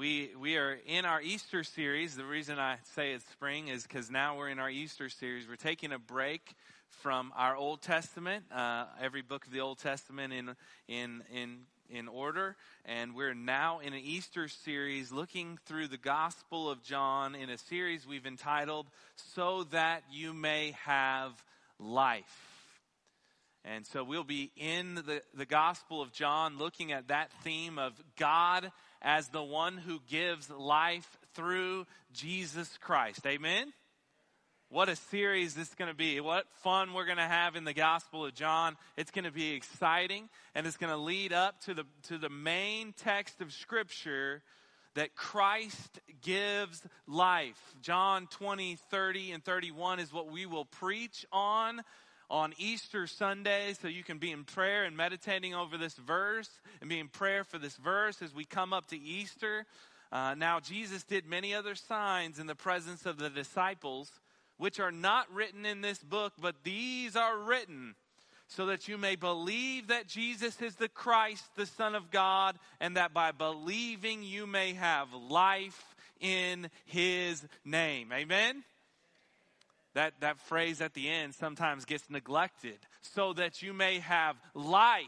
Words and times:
We, 0.00 0.30
we 0.40 0.56
are 0.56 0.78
in 0.86 1.04
our 1.04 1.20
Easter 1.20 1.62
series. 1.62 2.16
The 2.16 2.24
reason 2.24 2.58
I 2.58 2.78
say 2.94 3.12
it's 3.12 3.28
spring 3.32 3.68
is 3.68 3.82
because 3.82 4.10
now 4.10 4.38
we're 4.38 4.48
in 4.48 4.58
our 4.58 4.70
Easter 4.70 5.10
series. 5.10 5.46
We're 5.46 5.56
taking 5.56 5.92
a 5.92 5.98
break 5.98 6.54
from 7.02 7.34
our 7.36 7.54
Old 7.54 7.82
Testament, 7.82 8.46
uh, 8.50 8.86
every 8.98 9.20
book 9.20 9.44
of 9.44 9.52
the 9.52 9.60
Old 9.60 9.76
Testament 9.76 10.32
in, 10.32 10.56
in, 10.88 11.22
in, 11.30 11.58
in 11.90 12.08
order. 12.08 12.56
And 12.86 13.14
we're 13.14 13.34
now 13.34 13.80
in 13.80 13.92
an 13.92 14.00
Easter 14.02 14.48
series 14.48 15.12
looking 15.12 15.58
through 15.66 15.88
the 15.88 15.98
Gospel 15.98 16.70
of 16.70 16.82
John 16.82 17.34
in 17.34 17.50
a 17.50 17.58
series 17.58 18.06
we've 18.06 18.24
entitled, 18.24 18.86
So 19.34 19.64
That 19.64 20.02
You 20.10 20.32
May 20.32 20.74
Have 20.86 21.32
Life. 21.78 22.46
And 23.66 23.86
so 23.86 24.02
we'll 24.02 24.24
be 24.24 24.50
in 24.56 24.94
the, 24.94 25.20
the 25.34 25.44
Gospel 25.44 26.00
of 26.00 26.10
John 26.10 26.56
looking 26.56 26.90
at 26.90 27.08
that 27.08 27.30
theme 27.44 27.78
of 27.78 27.92
God 28.16 28.72
as 29.02 29.28
the 29.28 29.42
one 29.42 29.76
who 29.76 30.00
gives 30.08 30.50
life 30.50 31.08
through 31.34 31.86
Jesus 32.12 32.78
Christ. 32.80 33.26
Amen? 33.26 33.72
What 34.68 34.88
a 34.88 34.94
series 34.94 35.54
this 35.54 35.68
is 35.68 35.74
going 35.74 35.90
to 35.90 35.96
be. 35.96 36.20
What 36.20 36.46
fun 36.62 36.92
we're 36.92 37.04
going 37.04 37.16
to 37.16 37.24
have 37.24 37.56
in 37.56 37.64
the 37.64 37.72
Gospel 37.72 38.24
of 38.24 38.34
John. 38.34 38.76
It's 38.96 39.10
going 39.10 39.24
to 39.24 39.32
be 39.32 39.52
exciting 39.52 40.28
and 40.54 40.66
it's 40.66 40.76
going 40.76 40.92
to 40.92 40.96
lead 40.96 41.32
up 41.32 41.60
to 41.62 41.74
the, 41.74 41.84
to 42.04 42.18
the 42.18 42.28
main 42.28 42.92
text 42.92 43.40
of 43.40 43.52
Scripture 43.52 44.42
that 44.94 45.16
Christ 45.16 46.00
gives 46.22 46.82
life. 47.08 47.60
John 47.82 48.28
20, 48.28 48.76
30, 48.90 49.32
and 49.32 49.44
31 49.44 49.98
is 49.98 50.12
what 50.12 50.30
we 50.30 50.46
will 50.46 50.66
preach 50.66 51.26
on 51.32 51.80
on 52.30 52.54
Easter 52.56 53.06
Sunday 53.06 53.74
so 53.74 53.88
you 53.88 54.04
can 54.04 54.18
be 54.18 54.30
in 54.30 54.44
prayer 54.44 54.84
and 54.84 54.96
meditating 54.96 55.54
over 55.54 55.76
this 55.76 55.94
verse 55.94 56.48
and 56.80 56.88
be 56.88 57.00
in 57.00 57.08
prayer 57.08 57.42
for 57.42 57.58
this 57.58 57.76
verse 57.76 58.22
as 58.22 58.32
we 58.32 58.44
come 58.44 58.72
up 58.72 58.86
to 58.86 58.98
Easter. 58.98 59.66
Uh, 60.12 60.34
now, 60.34 60.60
Jesus 60.60 61.02
did 61.02 61.26
many 61.26 61.54
other 61.54 61.74
signs 61.74 62.38
in 62.38 62.46
the 62.46 62.54
presence 62.54 63.04
of 63.04 63.18
the 63.18 63.30
disciples, 63.30 64.10
which 64.58 64.78
are 64.78 64.92
not 64.92 65.32
written 65.32 65.66
in 65.66 65.80
this 65.80 65.98
book, 65.98 66.32
but 66.40 66.56
these 66.62 67.16
are 67.16 67.36
written 67.36 67.94
so 68.46 68.66
that 68.66 68.88
you 68.88 68.98
may 68.98 69.14
believe 69.14 69.88
that 69.88 70.08
Jesus 70.08 70.60
is 70.60 70.74
the 70.74 70.88
Christ, 70.88 71.44
the 71.54 71.66
Son 71.66 71.94
of 71.94 72.10
God, 72.10 72.58
and 72.80 72.96
that 72.96 73.14
by 73.14 73.30
believing 73.30 74.24
you 74.24 74.46
may 74.46 74.74
have 74.74 75.12
life 75.12 75.94
in 76.20 76.68
His 76.84 77.44
name. 77.64 78.12
Amen? 78.12 78.64
That, 79.94 80.14
that 80.20 80.38
phrase 80.38 80.80
at 80.80 80.94
the 80.94 81.08
end 81.08 81.34
sometimes 81.34 81.84
gets 81.84 82.08
neglected. 82.08 82.78
So 83.00 83.32
that 83.34 83.62
you 83.62 83.72
may 83.72 83.98
have 84.00 84.36
life 84.54 85.06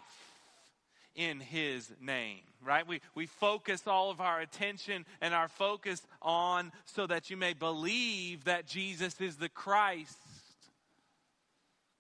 in 1.14 1.40
his 1.40 1.92
name, 2.00 2.40
right? 2.64 2.86
We, 2.86 3.00
we 3.14 3.26
focus 3.26 3.86
all 3.86 4.10
of 4.10 4.20
our 4.20 4.40
attention 4.40 5.04
and 5.20 5.34
our 5.34 5.48
focus 5.48 6.02
on 6.22 6.72
so 6.86 7.06
that 7.06 7.30
you 7.30 7.36
may 7.36 7.52
believe 7.52 8.44
that 8.44 8.66
Jesus 8.66 9.20
is 9.20 9.36
the 9.36 9.50
Christ. 9.50 10.16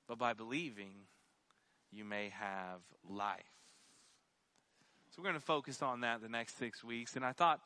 But 0.08 0.18
by 0.18 0.32
believing, 0.32 0.92
you 1.92 2.04
may 2.04 2.30
have 2.30 2.80
life. 3.08 3.42
So 5.10 5.20
we're 5.20 5.28
going 5.28 5.40
to 5.40 5.44
focus 5.44 5.82
on 5.82 6.00
that 6.00 6.22
the 6.22 6.28
next 6.28 6.56
six 6.56 6.82
weeks. 6.82 7.16
And 7.16 7.24
I 7.24 7.32
thought 7.32 7.60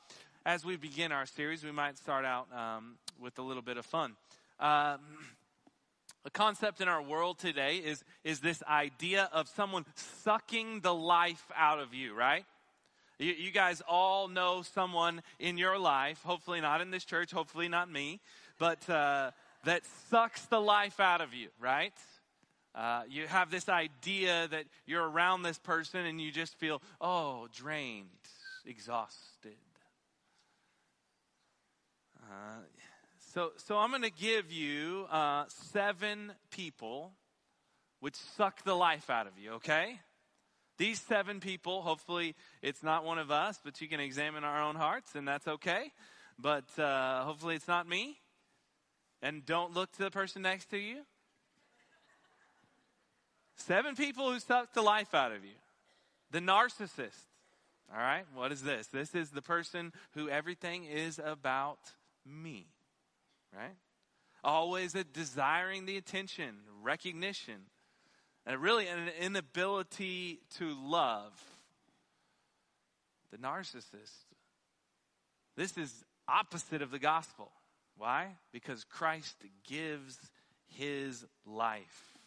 as 0.44 0.64
we 0.64 0.76
begin 0.76 1.12
our 1.12 1.26
series, 1.26 1.64
we 1.64 1.72
might 1.72 1.96
start 1.96 2.24
out 2.24 2.48
um, 2.52 2.96
with 3.20 3.38
a 3.38 3.42
little 3.42 3.62
bit 3.62 3.76
of 3.76 3.86
fun. 3.86 4.16
Um, 4.58 5.00
a 6.24 6.30
concept 6.30 6.80
in 6.80 6.88
our 6.88 7.02
world 7.02 7.38
today 7.38 7.76
is, 7.76 8.02
is 8.24 8.40
this 8.40 8.62
idea 8.64 9.28
of 9.32 9.48
someone 9.48 9.84
sucking 10.24 10.80
the 10.80 10.94
life 10.94 11.44
out 11.54 11.78
of 11.78 11.94
you, 11.94 12.14
right? 12.14 12.44
You, 13.18 13.32
you, 13.32 13.50
guys 13.50 13.80
all 13.88 14.26
know 14.28 14.62
someone 14.62 15.22
in 15.38 15.56
your 15.56 15.78
life, 15.78 16.22
hopefully 16.22 16.60
not 16.60 16.80
in 16.80 16.90
this 16.90 17.04
church, 17.04 17.30
hopefully 17.30 17.68
not 17.68 17.90
me, 17.90 18.20
but 18.58 18.88
uh, 18.90 19.30
that 19.64 19.82
sucks 20.10 20.44
the 20.46 20.60
life 20.60 21.00
out 21.00 21.20
of 21.20 21.32
you, 21.32 21.48
right? 21.60 21.94
Uh, 22.74 23.02
you 23.08 23.26
have 23.26 23.50
this 23.50 23.68
idea 23.68 24.48
that 24.48 24.64
you're 24.84 25.08
around 25.08 25.42
this 25.42 25.58
person 25.58 26.04
and 26.04 26.20
you 26.20 26.30
just 26.30 26.56
feel, 26.56 26.82
oh, 27.00 27.48
drained, 27.54 28.08
exhausted. 28.66 29.56
Uh, 32.20 32.60
so, 33.36 33.50
so 33.58 33.76
I'm 33.76 33.90
going 33.90 34.00
to 34.00 34.10
give 34.10 34.50
you 34.50 35.04
uh, 35.10 35.44
seven 35.70 36.32
people 36.50 37.12
which 38.00 38.14
suck 38.14 38.64
the 38.64 38.72
life 38.72 39.10
out 39.10 39.26
of 39.26 39.34
you, 39.38 39.52
okay? 39.56 40.00
These 40.78 41.02
seven 41.02 41.40
people, 41.40 41.82
hopefully 41.82 42.34
it's 42.62 42.82
not 42.82 43.04
one 43.04 43.18
of 43.18 43.30
us, 43.30 43.60
but 43.62 43.78
you 43.82 43.88
can 43.88 44.00
examine 44.00 44.42
our 44.42 44.62
own 44.62 44.74
hearts, 44.74 45.14
and 45.14 45.28
that's 45.28 45.46
okay. 45.46 45.92
But 46.38 46.64
uh, 46.78 47.24
hopefully 47.24 47.56
it's 47.56 47.68
not 47.68 47.86
me. 47.86 48.16
And 49.20 49.44
don't 49.44 49.74
look 49.74 49.92
to 49.92 50.04
the 50.04 50.10
person 50.10 50.40
next 50.40 50.70
to 50.70 50.78
you. 50.78 51.02
Seven 53.56 53.96
people 53.96 54.32
who 54.32 54.40
suck 54.40 54.72
the 54.72 54.80
life 54.80 55.14
out 55.14 55.32
of 55.32 55.44
you. 55.44 55.58
The 56.30 56.40
narcissist. 56.40 57.26
All 57.92 58.00
right, 58.00 58.24
what 58.34 58.50
is 58.50 58.62
this? 58.62 58.86
This 58.86 59.14
is 59.14 59.28
the 59.28 59.42
person 59.42 59.92
who 60.14 60.30
everything 60.30 60.84
is 60.86 61.20
about 61.22 61.80
me 62.24 62.68
right? 63.54 63.76
Always 64.44 64.94
a 64.94 65.04
desiring 65.04 65.86
the 65.86 65.96
attention, 65.96 66.56
recognition, 66.82 67.62
and 68.44 68.60
really 68.62 68.86
an 68.86 69.10
inability 69.20 70.40
to 70.58 70.74
love. 70.80 71.32
The 73.32 73.38
narcissist. 73.38 74.24
This 75.56 75.76
is 75.76 76.04
opposite 76.28 76.80
of 76.80 76.90
the 76.90 76.98
gospel. 76.98 77.50
Why? 77.96 78.36
Because 78.52 78.84
Christ 78.84 79.36
gives 79.66 80.18
his 80.68 81.24
life 81.44 82.18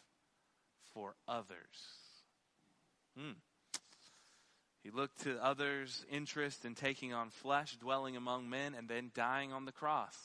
for 0.94 1.16
others. 1.28 1.56
Hmm. 3.18 3.34
He 4.84 4.92
looked 4.92 5.22
to 5.24 5.44
others' 5.44 6.06
interest 6.12 6.66
in 6.66 6.74
taking 6.74 7.14
on 7.14 7.30
flesh, 7.30 7.78
dwelling 7.78 8.16
among 8.16 8.50
men, 8.50 8.74
and 8.76 8.88
then 8.88 9.12
dying 9.14 9.54
on 9.54 9.66
the 9.66 9.72
cross. 9.72 10.18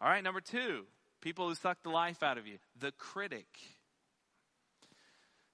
All 0.00 0.08
right, 0.08 0.22
number 0.22 0.40
two, 0.40 0.84
people 1.20 1.48
who 1.48 1.54
suck 1.54 1.82
the 1.82 1.90
life 1.90 2.22
out 2.22 2.38
of 2.38 2.46
you. 2.46 2.58
The 2.78 2.92
critic. 2.92 3.46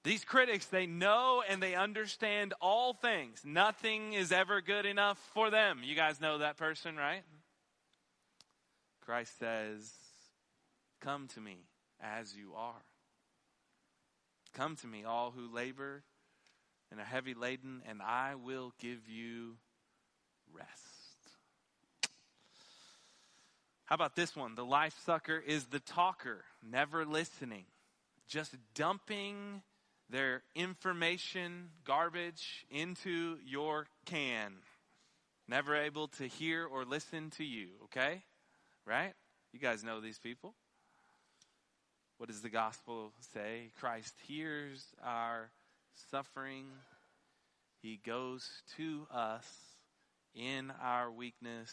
These 0.03 0.25
critics, 0.25 0.67
they 0.67 0.87
know 0.87 1.43
and 1.49 1.63
they 1.63 1.75
understand 1.75 2.53
all 2.61 2.93
things. 2.93 3.41
Nothing 3.45 4.13
is 4.13 4.33
ever 4.33 4.61
good 4.61 4.85
enough 4.85 5.19
for 5.33 5.51
them. 5.51 5.81
You 5.83 5.95
guys 5.95 6.21
know 6.21 6.39
that 6.39 6.59
person, 6.59 6.97
right? 6.97 7.23
Christ 9.01 9.39
says, 9.39 9.91
Come 11.01 11.29
to 11.29 11.41
me 11.41 11.57
as 12.01 12.37
you 12.37 12.53
are. 12.55 12.83
Come 14.53 14.77
to 14.77 14.87
me, 14.87 15.05
all 15.05 15.33
who 15.33 15.53
labor 15.53 16.05
and 16.95 17.01
are 17.01 17.05
heavy 17.05 17.35
laden, 17.35 17.83
and 17.89 18.01
I 18.01 18.37
will 18.37 18.73
give 18.79 19.09
you 19.09 19.57
rest. 20.53 20.94
How 23.87 23.97
about 23.97 24.17
this 24.17 24.35
one? 24.35 24.55
The 24.55 24.65
life 24.65 24.97
sucker 25.05 25.37
is 25.37 25.67
the 25.67 25.81
talker, 25.81 26.45
never 26.63 27.05
listening, 27.05 27.65
just 28.29 28.55
dumping 28.75 29.63
their 30.09 30.43
information 30.55 31.69
garbage 31.85 32.65
into 32.71 33.37
your 33.45 33.87
can. 34.07 34.55
Never 35.49 35.77
able 35.77 36.09
to 36.09 36.25
hear 36.27 36.65
or 36.65 36.85
listen 36.87 37.31
to 37.37 37.45
you, 37.45 37.69
okay? 37.85 38.23
Right? 38.87 39.13
You 39.53 39.61
guys 39.61 39.85
know 39.85 40.01
these 40.01 40.19
people. 40.19 40.55
What 42.17 42.31
does 42.31 42.41
the 42.41 42.49
gospel 42.49 43.13
say? 43.35 43.71
Christ 43.79 44.15
hears 44.27 44.83
our 45.05 45.51
suffering. 46.11 46.67
He 47.83 48.01
goes 48.07 48.49
to 48.79 49.07
us 49.13 49.47
in 50.35 50.73
our 50.83 51.11
weakness 51.11 51.71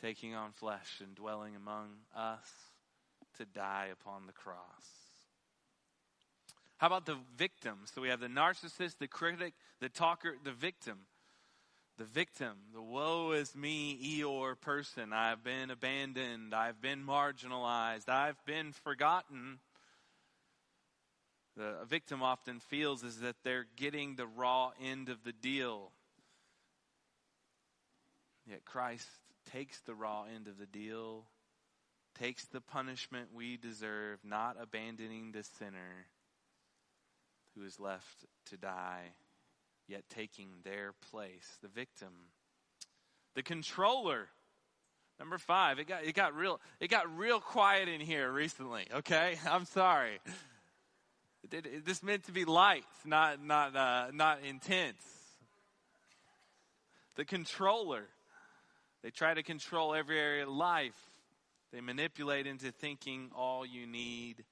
taking 0.00 0.34
on 0.34 0.52
flesh 0.52 1.00
and 1.02 1.14
dwelling 1.14 1.56
among 1.56 1.90
us 2.16 2.48
to 3.38 3.44
die 3.44 3.88
upon 3.92 4.26
the 4.26 4.32
cross. 4.32 4.58
How 6.76 6.88
about 6.88 7.06
the 7.06 7.16
victim? 7.36 7.78
So 7.94 8.02
we 8.02 8.08
have 8.08 8.20
the 8.20 8.28
narcissist, 8.28 8.98
the 8.98 9.08
critic, 9.08 9.54
the 9.80 9.88
talker, 9.88 10.34
the 10.42 10.52
victim. 10.52 10.98
The 11.96 12.04
victim, 12.04 12.56
the 12.72 12.82
woe 12.82 13.30
is 13.32 13.54
me, 13.54 13.96
Eeyore 14.02 14.60
person. 14.60 15.12
I've 15.12 15.44
been 15.44 15.70
abandoned. 15.70 16.52
I've 16.52 16.82
been 16.82 17.06
marginalized. 17.06 18.08
I've 18.08 18.44
been 18.44 18.72
forgotten. 18.72 19.60
The 21.56 21.84
victim 21.88 22.20
often 22.20 22.58
feels 22.58 23.04
is 23.04 23.20
that 23.20 23.36
they're 23.44 23.66
getting 23.76 24.16
the 24.16 24.26
raw 24.26 24.72
end 24.82 25.08
of 25.08 25.22
the 25.22 25.32
deal. 25.32 25.92
Yet 28.44 28.64
Christ 28.64 29.06
takes 29.54 29.80
the 29.80 29.94
raw 29.94 30.24
end 30.34 30.48
of 30.48 30.58
the 30.58 30.66
deal, 30.66 31.24
takes 32.18 32.44
the 32.46 32.60
punishment 32.60 33.28
we 33.32 33.56
deserve, 33.56 34.18
not 34.24 34.56
abandoning 34.60 35.30
the 35.30 35.44
sinner 35.44 36.06
who 37.54 37.64
is 37.64 37.78
left 37.78 38.24
to 38.46 38.56
die, 38.56 39.12
yet 39.86 40.02
taking 40.10 40.48
their 40.64 40.92
place. 41.10 41.58
The 41.62 41.68
victim 41.68 42.12
The 43.34 43.42
controller. 43.42 44.28
Number 45.20 45.38
five, 45.38 45.78
it 45.78 45.86
got, 45.86 46.04
it 46.04 46.14
got 46.16 46.34
real, 46.34 46.60
it 46.80 46.90
got 46.90 47.16
real 47.16 47.38
quiet 47.38 47.88
in 47.88 48.00
here 48.00 48.32
recently. 48.32 48.86
Okay. 48.92 49.38
I'm 49.48 49.64
sorry. 49.66 50.18
It, 51.44 51.66
it, 51.66 51.86
this 51.86 52.02
meant 52.02 52.24
to 52.24 52.32
be 52.32 52.44
light, 52.44 52.84
not, 53.04 53.40
not, 53.40 53.76
uh, 53.76 54.06
not 54.12 54.40
intense. 54.42 55.02
The 57.14 57.24
controller. 57.24 58.08
They 59.04 59.10
try 59.10 59.34
to 59.34 59.42
control 59.42 59.94
every 59.94 60.18
area 60.18 60.44
of 60.44 60.48
life. 60.48 60.96
They 61.74 61.82
manipulate 61.82 62.46
into 62.46 62.72
thinking 62.72 63.30
all 63.36 63.66
you 63.66 63.86
need 63.86 64.42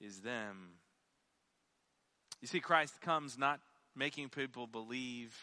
is 0.00 0.22
them. 0.22 0.70
You 2.40 2.48
see, 2.48 2.60
Christ 2.60 2.98
comes 3.02 3.36
not 3.36 3.60
making 3.94 4.30
people 4.30 4.66
believe 4.66 5.36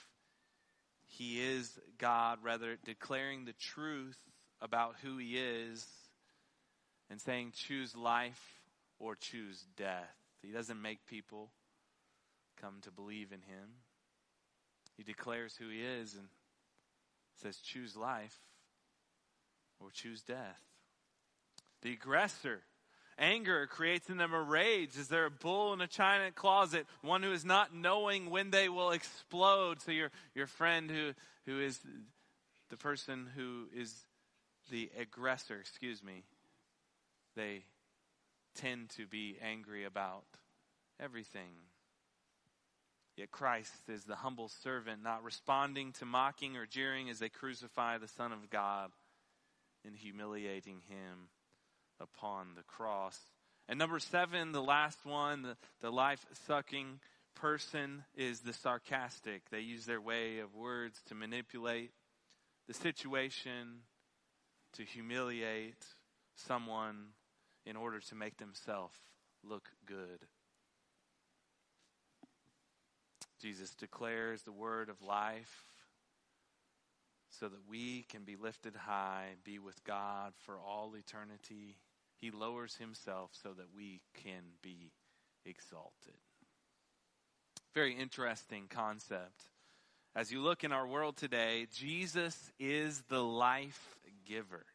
he 1.05 1.39
is 1.39 1.77
God, 1.99 2.39
rather 2.41 2.77
declaring 2.83 3.45
the 3.45 3.53
truth 3.53 4.17
about 4.59 4.95
who 5.03 5.19
he 5.19 5.37
is 5.37 5.85
and 7.11 7.21
saying, 7.21 7.53
choose 7.55 7.95
life 7.95 8.41
or 8.97 9.15
choose 9.15 9.63
death. 9.77 10.15
He 10.41 10.51
doesn't 10.51 10.81
make 10.81 11.05
people 11.05 11.51
come 12.59 12.77
to 12.81 12.91
believe 12.91 13.31
in 13.31 13.41
him. 13.41 13.69
He 14.97 15.03
declares 15.03 15.55
who 15.59 15.69
he 15.69 15.81
is 15.81 16.15
and 16.15 16.27
says, 17.41 17.57
choose 17.57 17.95
life 17.95 18.37
or 19.79 19.89
choose 19.91 20.21
death. 20.23 20.61
The 21.81 21.93
aggressor 21.93 22.63
Anger 23.17 23.65
creates 23.67 24.09
in 24.09 24.17
them 24.17 24.33
a 24.33 24.41
rage. 24.41 24.97
Is 24.97 25.07
there 25.07 25.25
a 25.25 25.31
bull 25.31 25.71
in 25.71 25.79
a 25.79 25.87
china 25.87 26.31
closet? 26.31 26.85
One 27.01 27.23
who 27.23 27.31
is 27.31 27.45
not 27.45 27.73
knowing 27.73 28.29
when 28.29 28.51
they 28.51 28.67
will 28.67 28.91
explode. 28.91 29.81
So 29.81 29.91
your, 29.91 30.11
your 30.33 30.47
friend 30.47 30.91
who, 30.91 31.13
who 31.45 31.61
is 31.61 31.79
the 32.69 32.77
person 32.77 33.29
who 33.33 33.67
is 33.73 33.93
the 34.69 34.91
aggressor, 34.99 35.57
excuse 35.57 36.03
me, 36.03 36.23
they 37.37 37.63
tend 38.55 38.89
to 38.97 39.05
be 39.05 39.37
angry 39.41 39.85
about 39.85 40.25
everything. 40.99 41.51
Yet 43.17 43.31
Christ 43.31 43.71
is 43.87 44.03
the 44.03 44.15
humble 44.15 44.49
servant, 44.49 45.01
not 45.01 45.23
responding 45.23 45.93
to 45.93 46.05
mocking 46.05 46.57
or 46.57 46.65
jeering 46.65 47.09
as 47.09 47.19
they 47.19 47.29
crucify 47.29 47.97
the 47.97 48.09
Son 48.09 48.33
of 48.33 48.49
God 48.49 48.91
and 49.85 49.95
humiliating 49.95 50.81
him 50.89 51.29
upon 51.99 52.55
the 52.55 52.63
cross. 52.63 53.17
And 53.69 53.79
number 53.79 53.99
seven, 53.99 54.51
the 54.51 54.61
last 54.61 55.05
one, 55.05 55.43
the, 55.43 55.57
the 55.81 55.91
life 55.91 56.25
sucking 56.45 56.99
person 57.35 58.03
is 58.15 58.41
the 58.41 58.53
sarcastic. 58.53 59.49
They 59.49 59.61
use 59.61 59.85
their 59.85 60.01
way 60.01 60.39
of 60.39 60.53
words 60.53 61.01
to 61.07 61.15
manipulate 61.15 61.91
the 62.67 62.73
situation, 62.73 63.81
to 64.73 64.83
humiliate 64.83 65.85
someone 66.35 67.07
in 67.65 67.75
order 67.75 67.99
to 67.99 68.15
make 68.15 68.37
themselves 68.37 68.97
look 69.43 69.69
good. 69.85 70.25
Jesus 73.41 73.75
declares 73.75 74.43
the 74.43 74.51
word 74.51 74.89
of 74.89 75.01
life 75.01 75.63
so 77.29 77.49
that 77.49 77.67
we 77.69 78.05
can 78.09 78.23
be 78.23 78.35
lifted 78.35 78.75
high, 78.75 79.35
be 79.43 79.59
with 79.59 79.83
God 79.83 80.33
for 80.45 80.55
all 80.55 80.93
eternity. 80.95 81.77
He 82.15 82.31
lowers 82.31 82.75
himself 82.75 83.31
so 83.33 83.49
that 83.53 83.75
we 83.75 84.01
can 84.13 84.43
be 84.61 84.91
exalted. 85.45 86.15
Very 87.73 87.93
interesting 87.93 88.67
concept. 88.69 89.49
As 90.15 90.31
you 90.31 90.39
look 90.39 90.63
in 90.63 90.71
our 90.71 90.87
world 90.87 91.17
today, 91.17 91.67
Jesus 91.73 92.51
is 92.57 93.03
the 93.09 93.21
life 93.21 93.97
giver. 94.25 94.65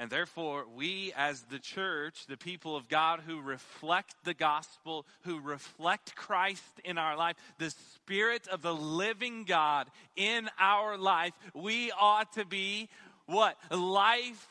And 0.00 0.08
therefore, 0.08 0.64
we 0.74 1.12
as 1.14 1.42
the 1.42 1.58
church, 1.58 2.24
the 2.26 2.38
people 2.38 2.74
of 2.74 2.88
God 2.88 3.20
who 3.26 3.38
reflect 3.38 4.14
the 4.24 4.32
gospel, 4.32 5.04
who 5.24 5.38
reflect 5.38 6.16
Christ 6.16 6.80
in 6.86 6.96
our 6.96 7.18
life, 7.18 7.36
the 7.58 7.68
Spirit 7.68 8.48
of 8.48 8.62
the 8.62 8.72
living 8.72 9.44
God 9.44 9.88
in 10.16 10.48
our 10.58 10.96
life, 10.96 11.34
we 11.52 11.92
ought 11.92 12.32
to 12.32 12.46
be 12.46 12.88
what? 13.26 13.58
Life 13.70 14.48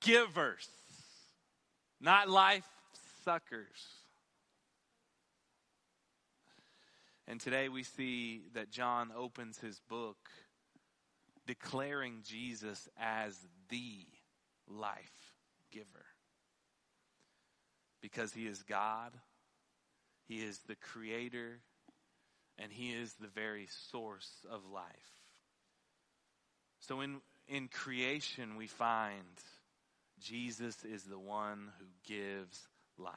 givers, 0.00 0.68
not 2.00 2.30
life 2.30 2.68
suckers. 3.24 3.66
And 7.26 7.40
today 7.40 7.68
we 7.68 7.82
see 7.82 8.42
that 8.54 8.70
John 8.70 9.10
opens 9.16 9.58
his 9.58 9.80
book 9.88 10.30
declaring 11.48 12.20
Jesus 12.24 12.88
as 12.96 13.36
the 13.70 14.06
life 14.70 15.34
giver. 15.70 16.06
Because 18.00 18.32
he 18.32 18.46
is 18.46 18.62
God, 18.62 19.12
he 20.26 20.36
is 20.36 20.58
the 20.68 20.76
creator, 20.76 21.60
and 22.58 22.72
he 22.72 22.90
is 22.90 23.12
the 23.14 23.28
very 23.28 23.68
source 23.90 24.30
of 24.50 24.60
life. 24.72 24.84
So 26.80 27.00
in, 27.00 27.20
in 27.48 27.68
creation, 27.68 28.56
we 28.56 28.66
find 28.66 29.24
Jesus 30.20 30.84
is 30.84 31.04
the 31.04 31.18
one 31.18 31.70
who 31.78 31.86
gives 32.06 32.68
life. 32.98 33.14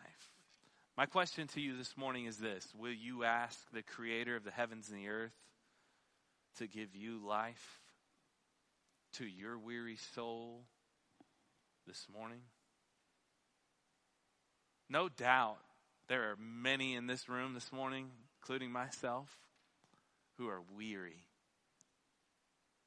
My 0.97 1.06
question 1.06 1.47
to 1.50 1.62
you 1.62 1.77
this 1.77 1.95
morning 1.97 2.25
is 2.25 2.38
this 2.38 2.68
Will 2.77 2.94
you 2.94 3.24
ask 3.24 3.57
the 3.71 3.81
creator 3.81 4.36
of 4.36 4.44
the 4.44 4.51
heavens 4.51 4.89
and 4.89 5.00
the 5.00 5.09
earth 5.09 5.33
to 6.57 6.68
give 6.68 6.95
you 6.95 7.19
life 7.25 7.80
to 9.13 9.25
your 9.25 9.57
weary 9.57 9.97
soul? 10.15 10.65
This 11.92 12.08
morning? 12.18 12.40
No 14.90 15.10
doubt 15.10 15.58
there 16.08 16.22
are 16.30 16.38
many 16.40 16.96
in 16.96 17.06
this 17.06 17.28
room 17.28 17.54
this 17.54 17.70
morning, 17.74 18.12
including 18.42 18.72
myself, 18.72 19.28
who 20.38 20.48
are 20.48 20.62
weary. 20.74 21.28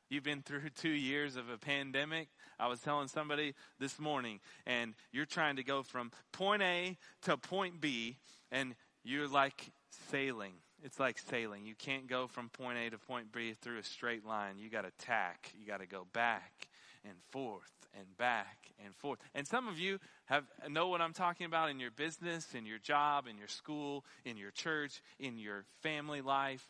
You've 0.08 0.24
been 0.24 0.40
through 0.40 0.70
two 0.74 0.88
years 0.88 1.36
of 1.36 1.50
a 1.50 1.58
pandemic. 1.58 2.28
I 2.58 2.66
was 2.66 2.80
telling 2.80 3.08
somebody 3.08 3.52
this 3.78 3.98
morning, 3.98 4.40
and 4.64 4.94
you're 5.12 5.26
trying 5.26 5.56
to 5.56 5.64
go 5.64 5.82
from 5.82 6.10
point 6.32 6.62
A 6.62 6.96
to 7.24 7.36
point 7.36 7.82
B, 7.82 8.16
and 8.50 8.74
you're 9.04 9.28
like 9.28 9.70
sailing. 10.10 10.54
It's 10.82 10.98
like 10.98 11.18
sailing. 11.18 11.66
You 11.66 11.74
can't 11.74 12.06
go 12.06 12.26
from 12.26 12.48
point 12.48 12.78
A 12.78 12.88
to 12.88 12.96
point 12.96 13.32
B 13.32 13.52
through 13.52 13.80
a 13.80 13.84
straight 13.84 14.24
line. 14.24 14.54
You 14.56 14.70
got 14.70 14.86
to 14.86 14.92
tack. 15.04 15.52
You 15.60 15.66
got 15.66 15.80
to 15.80 15.86
go 15.86 16.06
back 16.14 16.68
and 17.04 17.18
forth 17.30 17.83
and 17.98 18.16
back 18.16 18.72
and 18.84 18.94
forth. 18.96 19.18
And 19.34 19.46
some 19.46 19.68
of 19.68 19.78
you 19.78 19.98
have 20.26 20.44
know 20.68 20.88
what 20.88 21.00
I'm 21.00 21.12
talking 21.12 21.46
about 21.46 21.70
in 21.70 21.80
your 21.80 21.90
business, 21.90 22.54
in 22.54 22.66
your 22.66 22.78
job, 22.78 23.26
in 23.28 23.38
your 23.38 23.48
school, 23.48 24.04
in 24.24 24.36
your 24.36 24.50
church, 24.50 25.02
in 25.18 25.38
your 25.38 25.64
family 25.82 26.20
life, 26.20 26.66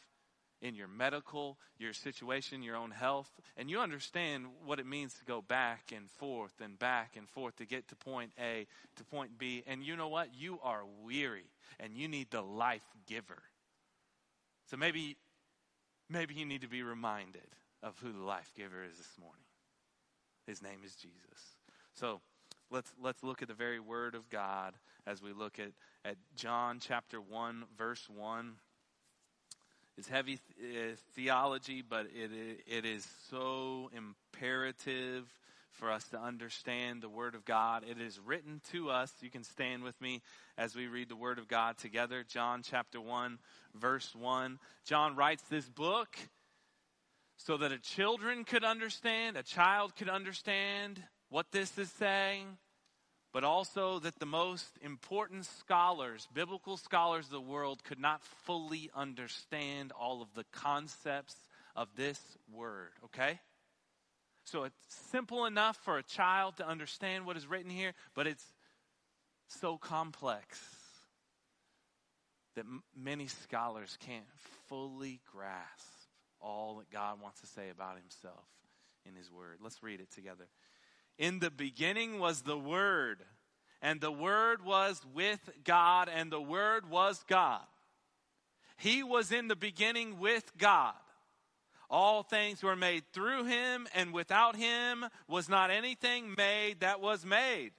in 0.65 0.75
your 0.75 0.89
medical, 0.89 1.59
your 1.79 1.93
situation, 1.93 2.63
your 2.63 2.77
own 2.77 2.91
health, 2.91 3.31
and 3.57 3.71
you 3.71 3.81
understand 3.81 4.47
what 4.65 4.81
it 4.81 4.87
means 4.87 5.15
to 5.15 5.25
go 5.25 5.43
back 5.43 5.93
and 5.95 6.11
forth 6.11 6.55
and 6.63 6.79
back 6.79 7.17
and 7.17 7.29
forth 7.29 7.57
to 7.57 7.67
get 7.67 7.87
to 7.89 7.97
point 7.97 8.33
A 8.41 8.67
to 8.97 9.05
point 9.05 9.39
B. 9.39 9.63
And 9.67 9.85
you 9.85 9.97
know 9.97 10.09
what? 10.09 10.29
You 10.35 10.59
are 10.63 10.83
weary 11.03 11.51
and 11.79 11.95
you 11.97 12.09
need 12.09 12.31
the 12.31 12.43
life 12.43 12.87
giver. 13.07 13.43
So 14.71 14.77
maybe 14.77 15.17
maybe 16.09 16.35
you 16.35 16.47
need 16.47 16.63
to 16.63 16.69
be 16.69 16.83
reminded 16.83 17.49
of 17.83 17.99
who 17.99 18.13
the 18.13 18.25
life 18.25 18.51
giver 18.57 18.83
is 18.83 18.97
this 18.97 19.19
morning. 19.21 19.44
His 20.47 20.63
name 20.63 20.81
is 20.85 20.95
Jesus. 20.95 21.57
So 21.95 22.21
let's 22.71 22.93
let's 23.03 23.23
look 23.23 23.43
at 23.43 23.49
the 23.49 23.55
very 23.55 23.81
word 23.81 24.15
of 24.15 24.29
God 24.31 24.75
as 25.07 25.23
we 25.23 25.33
look 25.33 25.59
at, 25.59 25.73
at 26.05 26.17
John 26.37 26.79
chapter 26.81 27.21
1 27.21 27.65
verse 27.77 28.09
1. 28.09 28.55
It's 29.97 30.09
heavy 30.09 30.41
th- 30.59 30.93
uh, 30.93 30.97
theology, 31.15 31.83
but 31.83 32.07
it 32.15 32.31
it 32.67 32.85
is 32.85 33.07
so 33.31 33.91
imperative 33.95 35.33
for 35.75 35.91
us 35.91 36.09
to 36.09 36.21
understand 36.21 37.03
the 37.03 37.09
Word 37.09 37.35
of 37.35 37.45
God. 37.45 37.85
It 37.89 38.01
is 38.01 38.21
written 38.25 38.61
to 38.73 38.91
us. 38.91 39.13
You 39.21 39.31
can 39.31 39.43
stand 39.43 39.83
with 39.83 40.01
me 40.01 40.23
as 40.57 40.75
we 40.75 40.87
read 40.87 41.09
the 41.09 41.17
Word 41.17 41.39
of 41.39 41.49
God 41.49 41.79
together. 41.79 42.25
John 42.27 42.63
chapter 42.63 43.01
1, 43.01 43.39
verse 43.75 44.15
1. 44.15 44.59
John 44.85 45.17
writes 45.17 45.43
this 45.51 45.69
book 45.69 46.17
so 47.37 47.57
that 47.57 47.73
a 47.73 47.79
children 47.79 48.45
could 48.45 48.65
understand, 48.65 49.37
a 49.37 49.43
child 49.43 49.97
could 49.97 50.09
understand 50.09 51.03
what 51.29 51.51
this 51.53 51.77
is 51.79 51.91
saying, 51.93 52.59
but 53.33 53.45
also 53.45 53.99
that 53.99 54.19
the 54.21 54.27
most 54.27 54.79
important 54.81 55.45
scholars, 55.45 56.29
biblical 56.33 56.77
scholars 56.77 57.27
of 57.27 57.33
the 57.33 57.41
world, 57.41 57.83
could 57.83 57.99
not 57.99 58.23
fully 58.23 58.91
understand 58.95 59.93
all 59.93 60.23
of 60.23 60.29
the 60.35 60.45
concepts 60.53 61.35
of 61.75 61.89
this 61.97 62.21
word, 62.53 62.91
okay? 63.05 63.41
So 64.45 64.65
it's 64.65 64.77
simple 65.11 65.47
enough 65.47 65.77
for 65.79 65.99
a 65.99 66.03
child 66.03 66.59
to 66.59 66.69
understand 66.69 67.27
what 67.27 67.37
is 67.37 67.47
written 67.47 67.71
here, 67.71 67.95
but 68.15 68.27
it's 68.27 68.45
so 69.49 69.79
complex 69.79 70.61
that 72.55 72.65
m- 72.67 72.85
many 72.97 73.27
scholars 73.27 73.99
can't 74.01 74.25
fully 74.69 75.21
grasp 75.33 75.94
all 76.45 76.77
that 76.77 76.91
God 76.91 77.21
wants 77.21 77.41
to 77.41 77.47
say 77.47 77.71
about 77.71 77.97
himself 77.97 78.45
in 79.07 79.15
his 79.15 79.31
word. 79.31 79.59
Let's 79.63 79.83
read 79.83 80.01
it 80.01 80.11
together. 80.13 80.45
In 81.19 81.39
the 81.39 81.51
beginning 81.51 82.19
was 82.19 82.43
the 82.43 82.59
Word, 82.59 83.23
and 83.81 84.01
the 84.01 84.11
Word 84.11 84.65
was 84.65 85.01
with 85.15 85.51
God, 85.63 86.09
and 86.13 86.31
the 86.31 86.41
Word 86.41 86.91
was 86.91 87.25
God. 87.29 87.63
He 88.77 89.03
was 89.03 89.31
in 89.31 89.47
the 89.47 89.57
beginning 89.57 90.19
with 90.19 90.57
God. 90.59 90.95
All 91.89 92.25
things 92.25 92.63
were 92.63 92.75
made 92.75 93.05
through 93.13 93.45
him, 93.45 93.87
and 93.95 94.13
without 94.13 94.57
him 94.57 95.05
was 95.29 95.49
not 95.49 95.71
anything 95.71 96.35
made 96.37 96.81
that 96.81 97.01
was 97.01 97.25
made. 97.25 97.71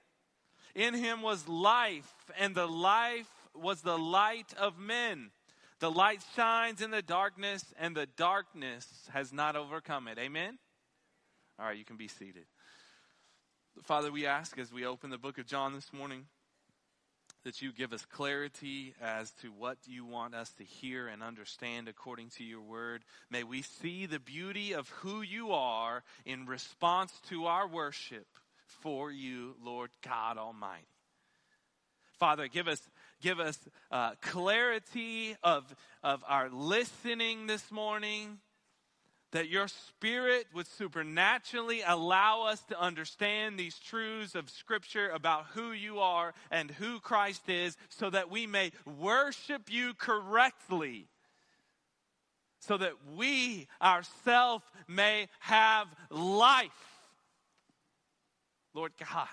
In 0.74 0.94
him 0.94 1.22
was 1.22 1.48
life, 1.50 2.14
and 2.40 2.56
the 2.56 2.68
life 2.68 3.30
was 3.54 3.82
the 3.82 3.98
light 3.98 4.54
of 4.58 4.78
men. 4.80 5.32
The 5.80 5.92
light 5.92 6.22
shines 6.36 6.82
in 6.82 6.92
the 6.92 7.02
darkness, 7.02 7.64
and 7.80 7.96
the 7.96 8.06
darkness 8.06 8.88
has 9.12 9.34
not 9.34 9.56
overcome 9.56 10.08
it. 10.08 10.18
Amen? 10.18 10.58
All 11.60 11.66
right, 11.66 11.78
you 11.78 11.86
can 11.86 11.98
be 11.98 12.08
seated. 12.08 12.46
Father, 13.84 14.12
we 14.12 14.26
ask 14.26 14.58
as 14.58 14.72
we 14.72 14.86
open 14.86 15.10
the 15.10 15.18
book 15.18 15.38
of 15.38 15.46
John 15.46 15.74
this 15.74 15.92
morning 15.92 16.26
that 17.44 17.62
you 17.62 17.72
give 17.72 17.94
us 17.94 18.04
clarity 18.06 18.96
as 19.02 19.32
to 19.42 19.50
what 19.50 19.78
you 19.86 20.06
want 20.06 20.34
us 20.34 20.50
to 20.54 20.64
hear 20.64 21.08
and 21.08 21.22
understand 21.22 21.88
according 21.88 22.30
to 22.30 22.44
your 22.44 22.62
word. 22.62 23.04
May 23.30 23.44
we 23.44 23.62
see 23.62 24.06
the 24.06 24.20
beauty 24.20 24.74
of 24.74 24.90
who 24.90 25.22
you 25.22 25.52
are 25.52 26.04
in 26.26 26.48
response 26.48 27.14
to 27.30 27.46
our 27.46 27.68
worship 27.68 28.26
for 28.82 29.12
you, 29.12 29.56
Lord 29.64 29.92
God 30.02 30.38
Almighty. 30.38 30.88
Father, 32.18 32.48
give 32.48 32.68
us 32.68 32.82
give 33.26 33.40
us 33.40 33.58
uh, 33.90 34.12
clarity 34.22 35.36
of 35.42 35.76
of 36.04 36.24
our 36.28 36.48
listening 36.48 37.48
this 37.48 37.72
morning 37.72 38.38
that 39.32 39.50
your 39.50 39.68
spirit 39.68 40.46
would 40.54 40.68
supernaturally 40.68 41.82
allow 41.88 42.44
us 42.44 42.62
to 42.66 42.80
understand 42.80 43.58
these 43.58 43.80
truths 43.80 44.36
of 44.36 44.48
scripture 44.52 45.10
about 45.10 45.46
who 45.56 45.72
you 45.72 45.98
are 45.98 46.36
and 46.52 46.70
who 46.70 47.00
Christ 47.00 47.50
is 47.50 47.76
so 47.90 48.12
that 48.12 48.30
we 48.30 48.46
may 48.46 48.72
worship 48.86 49.72
you 49.72 49.96
correctly. 49.96 51.08
So 52.60 52.78
that 52.78 52.94
we 53.16 53.68
ourselves 53.82 54.66
may 54.88 55.30
have 55.40 55.88
life. 56.12 56.70
Lord 58.76 58.92
God, 59.00 59.28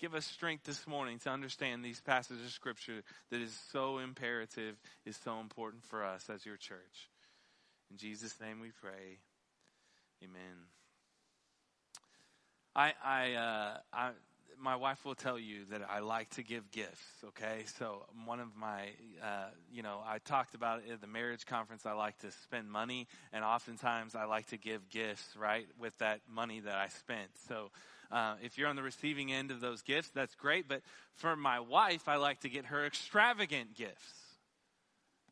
give 0.00 0.14
us 0.14 0.24
strength 0.24 0.64
this 0.64 0.86
morning 0.86 1.18
to 1.18 1.30
understand 1.30 1.84
these 1.84 2.00
passages 2.00 2.44
of 2.44 2.50
scripture 2.50 3.02
that 3.30 3.40
is 3.40 3.56
so 3.70 3.98
imperative, 3.98 4.76
is 5.04 5.16
so 5.16 5.40
important 5.40 5.84
for 5.84 6.02
us 6.02 6.30
as 6.32 6.46
your 6.46 6.56
church. 6.56 7.10
In 7.90 7.98
Jesus' 7.98 8.40
name 8.40 8.60
we 8.60 8.70
pray. 8.80 9.18
Amen. 10.24 10.56
I, 12.74 12.92
I, 13.04 13.32
uh, 13.34 13.76
I, 13.92 14.10
my 14.60 14.76
wife 14.76 15.04
will 15.04 15.14
tell 15.14 15.38
you 15.38 15.64
that 15.70 15.82
I 15.88 16.00
like 16.00 16.30
to 16.30 16.42
give 16.42 16.70
gifts. 16.70 17.04
Okay, 17.28 17.64
so 17.78 18.04
one 18.24 18.40
of 18.40 18.48
my, 18.56 18.82
uh, 19.22 19.48
you 19.72 19.82
know, 19.82 20.00
I 20.06 20.18
talked 20.18 20.54
about 20.54 20.82
it 20.86 20.92
at 20.92 21.00
the 21.00 21.06
marriage 21.06 21.46
conference. 21.46 21.86
I 21.86 21.92
like 21.92 22.18
to 22.18 22.30
spend 22.44 22.70
money, 22.70 23.06
and 23.32 23.44
oftentimes 23.44 24.14
I 24.14 24.24
like 24.24 24.48
to 24.48 24.58
give 24.58 24.88
gifts, 24.90 25.36
right, 25.36 25.66
with 25.78 25.96
that 25.98 26.20
money 26.28 26.60
that 26.60 26.76
I 26.76 26.88
spent. 26.88 27.30
So. 27.48 27.70
Uh, 28.12 28.34
if 28.42 28.58
you're 28.58 28.66
on 28.66 28.74
the 28.74 28.82
receiving 28.82 29.30
end 29.30 29.52
of 29.52 29.60
those 29.60 29.82
gifts, 29.82 30.10
that's 30.12 30.34
great. 30.34 30.66
But 30.66 30.82
for 31.14 31.36
my 31.36 31.60
wife, 31.60 32.08
I 32.08 32.16
like 32.16 32.40
to 32.40 32.48
get 32.48 32.64
her 32.64 32.84
extravagant 32.84 33.76
gifts 33.76 34.20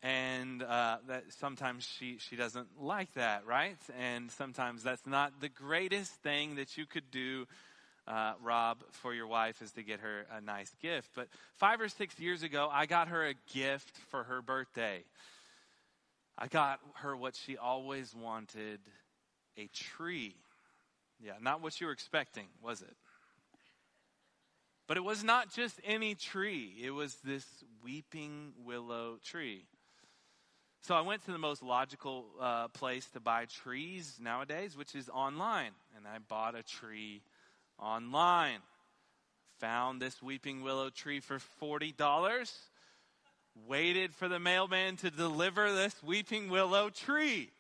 and 0.03 0.63
uh, 0.63 0.99
that 1.09 1.25
sometimes 1.41 1.87
she 1.99 2.19
she 2.19 2.37
doesn't 2.37 2.69
like 2.81 3.13
that, 3.15 3.47
right? 3.47 3.77
And 3.99 4.31
sometimes 4.31 4.83
that's 4.83 5.07
not 5.07 5.41
the 5.41 5.49
greatest 5.49 6.13
thing 6.23 6.57
that 6.57 6.77
you 6.77 6.87
could 6.87 7.11
do. 7.11 7.47
Uh, 8.09 8.33
Rob, 8.43 8.79
for 8.91 9.13
your 9.13 9.27
wife 9.27 9.61
is 9.61 9.73
to 9.73 9.83
get 9.83 10.01
her 10.01 10.25
a 10.35 10.41
nice 10.41 10.75
gift. 10.81 11.11
But 11.15 11.29
five 11.57 11.79
or 11.79 11.89
six 11.89 12.19
years 12.19 12.43
ago, 12.43 12.71
I 12.73 12.87
got 12.87 13.09
her 13.09 13.27
a 13.27 13.35
gift 13.53 13.95
for 14.09 14.25
her 14.25 14.41
birthday. 14.41 15.05
I 16.39 16.47
got 16.47 16.81
her 16.95 17.15
what 17.15 17.37
she 17.37 17.59
always 17.59 18.15
wanted 18.15 18.81
a 19.59 19.69
tree. 19.75 20.37
Yeah, 21.23 21.33
not 21.43 21.61
what 21.61 21.79
you 21.81 21.87
were 21.87 21.93
expecting, 21.93 22.47
was 22.63 22.81
it? 22.81 22.97
But 24.87 24.97
it 24.97 25.05
was 25.05 25.23
not 25.23 25.53
just 25.53 25.79
any 25.85 26.15
tree, 26.15 26.77
it 26.83 26.93
was 26.93 27.17
this 27.23 27.45
weeping 27.85 28.53
willow 28.65 29.19
tree. 29.23 29.67
So 30.81 30.95
I 30.95 31.03
went 31.03 31.27
to 31.27 31.33
the 31.33 31.39
most 31.39 31.63
logical 31.63 32.25
uh, 32.41 32.69
place 32.69 33.05
to 33.11 33.21
buy 33.21 33.45
trees 33.45 34.19
nowadays, 34.19 34.79
which 34.79 34.95
is 34.95 35.11
online. 35.11 35.73
And 35.95 36.07
I 36.07 36.19
bought 36.27 36.55
a 36.55 36.63
tree 36.63 37.21
online. 37.79 38.61
Found 39.61 40.01
this 40.01 40.23
weeping 40.23 40.63
willow 40.63 40.91
tree 40.91 41.21
for 41.21 41.39
$40. 41.63 42.53
Waited 43.67 44.15
for 44.15 44.29
the 44.29 44.39
mailman 44.39 44.97
to 44.99 45.11
deliver 45.11 45.73
this 45.73 46.01
weeping 46.03 46.49
willow 46.49 46.91
tree. 46.91 47.51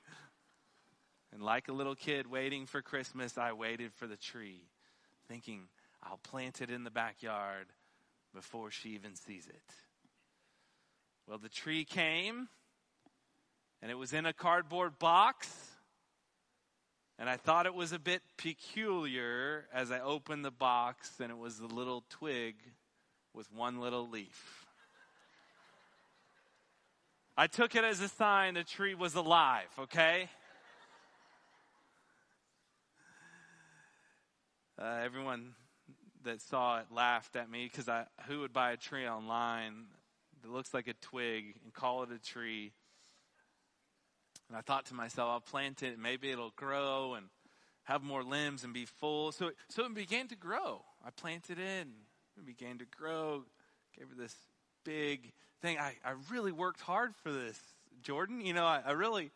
And 1.32 1.42
like 1.42 1.68
a 1.68 1.72
little 1.72 1.94
kid 1.94 2.30
waiting 2.30 2.66
for 2.66 2.82
Christmas, 2.82 3.36
I 3.36 3.52
waited 3.52 3.92
for 3.92 4.06
the 4.06 4.16
tree, 4.16 4.62
thinking, 5.28 5.68
I'll 6.02 6.18
plant 6.18 6.60
it 6.62 6.70
in 6.70 6.84
the 6.84 6.90
backyard 6.90 7.66
before 8.34 8.70
she 8.70 8.90
even 8.90 9.14
sees 9.14 9.46
it. 9.46 9.62
Well, 11.26 11.38
the 11.38 11.48
tree 11.48 11.84
came 11.84 12.48
and 13.82 13.90
it 13.90 13.98
was 13.98 14.12
in 14.12 14.26
a 14.26 14.32
cardboard 14.32 14.98
box. 14.98 15.48
And 17.18 17.28
I 17.28 17.36
thought 17.36 17.66
it 17.66 17.74
was 17.74 17.92
a 17.92 17.98
bit 17.98 18.22
peculiar 18.36 19.66
as 19.74 19.90
I 19.90 19.98
opened 19.98 20.44
the 20.44 20.52
box, 20.52 21.18
and 21.20 21.32
it 21.32 21.38
was 21.38 21.58
a 21.58 21.66
little 21.66 22.04
twig 22.08 22.54
with 23.34 23.52
one 23.52 23.80
little 23.80 24.08
leaf. 24.08 24.66
I 27.36 27.48
took 27.48 27.74
it 27.74 27.82
as 27.82 28.00
a 28.00 28.08
sign 28.08 28.54
the 28.54 28.64
tree 28.64 28.94
was 28.94 29.16
alive, 29.16 29.68
okay? 29.78 30.28
Uh, 34.80 35.00
everyone 35.02 35.54
that 36.24 36.40
saw 36.40 36.78
it 36.78 36.86
laughed 36.92 37.34
at 37.34 37.50
me 37.50 37.68
because 37.72 37.92
who 38.28 38.40
would 38.40 38.52
buy 38.52 38.72
a 38.72 38.76
tree 38.76 39.08
online 39.08 39.86
that 40.42 40.50
looks 40.52 40.72
like 40.72 40.86
a 40.86 40.94
twig 40.94 41.56
and 41.64 41.72
call 41.72 42.04
it 42.04 42.10
a 42.12 42.18
tree? 42.18 42.72
And 44.48 44.56
I 44.56 44.62
thought 44.62 44.86
to 44.86 44.94
myself, 44.94 45.28
I'll 45.30 45.40
plant 45.40 45.82
it, 45.82 45.94
and 45.94 46.02
maybe 46.02 46.30
it'll 46.30 46.52
grow 46.56 47.14
and 47.14 47.26
have 47.84 48.02
more 48.02 48.22
limbs 48.22 48.64
and 48.64 48.72
be 48.74 48.84
full. 48.84 49.32
So, 49.32 49.50
so 49.70 49.84
it 49.84 49.94
began 49.94 50.28
to 50.28 50.36
grow. 50.36 50.82
I 51.04 51.10
planted 51.10 51.58
it 51.58 51.86
and 51.86 51.92
it 52.36 52.44
began 52.44 52.78
to 52.78 52.84
grow. 52.84 53.44
Gave 53.96 54.08
it 54.10 54.18
this 54.18 54.36
big 54.84 55.32
thing. 55.62 55.78
I, 55.78 55.94
I 56.04 56.12
really 56.30 56.52
worked 56.52 56.80
hard 56.80 57.14
for 57.22 57.32
this, 57.32 57.58
Jordan. 58.02 58.42
You 58.42 58.52
know, 58.52 58.66
I, 58.66 58.82
I 58.84 58.90
really, 58.92 59.30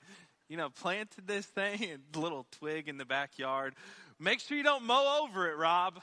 you 0.49 0.59
know, 0.59 0.69
planted 0.69 1.27
this 1.27 1.47
thing 1.47 1.83
and 1.93 2.03
little 2.15 2.47
twig 2.59 2.89
in 2.89 2.99
the 2.99 3.07
backyard. 3.07 3.75
Make 4.19 4.41
sure 4.41 4.57
you 4.57 4.63
don't 4.63 4.85
mow 4.85 5.25
over 5.25 5.51
it, 5.51 5.57
Rob. 5.57 6.01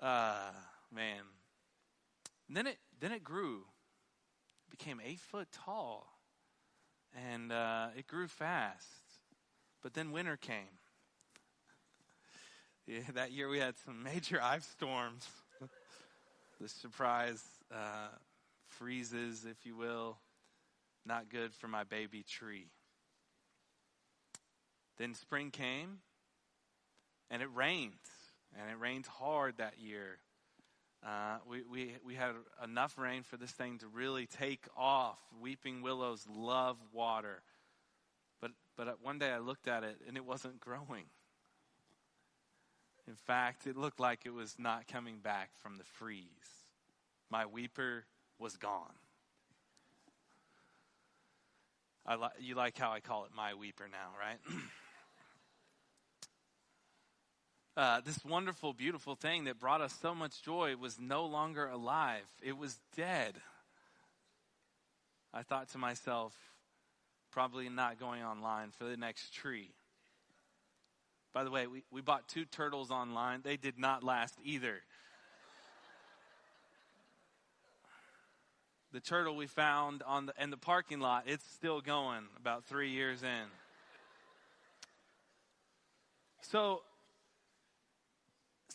uh, 0.00 0.50
man. 0.94 1.22
And 2.46 2.56
then 2.56 2.68
it 2.68 2.78
then 3.00 3.12
it 3.12 3.22
grew 3.22 3.64
became 4.70 5.00
eight 5.04 5.20
foot 5.20 5.48
tall. 5.52 6.06
And 7.32 7.52
uh, 7.52 7.88
it 7.96 8.06
grew 8.06 8.28
fast. 8.28 8.86
But 9.82 9.94
then 9.94 10.12
winter 10.12 10.36
came. 10.36 10.78
yeah, 12.86 13.00
that 13.14 13.32
year 13.32 13.48
we 13.48 13.58
had 13.58 13.74
some 13.84 14.02
major 14.02 14.40
ice 14.42 14.66
storms. 14.66 15.26
the 16.60 16.68
surprise 16.68 17.42
uh, 17.72 18.08
freezes, 18.66 19.46
if 19.48 19.64
you 19.64 19.76
will. 19.76 20.18
Not 21.06 21.30
good 21.30 21.54
for 21.54 21.68
my 21.68 21.84
baby 21.84 22.22
tree. 22.22 22.66
Then 24.98 25.14
spring 25.14 25.50
came, 25.50 25.98
and 27.30 27.40
it 27.40 27.48
rained. 27.54 27.94
And 28.58 28.70
it 28.70 28.78
rained 28.78 29.06
hard 29.06 29.58
that 29.58 29.78
year. 29.78 30.18
Uh, 31.04 31.38
we, 31.48 31.62
we, 31.62 31.92
we 32.04 32.14
had 32.14 32.32
enough 32.62 32.98
rain 32.98 33.22
for 33.22 33.36
this 33.36 33.50
thing 33.52 33.78
to 33.78 33.86
really 33.86 34.26
take 34.26 34.66
off. 34.76 35.18
Weeping 35.40 35.80
willows 35.82 36.26
love 36.32 36.76
water. 36.92 37.42
But, 38.40 38.52
but 38.76 38.98
one 39.02 39.18
day 39.18 39.30
I 39.30 39.38
looked 39.38 39.68
at 39.68 39.84
it 39.84 39.98
and 40.06 40.16
it 40.16 40.24
wasn't 40.24 40.60
growing. 40.60 41.04
In 43.06 43.14
fact, 43.14 43.66
it 43.66 43.76
looked 43.76 44.00
like 44.00 44.26
it 44.26 44.34
was 44.34 44.56
not 44.58 44.86
coming 44.86 45.18
back 45.20 45.50
from 45.62 45.76
the 45.76 45.84
freeze. 45.84 46.26
My 47.30 47.46
weeper 47.46 48.04
was 48.38 48.56
gone. 48.56 48.92
I 52.04 52.16
li- 52.16 52.28
you 52.40 52.54
like 52.54 52.76
how 52.76 52.90
I 52.90 53.00
call 53.00 53.24
it 53.24 53.30
my 53.34 53.52
weeper 53.54 53.88
now, 53.90 54.10
right? 54.18 54.38
uh, 57.78 58.00
this 58.00 58.24
wonderful, 58.24 58.72
beautiful 58.72 59.14
thing 59.14 59.44
that 59.44 59.60
brought 59.60 59.80
us 59.80 59.96
so 60.02 60.12
much 60.12 60.42
joy 60.42 60.74
was 60.74 60.98
no 60.98 61.26
longer 61.26 61.68
alive. 61.68 62.24
It 62.42 62.58
was 62.58 62.76
dead. 62.96 63.36
I 65.32 65.42
thought 65.42 65.68
to 65.70 65.78
myself, 65.78 66.34
probably 67.30 67.68
not 67.68 68.00
going 68.00 68.24
online 68.24 68.72
for 68.72 68.82
the 68.82 68.96
next 68.96 69.32
tree. 69.32 69.70
By 71.32 71.44
the 71.44 71.52
way, 71.52 71.68
we, 71.68 71.84
we 71.92 72.00
bought 72.00 72.26
two 72.26 72.46
turtles 72.46 72.90
online. 72.90 73.42
They 73.44 73.56
did 73.56 73.78
not 73.78 74.02
last 74.02 74.34
either. 74.42 74.80
the 78.92 79.00
turtle 79.00 79.36
we 79.36 79.46
found 79.46 80.02
on 80.04 80.26
the, 80.26 80.32
in 80.40 80.50
the 80.50 80.56
parking 80.56 80.98
lot, 80.98 81.24
it's 81.26 81.44
still 81.52 81.80
going 81.80 82.24
about 82.36 82.64
three 82.64 82.90
years 82.90 83.22
in. 83.22 83.44
So, 86.40 86.80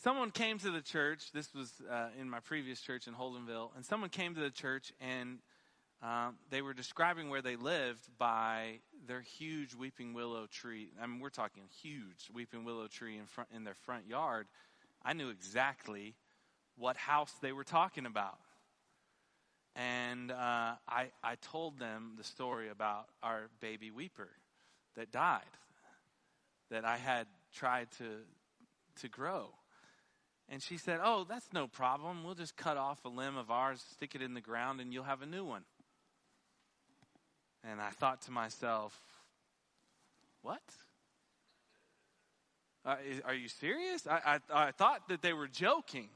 someone 0.03 0.31
came 0.31 0.60
to 0.60 0.69
the 0.69 0.81
church. 0.81 1.31
This 1.33 1.53
was 1.53 1.72
uh, 1.89 2.10
in 2.19 2.29
my 2.29 2.41
previous 2.41 2.81
church 2.81 3.07
in 3.07 3.13
Holdenville. 3.13 3.69
And 3.75 3.86
someone 3.86 4.10
came 4.10 4.36
to 4.36 4.41
the 4.41 4.50
church 4.50 4.91
and 5.00 5.39
um, 6.01 6.36
they 6.50 6.62
were 6.62 6.74
describing 6.74 7.29
where 7.29 7.41
they 7.41 7.55
lived 7.55 8.05
by 8.17 8.79
their 9.07 9.22
huge 9.22 9.74
weeping 9.74 10.13
willow 10.13 10.45
tree. 10.48 10.89
I 11.01 11.07
mean, 11.07 11.22
we're 11.22 11.29
talking 11.29 11.63
huge 11.81 12.29
weeping 12.33 12.65
willow 12.65 12.88
tree 12.88 13.17
in 13.17 13.25
front 13.25 13.50
in 13.55 13.63
their 13.63 13.74
front 13.74 14.05
yard. 14.07 14.48
I 15.05 15.13
knew 15.13 15.29
exactly 15.29 16.15
what 16.77 16.98
house 16.98 17.33
they 17.41 17.53
were 17.53 17.63
talking 17.63 18.05
about, 18.05 18.39
and 19.77 20.31
uh, 20.31 20.74
I 20.88 21.12
I 21.24 21.36
told 21.41 21.79
them 21.79 22.15
the 22.17 22.24
story 22.25 22.67
about 22.67 23.05
our 23.22 23.43
baby 23.62 23.89
weeper 23.89 24.29
that 24.98 25.10
died, 25.12 25.41
that 26.69 26.83
I 26.83 26.98
had 26.98 27.27
tried 27.53 27.91
to 28.00 28.05
to 29.01 29.07
grow. 29.07 29.51
And 30.50 30.62
she 30.62 30.77
said, 30.77 31.00
Oh, 31.03 31.25
that's 31.27 31.51
no 31.53 31.67
problem. 31.67 32.23
We'll 32.23 32.35
just 32.35 32.55
cut 32.55 32.77
off 32.77 33.03
a 33.05 33.09
limb 33.09 33.38
of 33.38 33.50
ours, 33.50 33.83
stick 33.93 34.15
it 34.15 34.21
in 34.21 34.33
the 34.33 34.41
ground, 34.41 34.81
and 34.81 34.93
you'll 34.93 35.03
have 35.03 35.21
a 35.21 35.25
new 35.25 35.45
one. 35.45 35.63
And 37.63 37.79
I 37.79 37.89
thought 37.89 38.21
to 38.23 38.31
myself, 38.31 38.97
what? 40.41 40.62
Uh, 42.85 42.97
is, 43.09 43.21
are 43.21 43.33
you 43.33 43.47
serious? 43.47 44.05
I, 44.05 44.39
I, 44.51 44.67
I, 44.67 44.71
thought 44.71 45.07
that 45.07 45.21
they 45.21 45.31
were 45.31 45.47
joking. 45.47 46.09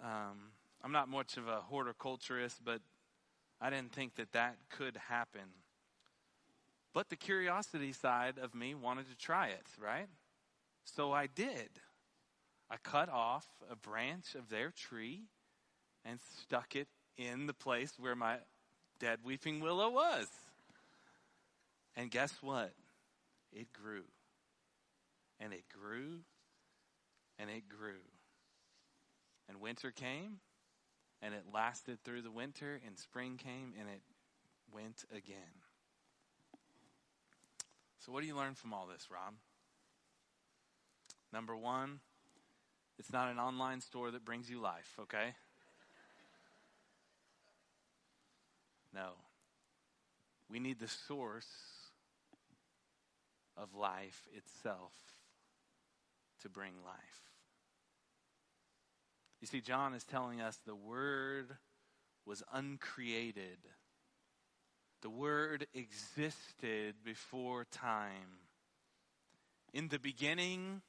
Um, 0.00 0.52
I'm 0.84 0.92
not 0.92 1.08
much 1.08 1.36
of 1.36 1.48
a 1.48 1.56
horticulturist, 1.56 2.64
but 2.64 2.80
I 3.60 3.70
didn't 3.70 3.92
think 3.92 4.14
that 4.14 4.30
that 4.32 4.56
could 4.70 4.96
happen. 5.08 5.40
But 6.92 7.10
the 7.10 7.16
curiosity 7.16 7.92
side 7.92 8.38
of 8.40 8.54
me 8.54 8.76
wanted 8.76 9.10
to 9.10 9.16
try 9.16 9.48
it, 9.48 9.66
right? 9.82 10.06
So 10.84 11.12
I 11.12 11.26
did. 11.26 11.68
I 12.70 12.76
cut 12.76 13.08
off 13.08 13.46
a 13.70 13.76
branch 13.76 14.34
of 14.34 14.50
their 14.50 14.70
tree 14.70 15.22
and 16.04 16.18
stuck 16.42 16.76
it 16.76 16.88
in 17.16 17.46
the 17.46 17.54
place 17.54 17.92
where 17.98 18.14
my 18.14 18.36
dead 19.00 19.20
weeping 19.24 19.60
willow 19.60 19.90
was. 19.90 20.26
And 21.96 22.10
guess 22.10 22.32
what? 22.40 22.72
It 23.52 23.72
grew. 23.72 24.04
And 25.40 25.52
it 25.52 25.64
grew. 25.68 26.20
And 27.38 27.50
it 27.50 27.68
grew. 27.68 28.02
And 29.48 29.60
winter 29.60 29.90
came. 29.90 30.40
And 31.22 31.34
it 31.34 31.44
lasted 31.52 31.98
through 32.04 32.22
the 32.22 32.30
winter. 32.30 32.80
And 32.86 32.98
spring 32.98 33.36
came. 33.36 33.72
And 33.78 33.88
it 33.88 34.02
went 34.72 35.04
again. 35.10 35.62
So, 37.98 38.12
what 38.12 38.20
do 38.20 38.26
you 38.26 38.36
learn 38.36 38.54
from 38.54 38.72
all 38.72 38.86
this, 38.86 39.08
Rob? 39.10 39.34
Number 41.32 41.56
one, 41.56 42.00
it's 42.98 43.12
not 43.12 43.30
an 43.30 43.38
online 43.38 43.80
store 43.80 44.10
that 44.10 44.24
brings 44.24 44.50
you 44.50 44.60
life, 44.60 44.94
okay? 45.00 45.34
No. 48.94 49.12
We 50.50 50.58
need 50.58 50.80
the 50.80 50.88
source 50.88 51.46
of 53.56 53.74
life 53.74 54.26
itself 54.34 54.92
to 56.42 56.48
bring 56.48 56.72
life. 56.84 57.28
You 59.40 59.46
see, 59.46 59.60
John 59.60 59.94
is 59.94 60.04
telling 60.04 60.40
us 60.40 60.58
the 60.66 60.74
Word 60.74 61.56
was 62.26 62.42
uncreated. 62.52 63.58
The 65.02 65.10
Word 65.10 65.66
existed 65.74 66.96
before 67.04 67.64
time. 67.70 68.40
In 69.72 69.88
the 69.88 69.98
beginning, 69.98 70.82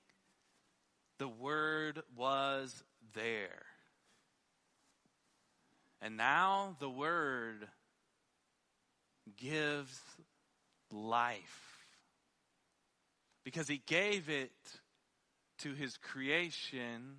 the 1.20 1.28
Word 1.28 2.02
was 2.18 2.84
there. 3.14 3.66
And 6.02 6.18
now 6.18 6.76
the 6.80 6.90
Word 6.90 7.68
gives 9.38 10.00
life. 10.92 11.86
Because 13.44 13.68
he 13.68 13.82
gave 13.86 14.30
it 14.30 14.52
to 15.60 15.74
his 15.74 15.98
creation 15.98 17.18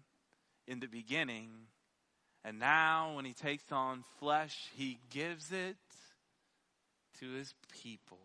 in 0.67 0.81
the 0.81 0.87
beginning. 0.87 1.51
And 2.45 2.59
now, 2.59 3.17
when 3.17 3.27
he 3.27 3.35
takes 3.35 3.71
on 3.71 4.05
flesh, 4.19 4.71
he 4.77 4.99
gives 5.11 5.53
it 5.53 5.77
to 7.21 7.31
his 7.33 7.53
people. 7.83 8.19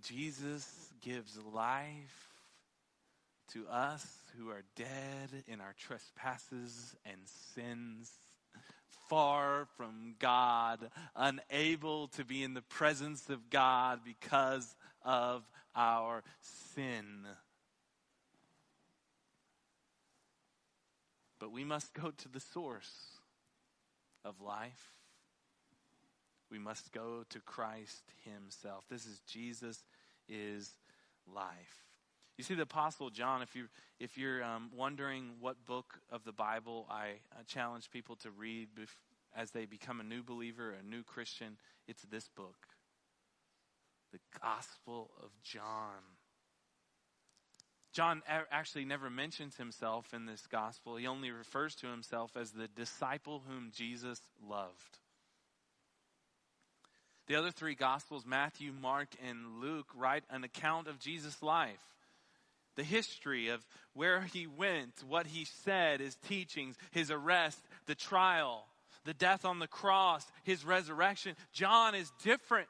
Jesus 0.00 0.85
gives 1.00 1.38
life 1.52 2.28
to 3.52 3.66
us 3.68 4.06
who 4.36 4.50
are 4.50 4.64
dead 4.74 5.44
in 5.46 5.60
our 5.60 5.74
trespasses 5.78 6.94
and 7.04 7.20
sins 7.54 8.10
far 9.08 9.66
from 9.76 10.14
God, 10.18 10.90
unable 11.14 12.08
to 12.08 12.24
be 12.24 12.42
in 12.42 12.54
the 12.54 12.62
presence 12.62 13.28
of 13.30 13.50
God 13.50 14.00
because 14.04 14.74
of 15.04 15.42
our 15.74 16.22
sin. 16.74 17.26
But 21.38 21.52
we 21.52 21.64
must 21.64 21.94
go 21.94 22.10
to 22.10 22.28
the 22.28 22.40
source 22.40 23.20
of 24.24 24.40
life. 24.40 24.92
We 26.50 26.58
must 26.58 26.92
go 26.92 27.24
to 27.30 27.40
Christ 27.40 28.02
Himself. 28.24 28.84
This 28.88 29.04
is 29.06 29.20
Jesus 29.28 29.84
is 30.28 30.74
life. 31.34 31.86
You 32.36 32.44
see, 32.44 32.54
the 32.54 32.62
Apostle 32.62 33.10
John, 33.10 33.40
if, 33.40 33.56
you, 33.56 33.68
if 33.98 34.18
you're 34.18 34.44
um, 34.44 34.70
wondering 34.74 35.30
what 35.40 35.64
book 35.64 36.00
of 36.10 36.24
the 36.24 36.32
Bible 36.32 36.86
I 36.90 37.20
uh, 37.32 37.42
challenge 37.46 37.90
people 37.90 38.16
to 38.16 38.30
read 38.30 38.68
bef- 38.78 38.88
as 39.34 39.52
they 39.52 39.64
become 39.64 40.00
a 40.00 40.04
new 40.04 40.22
believer, 40.22 40.74
a 40.78 40.82
new 40.82 41.02
Christian, 41.02 41.56
it's 41.88 42.02
this 42.02 42.28
book 42.28 42.56
the 44.12 44.38
Gospel 44.40 45.10
of 45.22 45.30
John. 45.42 46.02
John 47.92 48.22
actually 48.50 48.84
never 48.84 49.08
mentions 49.08 49.56
himself 49.56 50.12
in 50.12 50.26
this 50.26 50.46
gospel. 50.46 50.96
He 50.96 51.06
only 51.06 51.30
refers 51.30 51.74
to 51.76 51.86
himself 51.86 52.36
as 52.36 52.50
the 52.50 52.68
disciple 52.68 53.42
whom 53.48 53.70
Jesus 53.74 54.20
loved. 54.46 54.98
The 57.26 57.34
other 57.34 57.50
three 57.50 57.74
gospels, 57.74 58.24
Matthew, 58.24 58.72
Mark, 58.72 59.08
and 59.26 59.60
Luke, 59.60 59.88
write 59.96 60.24
an 60.30 60.44
account 60.44 60.86
of 60.86 60.98
Jesus' 60.98 61.42
life 61.42 61.80
the 62.76 62.84
history 62.84 63.48
of 63.48 63.66
where 63.94 64.20
he 64.20 64.46
went, 64.46 64.92
what 65.08 65.26
he 65.26 65.46
said, 65.64 66.00
his 66.00 66.14
teachings, 66.28 66.76
his 66.92 67.10
arrest, 67.10 67.58
the 67.86 67.94
trial, 67.94 68.66
the 69.04 69.14
death 69.14 69.44
on 69.44 69.58
the 69.58 69.66
cross, 69.66 70.24
his 70.44 70.64
resurrection. 70.64 71.34
John 71.52 71.94
is 71.94 72.12
different. 72.22 72.68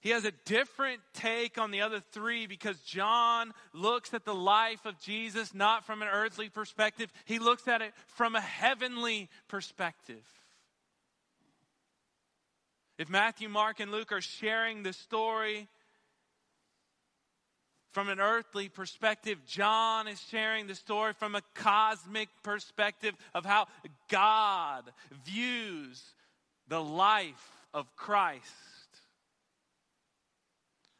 He 0.00 0.10
has 0.10 0.24
a 0.24 0.32
different 0.44 1.00
take 1.14 1.58
on 1.58 1.70
the 1.70 1.80
other 1.80 2.00
three 2.12 2.46
because 2.46 2.78
John 2.80 3.52
looks 3.72 4.14
at 4.14 4.24
the 4.24 4.34
life 4.34 4.84
of 4.84 4.98
Jesus 5.00 5.54
not 5.54 5.84
from 5.84 6.02
an 6.02 6.08
earthly 6.08 6.48
perspective, 6.48 7.12
he 7.24 7.38
looks 7.38 7.66
at 7.66 7.82
it 7.82 7.92
from 8.06 8.36
a 8.36 8.40
heavenly 8.40 9.28
perspective. 9.48 10.24
If 12.98 13.08
Matthew, 13.08 13.48
Mark, 13.48 13.78
and 13.78 13.92
Luke 13.92 14.10
are 14.10 14.20
sharing 14.20 14.82
the 14.82 14.92
story 14.92 15.68
from 17.92 18.08
an 18.08 18.20
earthly 18.20 18.68
perspective, 18.68 19.38
John 19.46 20.08
is 20.08 20.20
sharing 20.20 20.66
the 20.66 20.74
story 20.74 21.12
from 21.14 21.34
a 21.34 21.42
cosmic 21.54 22.28
perspective 22.42 23.14
of 23.34 23.44
how 23.44 23.66
God 24.08 24.90
views 25.24 26.02
the 26.66 26.82
life 26.82 27.52
of 27.72 27.94
Christ. 27.96 28.52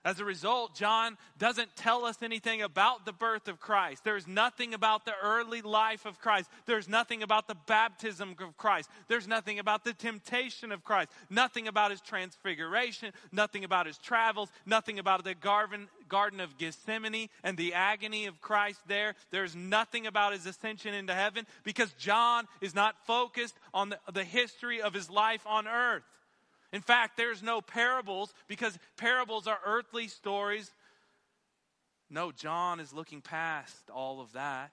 As 0.08 0.20
a 0.20 0.24
result, 0.24 0.74
John 0.74 1.18
doesn't 1.36 1.76
tell 1.76 2.06
us 2.06 2.22
anything 2.22 2.62
about 2.62 3.04
the 3.04 3.12
birth 3.12 3.46
of 3.46 3.60
Christ. 3.60 4.04
There's 4.04 4.26
nothing 4.26 4.72
about 4.72 5.04
the 5.04 5.12
early 5.22 5.60
life 5.60 6.06
of 6.06 6.18
Christ. 6.18 6.48
There's 6.64 6.88
nothing 6.88 7.22
about 7.22 7.46
the 7.46 7.56
baptism 7.66 8.34
of 8.40 8.56
Christ. 8.56 8.88
There's 9.08 9.28
nothing 9.28 9.58
about 9.58 9.84
the 9.84 9.92
temptation 9.92 10.72
of 10.72 10.82
Christ. 10.82 11.10
Nothing 11.28 11.68
about 11.68 11.90
his 11.90 12.00
transfiguration. 12.00 13.12
Nothing 13.32 13.64
about 13.64 13.84
his 13.84 13.98
travels. 13.98 14.48
Nothing 14.64 14.98
about 14.98 15.24
the 15.24 15.34
garden, 15.34 15.88
Garden 16.08 16.40
of 16.40 16.56
Gethsemane 16.56 17.28
and 17.44 17.58
the 17.58 17.74
agony 17.74 18.24
of 18.24 18.40
Christ 18.40 18.80
there. 18.86 19.14
There's 19.30 19.54
nothing 19.54 20.06
about 20.06 20.32
his 20.32 20.46
ascension 20.46 20.94
into 20.94 21.14
heaven 21.14 21.46
because 21.64 21.92
John 21.98 22.48
is 22.62 22.74
not 22.74 22.96
focused 23.06 23.58
on 23.74 23.90
the, 23.90 23.98
the 24.10 24.24
history 24.24 24.80
of 24.80 24.94
his 24.94 25.10
life 25.10 25.46
on 25.46 25.68
earth. 25.68 26.04
In 26.72 26.81
fact, 26.81 27.16
there's 27.16 27.42
no 27.42 27.61
parables 27.61 28.33
because 28.46 28.78
parables 28.96 29.46
are 29.46 29.59
earthly 29.64 30.09
stories. 30.09 30.70
No, 32.11 32.33
John 32.33 32.81
is 32.81 32.92
looking 32.92 33.20
past 33.20 33.90
all 33.90 34.20
of 34.20 34.33
that. 34.33 34.72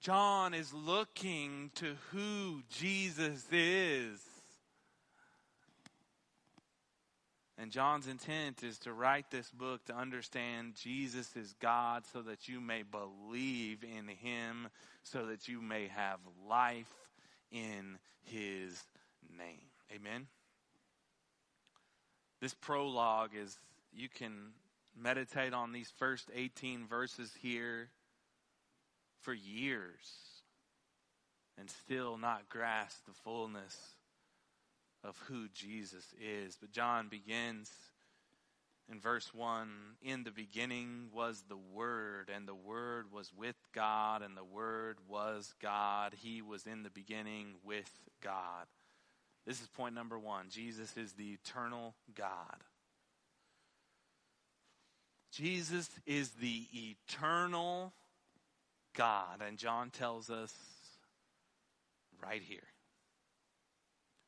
John 0.00 0.52
is 0.52 0.72
looking 0.74 1.70
to 1.76 1.94
who 2.10 2.62
Jesus 2.68 3.46
is. 3.50 4.20
And 7.56 7.70
John's 7.70 8.08
intent 8.08 8.64
is 8.64 8.78
to 8.80 8.92
write 8.92 9.30
this 9.30 9.50
book 9.50 9.84
to 9.86 9.94
understand 9.94 10.74
Jesus 10.74 11.34
is 11.36 11.54
God 11.60 12.04
so 12.12 12.20
that 12.22 12.48
you 12.48 12.60
may 12.60 12.82
believe 12.82 13.84
in 13.84 14.08
him, 14.08 14.68
so 15.04 15.26
that 15.26 15.46
you 15.46 15.62
may 15.62 15.86
have 15.88 16.18
life 16.48 16.92
in 17.52 17.98
his 18.24 18.82
name. 19.38 19.60
Amen. 19.94 20.26
This 22.40 22.54
prologue 22.54 23.30
is, 23.34 23.58
you 23.92 24.08
can 24.08 24.52
meditate 24.96 25.52
on 25.52 25.72
these 25.72 25.90
first 25.98 26.30
18 26.34 26.86
verses 26.86 27.32
here 27.40 27.88
for 29.20 29.32
years 29.32 30.34
and 31.58 31.70
still 31.70 32.16
not 32.16 32.48
grasp 32.48 33.06
the 33.06 33.12
fullness 33.12 33.76
of 35.02 35.16
who 35.26 35.48
Jesus 35.54 36.04
is. 36.20 36.56
But 36.60 36.72
John 36.72 37.08
begins 37.08 37.70
in 38.90 39.00
verse 39.00 39.32
1 39.32 39.68
In 40.02 40.24
the 40.24 40.30
beginning 40.30 41.08
was 41.12 41.44
the 41.48 41.56
Word, 41.56 42.30
and 42.34 42.46
the 42.46 42.54
Word 42.54 43.12
was 43.12 43.32
with 43.36 43.56
God, 43.72 44.22
and 44.22 44.36
the 44.36 44.44
Word 44.44 44.98
was 45.08 45.54
God. 45.60 46.14
He 46.16 46.42
was 46.42 46.66
in 46.66 46.82
the 46.82 46.90
beginning 46.90 47.54
with 47.64 47.90
God. 48.22 48.66
This 49.46 49.60
is 49.60 49.68
point 49.68 49.94
number 49.94 50.18
one. 50.18 50.46
Jesus 50.48 50.96
is 50.96 51.12
the 51.12 51.32
eternal 51.32 51.94
God. 52.14 52.62
Jesus 55.32 55.90
is 56.06 56.30
the 56.30 56.66
eternal 56.72 57.92
God. 58.96 59.42
And 59.46 59.58
John 59.58 59.90
tells 59.90 60.30
us 60.30 60.54
right 62.22 62.42
here. 62.42 62.60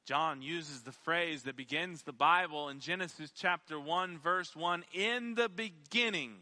John 0.05 0.42
uses 0.42 0.83
the 0.83 0.92
phrase 0.92 1.44
that 1.44 1.57
begins 1.57 2.02
the 2.02 2.12
Bible 2.12 2.68
in 2.68 2.79
Genesis 2.79 3.33
chapter 3.35 3.79
1, 3.79 4.18
verse 4.18 4.55
1 4.55 4.85
in 4.92 5.35
the 5.35 5.48
beginning. 5.48 6.33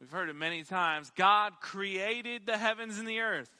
We've 0.00 0.10
heard 0.10 0.28
it 0.28 0.36
many 0.36 0.62
times. 0.62 1.12
God 1.14 1.54
created 1.60 2.46
the 2.46 2.56
heavens 2.56 2.98
and 2.98 3.06
the 3.08 3.20
earth. 3.20 3.50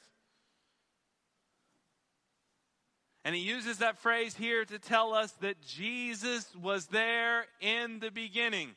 And 3.25 3.33
he 3.33 3.41
uses 3.41 3.79
that 3.79 3.97
phrase 3.97 4.35
here 4.35 4.63
to 4.65 4.77
tell 4.77 5.15
us 5.15 5.31
that 5.41 5.59
Jesus 5.59 6.47
was 6.55 6.85
there 6.85 7.47
in 7.59 7.99
the 7.99 8.11
beginning. 8.11 8.75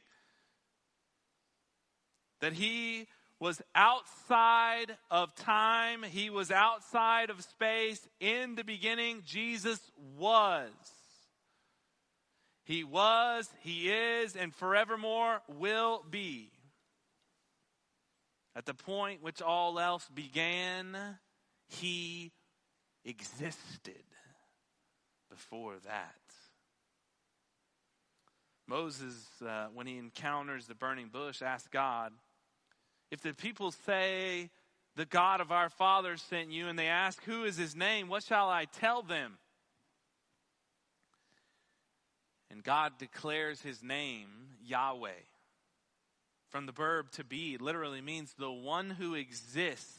That 2.41 2.55
he 2.55 3.09
was 3.39 3.61
outside 3.75 4.97
of 5.11 5.35
time, 5.35 6.03
he 6.03 6.31
was 6.31 6.51
outside 6.51 7.29
of 7.29 7.45
space. 7.45 8.09
In 8.21 8.55
the 8.55 8.65
beginning, 8.65 9.23
Jesus 9.27 9.81
was. 10.17 10.71
He 12.65 12.85
was, 12.85 13.51
he 13.61 13.91
is, 13.91 14.35
and 14.35 14.55
forevermore 14.55 15.43
will 15.47 16.03
be. 16.11 16.53
At 18.57 18.65
the 18.65 18.75
point 18.75 19.23
which 19.23 19.43
all 19.43 19.79
else 19.79 20.09
began, 20.15 20.97
he 21.69 22.33
existed 23.05 24.08
before 25.31 25.75
that. 25.85 26.15
Moses, 28.67 29.15
uh, 29.45 29.69
when 29.73 29.87
he 29.87 29.97
encounters 29.97 30.67
the 30.67 30.75
burning 30.75 31.09
bush, 31.09 31.41
asks 31.41 31.69
God, 31.69 32.13
if 33.11 33.23
the 33.23 33.33
people 33.33 33.73
say, 33.87 34.51
The 34.95 35.07
God 35.07 35.41
of 35.41 35.51
our 35.51 35.71
fathers 35.71 36.21
sent 36.23 36.51
you, 36.51 36.69
and 36.69 36.79
they 36.79 36.89
ask, 36.89 37.23
Who 37.25 37.45
is 37.45 37.57
his 37.57 37.75
name? 37.75 38.09
What 38.09 38.23
shall 38.23 38.51
I 38.51 38.67
tell 38.67 39.03
them? 39.03 39.39
And 42.51 42.63
God 42.63 42.93
declares 42.99 43.63
his 43.63 43.83
name, 43.83 44.29
Yahweh. 44.65 45.11
From 46.51 46.67
the 46.67 46.73
verb 46.73 47.11
to 47.13 47.25
be, 47.25 47.59
literally 47.59 48.01
means 48.01 48.35
the 48.35 48.51
one 48.51 48.91
who 48.91 49.15
exists. 49.15 49.97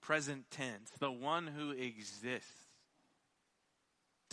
Present 0.00 0.50
tense, 0.50 0.90
the 0.98 1.12
one 1.12 1.46
who 1.46 1.70
exists. 1.70 2.63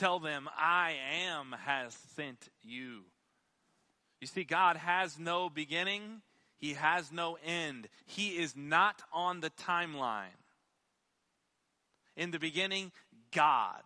Tell 0.02 0.20
them, 0.20 0.50
I 0.58 0.96
am 1.28 1.56
has 1.66 1.98
sent 2.16 2.50
you. 2.64 3.02
You 4.20 4.28
see, 4.28 4.44
God 4.44 4.76
has 4.76 5.18
no 5.18 5.50
beginning 5.50 6.22
he 6.62 6.74
has 6.74 7.12
no 7.12 7.40
end. 7.44 7.90
He 8.06 8.38
is 8.38 8.56
not 8.56 9.02
on 9.12 9.40
the 9.40 9.50
timeline. 9.50 10.28
In 12.16 12.30
the 12.30 12.38
beginning, 12.38 12.92
God 13.32 13.82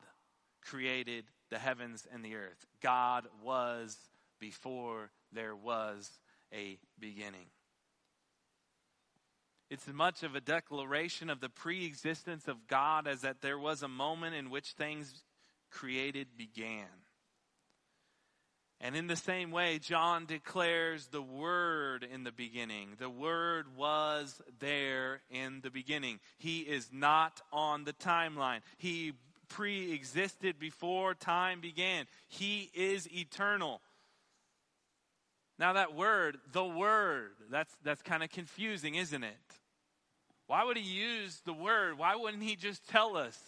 created 0.61 1.23
the 1.49 1.57
heavens 1.57 2.05
and 2.13 2.23
the 2.23 2.35
earth. 2.35 2.65
God 2.81 3.27
was 3.41 3.97
before 4.39 5.09
there 5.31 5.55
was 5.55 6.11
a 6.53 6.77
beginning. 6.99 7.47
It's 9.69 9.87
much 9.87 10.21
of 10.23 10.35
a 10.35 10.41
declaration 10.41 11.29
of 11.29 11.39
the 11.39 11.49
pre 11.49 11.85
existence 11.85 12.49
of 12.49 12.67
God 12.67 13.07
as 13.07 13.21
that 13.21 13.41
there 13.41 13.57
was 13.57 13.83
a 13.83 13.87
moment 13.87 14.35
in 14.35 14.49
which 14.49 14.73
things 14.73 15.23
created 15.75 16.27
began. 16.37 16.87
And 18.81 18.95
in 18.95 19.07
the 19.07 19.15
same 19.15 19.51
way, 19.51 19.79
John 19.79 20.25
declares 20.25 21.07
the 21.07 21.21
Word 21.21 22.03
in 22.03 22.23
the 22.23 22.31
beginning. 22.31 22.89
The 22.99 23.09
Word 23.09 23.65
was 23.77 24.41
there 24.59 25.21
in 25.29 25.61
the 25.61 25.69
beginning. 25.69 26.19
He 26.37 26.59
is 26.59 26.89
not 26.91 27.41
on 27.51 27.83
the 27.83 27.93
timeline. 27.93 28.59
He 28.77 29.13
pre 29.47 29.93
existed 29.93 30.59
before 30.59 31.13
time 31.13 31.61
began. 31.61 32.05
He 32.27 32.69
is 32.73 33.09
eternal. 33.11 33.81
Now, 35.57 35.73
that 35.73 35.95
word, 35.95 36.37
the 36.51 36.65
Word, 36.65 37.31
that's, 37.49 37.73
that's 37.83 38.01
kind 38.01 38.23
of 38.23 38.29
confusing, 38.29 38.95
isn't 38.95 39.23
it? 39.23 39.35
Why 40.47 40.63
would 40.65 40.77
he 40.77 40.83
use 40.83 41.41
the 41.45 41.53
Word? 41.53 41.97
Why 41.97 42.15
wouldn't 42.15 42.43
he 42.43 42.55
just 42.55 42.87
tell 42.89 43.15
us? 43.15 43.39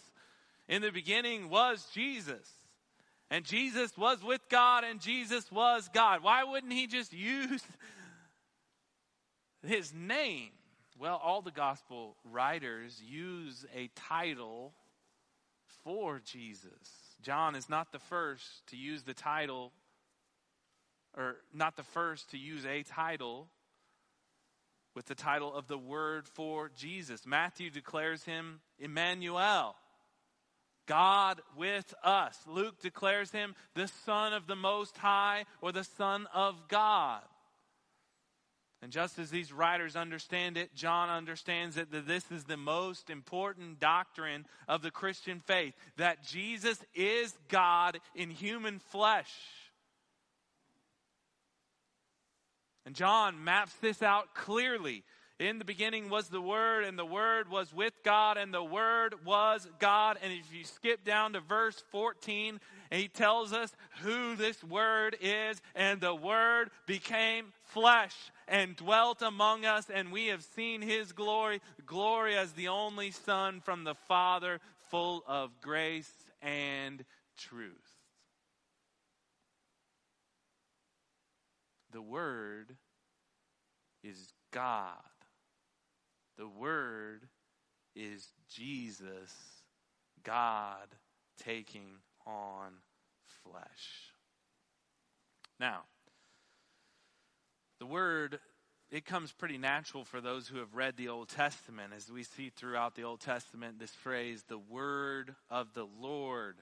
In 0.68 0.82
the 0.82 0.90
beginning 0.90 1.48
was 1.48 1.86
Jesus. 1.94 2.48
And 3.30 3.44
Jesus 3.44 3.96
was 3.96 4.22
with 4.22 4.40
God 4.48 4.84
and 4.84 5.00
Jesus 5.00 5.50
was 5.52 5.88
God. 5.92 6.22
Why 6.22 6.44
wouldn't 6.44 6.72
he 6.72 6.86
just 6.86 7.12
use 7.12 7.62
his 9.66 9.92
name? 9.92 10.50
Well, 10.98 11.20
all 11.22 11.42
the 11.42 11.50
gospel 11.50 12.16
writers 12.24 13.00
use 13.06 13.64
a 13.74 13.90
title 13.94 14.72
for 15.84 16.20
Jesus. 16.24 16.70
John 17.22 17.54
is 17.54 17.68
not 17.68 17.92
the 17.92 17.98
first 17.98 18.66
to 18.68 18.76
use 18.76 19.02
the 19.02 19.14
title, 19.14 19.72
or 21.16 21.36
not 21.52 21.76
the 21.76 21.82
first 21.82 22.30
to 22.30 22.38
use 22.38 22.64
a 22.66 22.82
title 22.82 23.48
with 24.94 25.06
the 25.06 25.14
title 25.14 25.54
of 25.54 25.68
the 25.68 25.78
word 25.78 26.26
for 26.26 26.70
Jesus. 26.76 27.26
Matthew 27.26 27.70
declares 27.70 28.24
him 28.24 28.60
Emmanuel 28.78 29.76
God 30.88 31.40
with 31.56 31.94
us. 32.02 32.36
Luke 32.48 32.80
declares 32.80 33.30
him 33.30 33.54
the 33.74 33.86
Son 34.04 34.32
of 34.32 34.48
the 34.48 34.56
Most 34.56 34.96
High 34.96 35.44
or 35.60 35.70
the 35.70 35.84
Son 35.84 36.26
of 36.34 36.56
God. 36.66 37.22
And 38.80 38.92
just 38.92 39.18
as 39.18 39.30
these 39.30 39.52
writers 39.52 39.96
understand 39.96 40.56
it, 40.56 40.74
John 40.74 41.08
understands 41.10 41.76
it 41.76 41.90
that 41.90 42.06
this 42.06 42.30
is 42.30 42.44
the 42.44 42.56
most 42.56 43.10
important 43.10 43.80
doctrine 43.80 44.46
of 44.68 44.82
the 44.82 44.90
Christian 44.90 45.40
faith 45.40 45.74
that 45.96 46.24
Jesus 46.24 46.78
is 46.94 47.36
God 47.48 47.98
in 48.14 48.30
human 48.30 48.78
flesh. 48.78 49.32
And 52.86 52.94
John 52.94 53.44
maps 53.44 53.74
this 53.82 54.02
out 54.02 54.34
clearly 54.34 55.04
in 55.38 55.58
the 55.58 55.64
beginning 55.64 56.10
was 56.10 56.28
the 56.28 56.40
Word, 56.40 56.84
and 56.84 56.98
the 56.98 57.04
Word 57.04 57.50
was 57.50 57.72
with 57.72 57.92
God, 58.04 58.36
and 58.36 58.52
the 58.52 58.64
Word 58.64 59.14
was 59.24 59.68
God. 59.78 60.18
And 60.22 60.32
if 60.32 60.52
you 60.52 60.64
skip 60.64 61.04
down 61.04 61.34
to 61.34 61.40
verse 61.40 61.82
14, 61.90 62.60
he 62.90 63.08
tells 63.08 63.52
us 63.52 63.72
who 64.02 64.36
this 64.36 64.62
Word 64.64 65.16
is, 65.20 65.60
and 65.74 66.00
the 66.00 66.14
Word 66.14 66.70
became 66.86 67.46
flesh 67.64 68.14
and 68.48 68.76
dwelt 68.76 69.22
among 69.22 69.64
us, 69.64 69.86
and 69.92 70.10
we 70.10 70.26
have 70.26 70.42
seen 70.42 70.82
his 70.82 71.12
glory, 71.12 71.60
glory 71.86 72.36
as 72.36 72.52
the 72.52 72.68
only 72.68 73.10
Son 73.10 73.60
from 73.60 73.84
the 73.84 73.94
Father, 73.94 74.60
full 74.90 75.22
of 75.26 75.50
grace 75.60 76.12
and 76.42 77.04
truth. 77.36 77.98
the 81.92 82.02
Word 82.02 82.76
is 84.02 84.32
God. 84.52 84.92
The 86.38 86.48
Word 86.48 87.28
is 87.94 88.28
Jesus, 88.48 89.34
God 90.22 90.86
taking 91.44 91.98
on 92.26 92.72
flesh. 93.42 94.12
Now, 95.60 95.82
the 97.80 97.86
Word 97.86 98.38
it 98.90 99.04
comes 99.04 99.32
pretty 99.32 99.58
natural 99.58 100.04
for 100.04 100.20
those 100.20 100.48
who 100.48 100.58
have 100.58 100.74
read 100.74 100.96
the 100.96 101.08
Old 101.08 101.28
Testament, 101.28 101.92
as 101.94 102.10
we 102.10 102.22
see 102.22 102.48
throughout 102.48 102.94
the 102.94 103.02
Old 103.02 103.20
Testament 103.20 103.78
this 103.78 103.90
phrase, 103.90 104.44
the 104.48 104.58
word 104.58 105.34
of 105.50 105.74
the 105.74 105.86
Lord. 106.00 106.56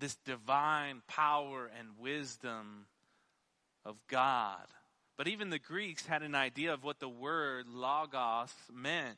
This 0.00 0.16
divine 0.16 1.02
power 1.06 1.70
and 1.78 1.90
wisdom 2.00 2.86
of 3.84 3.96
God. 4.08 4.66
But 5.16 5.28
even 5.28 5.50
the 5.50 5.58
Greeks 5.58 6.06
had 6.06 6.22
an 6.22 6.34
idea 6.34 6.74
of 6.74 6.84
what 6.84 7.00
the 7.00 7.08
word 7.08 7.66
logos 7.68 8.52
meant, 8.72 9.16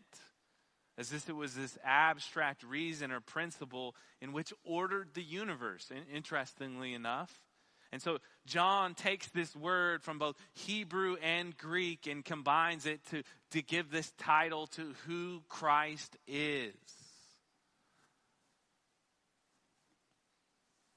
as 0.96 1.12
if 1.12 1.28
it 1.28 1.34
was 1.34 1.54
this 1.54 1.76
abstract 1.84 2.62
reason 2.62 3.10
or 3.10 3.20
principle 3.20 3.96
in 4.20 4.32
which 4.32 4.52
ordered 4.64 5.14
the 5.14 5.22
universe. 5.22 5.90
Interestingly 6.12 6.94
enough, 6.94 7.42
and 7.90 8.02
so 8.02 8.18
John 8.46 8.94
takes 8.94 9.28
this 9.28 9.54
word 9.56 10.02
from 10.02 10.18
both 10.18 10.36
Hebrew 10.52 11.16
and 11.22 11.56
Greek 11.56 12.06
and 12.06 12.24
combines 12.24 12.86
it 12.86 13.00
to, 13.10 13.22
to 13.52 13.62
give 13.62 13.90
this 13.90 14.12
title 14.18 14.66
to 14.68 14.94
who 15.06 15.42
Christ 15.48 16.16
is. 16.26 16.74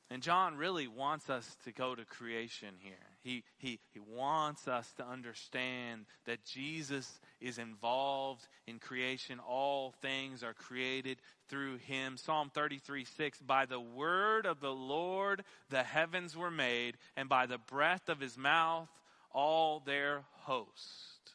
And 0.10 0.22
John 0.22 0.58
really 0.58 0.88
wants 0.88 1.30
us 1.30 1.56
to 1.64 1.72
go 1.72 1.96
to 1.96 2.04
creation 2.04 2.76
here. 2.82 3.11
He, 3.24 3.44
he, 3.58 3.80
he 3.94 4.00
wants 4.00 4.68
us 4.68 4.92
to 4.98 5.06
understand 5.06 6.06
that 6.26 6.44
Jesus 6.44 7.20
is 7.40 7.60
involved 7.60 8.48
in 8.66 8.80
creation. 8.80 9.40
All 9.40 9.94
things 10.02 10.44
are 10.44 10.54
created 10.54 11.18
through 11.48 11.78
him. 11.78 12.18
Psalm 12.18 12.50
33 12.54 13.06
6 13.06 13.40
By 13.42 13.66
the 13.66 13.80
word 13.80 14.46
of 14.46 14.60
the 14.60 14.74
Lord 14.74 15.44
the 15.70 15.84
heavens 15.84 16.36
were 16.36 16.52
made, 16.52 16.98
and 17.16 17.30
by 17.30 17.46
the 17.46 17.60
breath 17.60 18.10
of 18.10 18.20
his 18.20 18.38
mouth 18.38 18.90
all 19.32 19.82
their 19.86 20.24
host. 20.42 21.32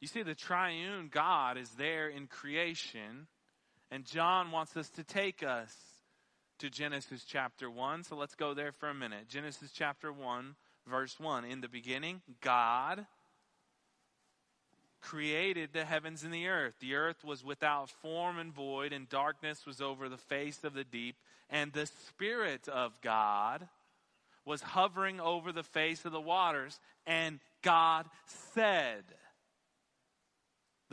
You 0.00 0.08
see, 0.08 0.22
the 0.22 0.34
triune 0.34 1.08
God 1.10 1.56
is 1.56 1.70
there 1.70 2.08
in 2.08 2.26
creation, 2.26 3.28
and 3.90 4.04
John 4.04 4.50
wants 4.50 4.76
us 4.76 4.90
to 4.90 5.04
take 5.04 5.42
us 5.42 5.74
to 6.58 6.70
Genesis 6.70 7.24
chapter 7.24 7.70
1. 7.70 8.04
So 8.04 8.16
let's 8.16 8.34
go 8.34 8.54
there 8.54 8.72
for 8.72 8.88
a 8.88 8.94
minute. 8.94 9.28
Genesis 9.28 9.70
chapter 9.72 10.12
1, 10.12 10.54
verse 10.88 11.18
1. 11.18 11.44
In 11.44 11.60
the 11.60 11.68
beginning, 11.68 12.22
God 12.40 13.06
created 15.00 15.70
the 15.72 15.84
heavens 15.84 16.22
and 16.22 16.32
the 16.32 16.48
earth. 16.48 16.74
The 16.80 16.94
earth 16.94 17.24
was 17.24 17.44
without 17.44 17.90
form 17.90 18.38
and 18.38 18.52
void, 18.52 18.92
and 18.92 19.08
darkness 19.08 19.66
was 19.66 19.80
over 19.80 20.08
the 20.08 20.16
face 20.16 20.64
of 20.64 20.74
the 20.74 20.84
deep. 20.84 21.16
And 21.50 21.72
the 21.72 21.86
Spirit 21.86 22.68
of 22.68 23.00
God 23.02 23.68
was 24.46 24.62
hovering 24.62 25.20
over 25.20 25.52
the 25.52 25.62
face 25.62 26.04
of 26.04 26.12
the 26.12 26.20
waters. 26.20 26.78
And 27.06 27.40
God 27.62 28.06
said, 28.54 29.04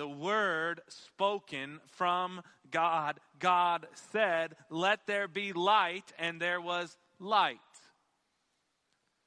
the 0.01 0.07
word 0.07 0.81
spoken 0.87 1.79
from 1.85 2.41
God. 2.71 3.19
God 3.37 3.85
said, 4.11 4.55
Let 4.71 5.05
there 5.05 5.27
be 5.27 5.53
light, 5.53 6.11
and 6.17 6.41
there 6.41 6.59
was 6.59 6.97
light. 7.19 7.59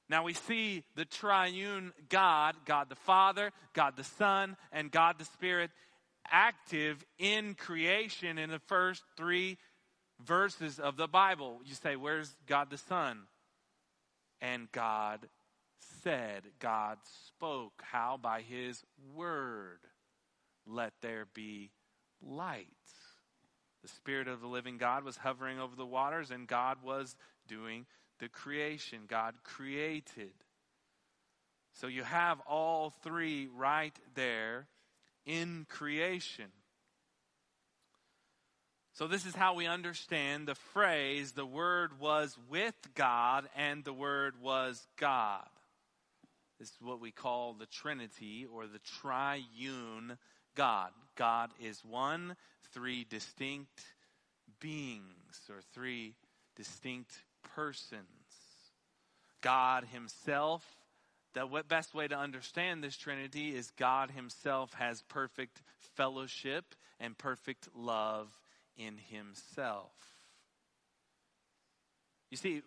Now 0.08 0.24
we 0.24 0.32
see 0.32 0.82
the 0.96 1.04
triune 1.04 1.92
God, 2.08 2.56
God 2.64 2.88
the 2.88 2.96
Father, 2.96 3.52
God 3.72 3.96
the 3.96 4.02
Son, 4.02 4.56
and 4.72 4.90
God 4.90 5.14
the 5.20 5.26
Spirit 5.26 5.70
active 6.28 7.04
in 7.20 7.54
creation 7.54 8.37
in 8.37 8.50
the 8.50 8.58
first 8.58 9.04
three 9.16 9.58
verses 10.26 10.80
of 10.80 10.96
the 10.96 11.06
Bible. 11.06 11.60
You 11.64 11.74
say, 11.76 11.94
Where's 11.94 12.34
God 12.48 12.68
the 12.70 12.78
Son? 12.78 13.28
And 14.40 14.72
God 14.72 15.20
said, 16.02 16.42
God 16.58 16.98
spoke. 17.28 17.80
How? 17.80 18.18
By 18.20 18.40
His 18.40 18.82
Word 19.14 19.78
let 20.66 20.92
there 21.00 21.27
be 21.35 21.70
light. 22.22 22.68
The 23.83 23.88
Spirit 23.88 24.29
of 24.29 24.40
the 24.40 24.46
living 24.46 24.79
God 24.79 25.05
was 25.05 25.18
hovering 25.18 25.61
over 25.61 25.77
the 25.77 25.87
waters, 25.87 26.31
and 26.31 26.46
God 26.46 26.79
was 26.83 27.16
doing 27.46 27.87
the 28.18 28.29
creation. 28.29 29.00
God 29.07 29.35
created. 29.44 30.33
So 31.72 31.87
you 31.87 32.03
have 32.03 32.40
all 32.40 32.90
three 33.03 33.48
right 33.55 33.98
there 34.14 34.68
in 35.27 35.66
creation. 35.68 36.46
So, 38.94 39.09
this 39.09 39.27
is 39.27 39.35
how 39.35 39.55
we 39.55 39.66
understand 39.66 40.46
the 40.46 40.55
phrase 40.55 41.33
the 41.33 41.44
Word 41.44 41.98
was 41.98 42.38
with 42.48 42.77
God 42.94 43.48
and 43.57 43.83
the 43.83 43.92
Word 43.92 44.35
was 44.40 44.87
God. 44.96 45.48
This 46.61 46.68
is 46.68 46.77
what 46.81 47.00
we 47.00 47.11
call 47.11 47.55
the 47.55 47.66
Trinity 47.66 48.46
or 48.46 48.68
the 48.68 48.79
triune 48.79 50.16
God. 50.54 50.90
God 51.16 51.50
is 51.60 51.84
one, 51.84 52.36
three 52.72 53.06
distinct 53.08 53.82
beings 54.60 55.40
or 55.48 55.60
three 55.72 56.14
distinct 56.56 57.12
persons. 57.54 58.04
God 59.40 59.84
Himself, 59.92 60.64
the 61.34 61.46
best 61.68 61.94
way 61.94 62.08
to 62.08 62.16
understand 62.16 62.82
this 62.82 62.96
Trinity 62.96 63.54
is 63.54 63.70
God 63.72 64.10
Himself 64.10 64.72
has 64.74 65.02
perfect 65.02 65.62
fellowship 65.78 66.74
and 66.98 67.16
perfect 67.16 67.68
love 67.76 68.28
in 68.76 68.98
Himself. 68.98 69.92
You 72.30 72.36
see, 72.36 72.62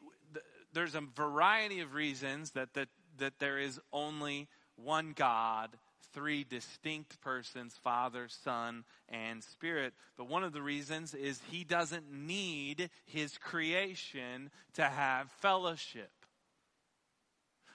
there's 0.73 0.95
a 0.95 1.01
variety 1.01 1.79
of 1.79 1.93
reasons 1.93 2.51
that, 2.51 2.73
that, 2.75 2.89
that 3.17 3.39
there 3.39 3.57
is 3.57 3.79
only 3.91 4.47
one 4.75 5.13
God 5.15 5.71
three 6.13 6.43
distinct 6.43 7.19
persons 7.21 7.75
Father, 7.83 8.27
Son, 8.27 8.83
and 9.09 9.43
Spirit. 9.43 9.93
But 10.17 10.29
one 10.29 10.43
of 10.43 10.53
the 10.53 10.61
reasons 10.61 11.13
is 11.13 11.41
he 11.49 11.63
doesn't 11.63 12.11
need 12.11 12.89
his 13.05 13.37
creation 13.37 14.49
to 14.73 14.83
have 14.83 15.31
fellowship. 15.41 16.11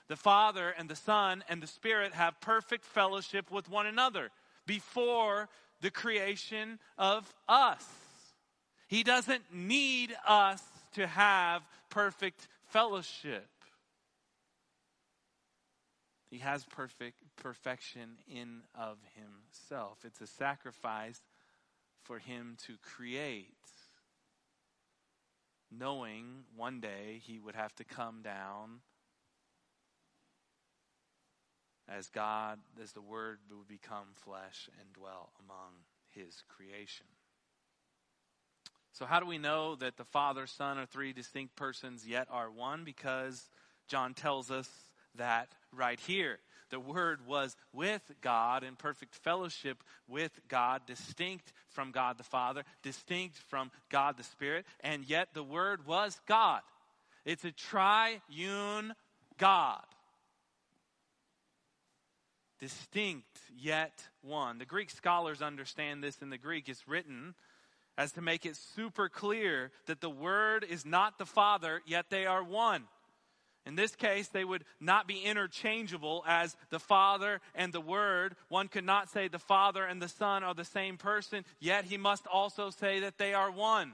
The 0.07 0.15
Father 0.15 0.69
and 0.77 0.89
the 0.89 0.95
Son 0.95 1.43
and 1.47 1.61
the 1.61 1.67
Spirit 1.67 2.13
have 2.13 2.39
perfect 2.41 2.85
fellowship 2.85 3.49
with 3.49 3.69
one 3.69 3.87
another 3.87 4.29
before 4.65 5.49
the 5.81 5.91
creation 5.91 6.79
of 6.97 7.33
us. 7.47 7.85
He 8.87 9.03
doesn't 9.03 9.43
need 9.53 10.15
us 10.27 10.61
to 10.95 11.07
have 11.07 11.63
perfect 11.89 12.47
fellowship. 12.65 13.47
He 16.33 16.39
has 16.39 16.65
perfect 16.65 17.19
perfection 17.35 18.17
in 18.27 18.61
of 18.73 18.97
himself. 19.13 19.99
It's 20.03 20.19
a 20.19 20.25
sacrifice 20.25 21.21
for 22.01 22.17
him 22.17 22.57
to 22.65 22.73
create, 22.81 23.53
knowing 25.69 26.45
one 26.57 26.79
day 26.79 27.21
he 27.23 27.37
would 27.37 27.53
have 27.53 27.75
to 27.75 27.83
come 27.83 28.23
down 28.23 28.79
as 31.87 32.09
God, 32.09 32.57
as 32.81 32.93
the 32.93 33.01
Word 33.01 33.37
would 33.51 33.67
become 33.67 34.07
flesh 34.15 34.67
and 34.81 34.91
dwell 34.91 35.33
among 35.45 35.83
his 36.09 36.41
creation. 36.47 37.05
So, 38.91 39.05
how 39.05 39.19
do 39.19 39.27
we 39.27 39.37
know 39.37 39.75
that 39.75 39.97
the 39.97 40.03
Father, 40.03 40.47
Son 40.47 40.79
are 40.79 40.87
three 40.87 41.13
distinct 41.13 41.55
persons 41.55 42.07
yet 42.07 42.27
are 42.31 42.49
one? 42.49 42.83
Because 42.83 43.51
John 43.87 44.15
tells 44.15 44.49
us 44.49 44.67
that 45.17 45.49
right 45.71 45.99
here. 45.99 46.39
The 46.69 46.79
Word 46.79 47.27
was 47.27 47.55
with 47.71 48.01
God 48.21 48.63
in 48.63 48.75
perfect 48.75 49.15
fellowship 49.15 49.83
with 50.07 50.39
God, 50.47 50.81
distinct 50.87 51.53
from 51.69 51.91
God 51.91 52.17
the 52.17 52.23
Father, 52.23 52.63
distinct 52.81 53.37
from 53.37 53.69
God 53.89 54.17
the 54.17 54.23
Spirit, 54.23 54.65
and 54.79 55.07
yet 55.07 55.29
the 55.33 55.43
Word 55.43 55.85
was 55.85 56.19
God. 56.27 56.61
It's 57.25 57.45
a 57.45 57.51
triune 57.51 58.93
God. 59.37 59.83
Distinct 62.59 63.39
yet 63.55 64.07
one. 64.21 64.57
The 64.57 64.65
Greek 64.65 64.89
scholars 64.89 65.41
understand 65.41 66.03
this 66.03 66.21
in 66.21 66.29
the 66.29 66.37
Greek. 66.37 66.69
It's 66.69 66.87
written 66.87 67.35
as 67.97 68.13
to 68.13 68.21
make 68.21 68.45
it 68.45 68.55
super 68.55 69.09
clear 69.09 69.71
that 69.85 70.01
the 70.01 70.09
Word 70.09 70.65
is 70.67 70.85
not 70.85 71.17
the 71.17 71.25
Father, 71.25 71.81
yet 71.85 72.05
they 72.09 72.25
are 72.25 72.43
one. 72.43 72.85
In 73.65 73.75
this 73.75 73.95
case, 73.95 74.27
they 74.27 74.43
would 74.43 74.65
not 74.81 75.07
be 75.07 75.19
interchangeable 75.19 76.23
as 76.27 76.55
the 76.69 76.79
Father 76.79 77.39
and 77.55 77.71
the 77.71 77.79
Word. 77.79 78.35
One 78.49 78.67
could 78.67 78.83
not 78.83 79.09
say 79.09 79.29
the 79.29 79.39
Father 79.39 79.85
and 79.85 80.01
the 80.01 80.09
Son 80.09 80.43
are 80.43 80.53
the 80.53 80.65
same 80.65 80.97
person, 80.97 81.45
yet 81.59 81.85
he 81.85 81.97
must 81.97 82.27
also 82.27 82.69
say 82.71 82.99
that 82.99 83.17
they 83.17 83.33
are 83.33 83.49
one. 83.49 83.93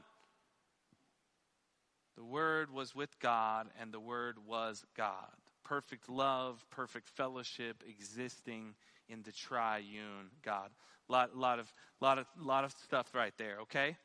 The 2.17 2.23
Word 2.23 2.71
was 2.71 2.95
with 2.95 3.19
God, 3.19 3.67
and 3.79 3.93
the 3.93 3.99
Word 3.99 4.37
was 4.47 4.83
God. 4.97 5.29
Perfect 5.63 6.09
love, 6.09 6.65
perfect 6.71 7.07
fellowship 7.07 7.83
existing 7.87 8.73
in 9.07 9.21
the 9.21 9.31
triune 9.31 10.31
God. 10.43 10.71
Lot, 11.07 11.37
lot 11.37 11.59
of, 11.59 11.71
lot 12.01 12.17
of, 12.17 12.25
lot 12.39 12.63
of 12.63 12.71
stuff 12.83 13.13
right 13.13 13.33
there. 13.37 13.59
Okay, 13.61 13.97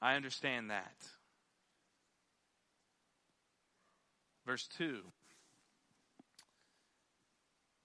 I 0.00 0.14
understand 0.14 0.70
that. 0.70 0.94
Verse 4.46 4.68
two. 4.78 5.00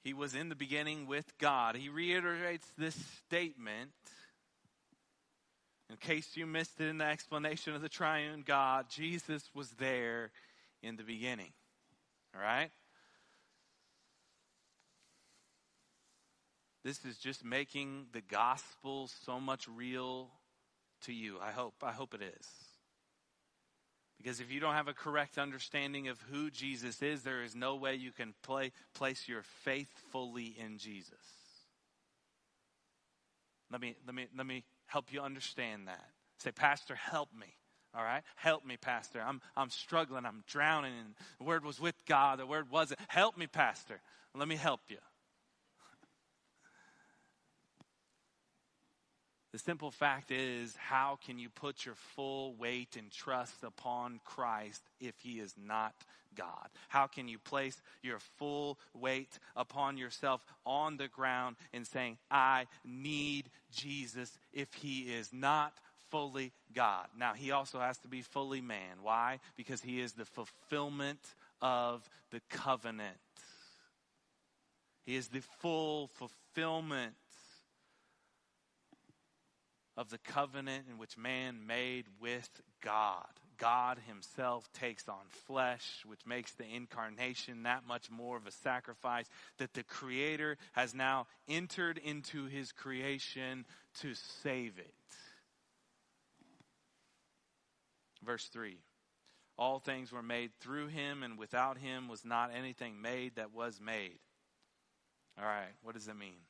He 0.03 0.13
was 0.13 0.33
in 0.33 0.49
the 0.49 0.55
beginning 0.55 1.07
with 1.07 1.37
God. 1.37 1.75
He 1.75 1.89
reiterates 1.89 2.65
this 2.77 2.95
statement 3.25 3.91
in 5.91 5.97
case 5.97 6.29
you 6.35 6.47
missed 6.47 6.79
it 6.79 6.87
in 6.87 6.99
the 6.99 7.05
explanation 7.05 7.75
of 7.75 7.81
the 7.81 7.89
triune 7.89 8.43
God, 8.45 8.85
Jesus 8.89 9.43
was 9.53 9.69
there 9.71 10.31
in 10.81 10.95
the 10.95 11.03
beginning. 11.03 11.51
All 12.33 12.41
right? 12.41 12.71
This 16.85 17.03
is 17.03 17.17
just 17.17 17.43
making 17.43 18.05
the 18.13 18.21
gospel 18.21 19.09
so 19.25 19.39
much 19.39 19.67
real 19.67 20.29
to 21.01 21.13
you. 21.13 21.37
I 21.41 21.51
hope. 21.51 21.75
I 21.83 21.91
hope 21.91 22.13
it 22.13 22.21
is. 22.21 22.70
Because 24.21 24.39
if 24.39 24.51
you 24.51 24.59
don't 24.59 24.73
have 24.73 24.87
a 24.87 24.93
correct 24.93 25.37
understanding 25.37 26.07
of 26.07 26.19
who 26.29 26.51
Jesus 26.51 27.01
is, 27.01 27.23
there 27.23 27.43
is 27.43 27.55
no 27.55 27.75
way 27.75 27.95
you 27.95 28.11
can 28.11 28.33
play, 28.43 28.71
place 28.93 29.27
your 29.27 29.41
faith 29.63 29.89
fully 30.11 30.55
in 30.59 30.77
Jesus. 30.77 31.13
Let 33.71 33.81
me, 33.81 33.95
let 34.05 34.13
me, 34.13 34.27
let 34.37 34.45
me 34.45 34.63
help 34.85 35.11
you 35.11 35.21
understand 35.21 35.87
that. 35.87 36.05
Say, 36.39 36.51
Pastor, 36.51 36.95
help 36.95 37.29
me. 37.37 37.47
All 37.95 38.03
right? 38.03 38.21
Help 38.35 38.65
me, 38.65 38.77
Pastor. 38.77 39.21
I'm, 39.25 39.41
I'm 39.55 39.69
struggling. 39.69 40.25
I'm 40.25 40.43
drowning. 40.47 41.15
The 41.39 41.43
word 41.43 41.65
was 41.65 41.79
with 41.79 41.95
God. 42.05 42.39
The 42.39 42.45
word 42.45 42.69
wasn't. 42.69 42.99
Help 43.07 43.37
me, 43.37 43.47
Pastor. 43.47 44.01
Let 44.35 44.47
me 44.47 44.55
help 44.55 44.81
you. 44.89 44.97
The 49.51 49.59
simple 49.59 49.91
fact 49.91 50.31
is, 50.31 50.75
how 50.77 51.19
can 51.25 51.37
you 51.37 51.49
put 51.49 51.85
your 51.85 51.95
full 51.95 52.55
weight 52.55 52.95
and 52.97 53.11
trust 53.11 53.63
upon 53.63 54.21
Christ 54.23 54.81
if 55.01 55.13
he 55.19 55.39
is 55.39 55.53
not 55.57 55.93
God? 56.35 56.69
How 56.87 57.07
can 57.07 57.27
you 57.27 57.37
place 57.37 57.81
your 58.01 58.19
full 58.37 58.79
weight 58.93 59.37
upon 59.55 59.97
yourself 59.97 60.45
on 60.65 60.95
the 60.95 61.09
ground 61.09 61.57
and 61.73 61.85
saying, 61.85 62.17
I 62.29 62.67
need 62.85 63.49
Jesus 63.71 64.31
if 64.53 64.73
he 64.75 65.01
is 65.01 65.33
not 65.33 65.73
fully 66.09 66.53
God? 66.73 67.07
Now, 67.17 67.33
he 67.33 67.51
also 67.51 67.79
has 67.79 67.97
to 67.99 68.07
be 68.07 68.21
fully 68.21 68.61
man. 68.61 68.99
Why? 69.01 69.39
Because 69.57 69.81
he 69.81 69.99
is 69.99 70.13
the 70.13 70.25
fulfillment 70.25 71.19
of 71.61 72.09
the 72.31 72.41
covenant. 72.49 73.17
He 75.05 75.17
is 75.17 75.27
the 75.27 75.41
full 75.59 76.07
fulfillment 76.07 77.15
of 79.97 80.09
the 80.09 80.17
covenant 80.17 80.85
in 80.89 80.97
which 80.97 81.17
man 81.17 81.65
made 81.67 82.05
with 82.19 82.49
God. 82.81 83.27
God 83.57 83.99
himself 84.07 84.67
takes 84.73 85.07
on 85.07 85.27
flesh, 85.45 86.03
which 86.07 86.25
makes 86.25 86.51
the 86.53 86.65
incarnation 86.65 87.63
that 87.63 87.85
much 87.87 88.09
more 88.09 88.35
of 88.35 88.47
a 88.47 88.51
sacrifice 88.51 89.29
that 89.59 89.73
the 89.73 89.83
creator 89.83 90.57
has 90.71 90.95
now 90.95 91.27
entered 91.47 91.99
into 91.99 92.45
his 92.45 92.71
creation 92.71 93.65
to 93.99 94.15
save 94.41 94.79
it. 94.79 94.93
Verse 98.23 98.47
3 98.47 98.77
All 99.59 99.79
things 99.79 100.11
were 100.11 100.23
made 100.23 100.51
through 100.59 100.87
him, 100.87 101.21
and 101.21 101.37
without 101.37 101.77
him 101.77 102.07
was 102.07 102.25
not 102.25 102.49
anything 102.55 102.99
made 102.99 103.35
that 103.35 103.53
was 103.53 103.79
made. 103.79 104.19
All 105.37 105.45
right, 105.45 105.73
what 105.83 105.93
does 105.93 106.05
that 106.05 106.17
mean? 106.17 106.41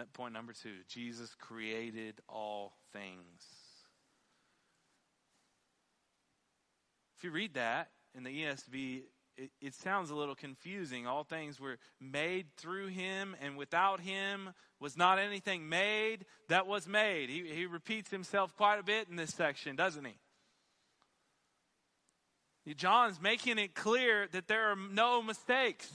That 0.00 0.12
point 0.14 0.32
number 0.32 0.54
two 0.54 0.76
Jesus 0.88 1.34
created 1.38 2.22
all 2.26 2.72
things. 2.90 3.44
If 7.18 7.24
you 7.24 7.30
read 7.30 7.52
that 7.52 7.90
in 8.14 8.22
the 8.22 8.30
ESV, 8.30 9.02
it, 9.36 9.50
it, 9.60 9.74
sounds 9.74 10.08
a 10.08 10.14
little 10.14 10.34
confusing. 10.34 11.06
All 11.06 11.22
things 11.22 11.60
were 11.60 11.76
made 12.00 12.46
through 12.56 12.86
him, 12.86 13.36
and 13.42 13.58
without 13.58 14.00
him 14.00 14.54
was 14.80 14.96
not 14.96 15.18
anything 15.18 15.68
made 15.68 16.24
that 16.48 16.66
was 16.66 16.88
made. 16.88 17.28
He, 17.28 17.46
he 17.54 17.66
repeats 17.66 18.10
himself 18.10 18.56
quite 18.56 18.78
a 18.78 18.82
bit 18.82 19.06
in 19.10 19.16
this 19.16 19.34
section, 19.34 19.76
doesn't 19.76 20.06
he? 22.64 22.74
John's 22.74 23.20
making 23.20 23.58
it 23.58 23.74
clear 23.74 24.28
that 24.32 24.48
there 24.48 24.72
are 24.72 24.76
no 24.76 25.20
mistakes. 25.20 25.92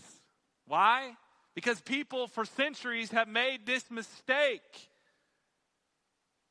Why? 0.68 1.16
Because 1.56 1.80
people 1.82 2.28
for 2.28 2.46
centuries 2.46 3.12
have 3.12 3.28
made 3.28 3.66
this 3.66 3.90
mistake. 3.90 4.90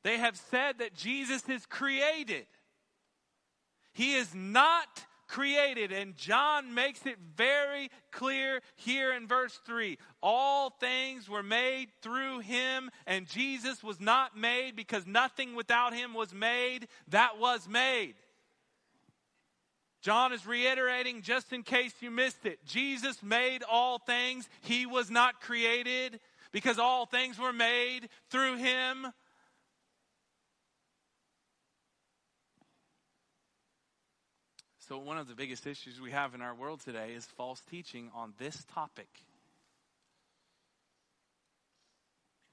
They 0.03 0.17
have 0.17 0.35
said 0.35 0.79
that 0.79 0.95
Jesus 0.95 1.47
is 1.47 1.65
created. 1.65 2.47
He 3.93 4.15
is 4.15 4.33
not 4.35 5.05
created. 5.27 5.91
And 5.91 6.15
John 6.15 6.73
makes 6.73 7.05
it 7.05 7.17
very 7.35 7.89
clear 8.11 8.61
here 8.75 9.13
in 9.13 9.27
verse 9.27 9.59
3. 9.65 9.97
All 10.21 10.69
things 10.69 11.29
were 11.29 11.43
made 11.43 11.87
through 12.01 12.39
him, 12.39 12.89
and 13.05 13.27
Jesus 13.27 13.83
was 13.83 13.99
not 13.99 14.37
made 14.37 14.75
because 14.75 15.05
nothing 15.05 15.55
without 15.55 15.93
him 15.93 16.13
was 16.13 16.33
made 16.33 16.87
that 17.09 17.39
was 17.39 17.67
made. 17.67 18.15
John 20.05 20.33
is 20.33 20.45
reiterating 20.45 21.23
just 21.23 21.51
in 21.51 21.63
case 21.63 21.91
you 21.99 22.11
missed 22.11 22.45
it. 22.45 22.63
Jesus 22.63 23.23
made 23.23 23.63
all 23.67 23.97
things. 23.97 24.47
He 24.61 24.85
was 24.85 25.09
not 25.09 25.41
created 25.41 26.19
because 26.51 26.77
all 26.77 27.07
things 27.07 27.39
were 27.39 27.51
made 27.51 28.01
through 28.29 28.57
him. 28.57 29.07
So, 34.87 34.99
one 34.99 35.17
of 35.17 35.27
the 35.27 35.33
biggest 35.33 35.65
issues 35.65 35.99
we 35.99 36.11
have 36.11 36.35
in 36.35 36.41
our 36.43 36.53
world 36.53 36.81
today 36.81 37.13
is 37.15 37.25
false 37.25 37.61
teaching 37.71 38.11
on 38.13 38.35
this 38.37 38.63
topic. 38.75 39.09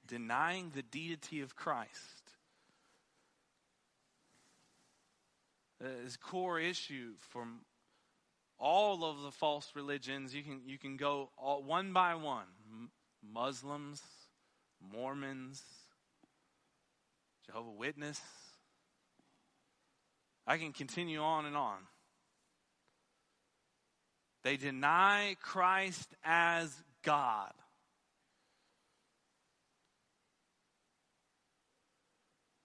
Denying 0.07 0.71
the 0.73 0.81
deity 0.81 1.41
of 1.41 1.55
Christ. 1.55 2.22
Uh, 5.83 5.87
is 6.05 6.15
core 6.17 6.59
issue 6.59 7.11
from 7.31 7.59
all 8.57 9.03
of 9.03 9.21
the 9.21 9.31
false 9.31 9.71
religions. 9.75 10.33
You 10.33 10.43
can 10.43 10.61
you 10.65 10.77
can 10.77 10.95
go 10.95 11.29
all, 11.37 11.63
one 11.63 11.91
by 11.91 12.15
one. 12.15 12.45
Muslims, 13.33 14.01
Mormons, 14.93 15.61
Jehovah 17.45 17.71
Witness. 17.71 18.21
I 20.45 20.57
can 20.57 20.73
continue 20.73 21.19
on 21.19 21.45
and 21.45 21.55
on. 21.55 21.77
They 24.43 24.57
deny 24.57 25.37
Christ 25.41 26.09
as 26.23 26.75
God. 27.03 27.53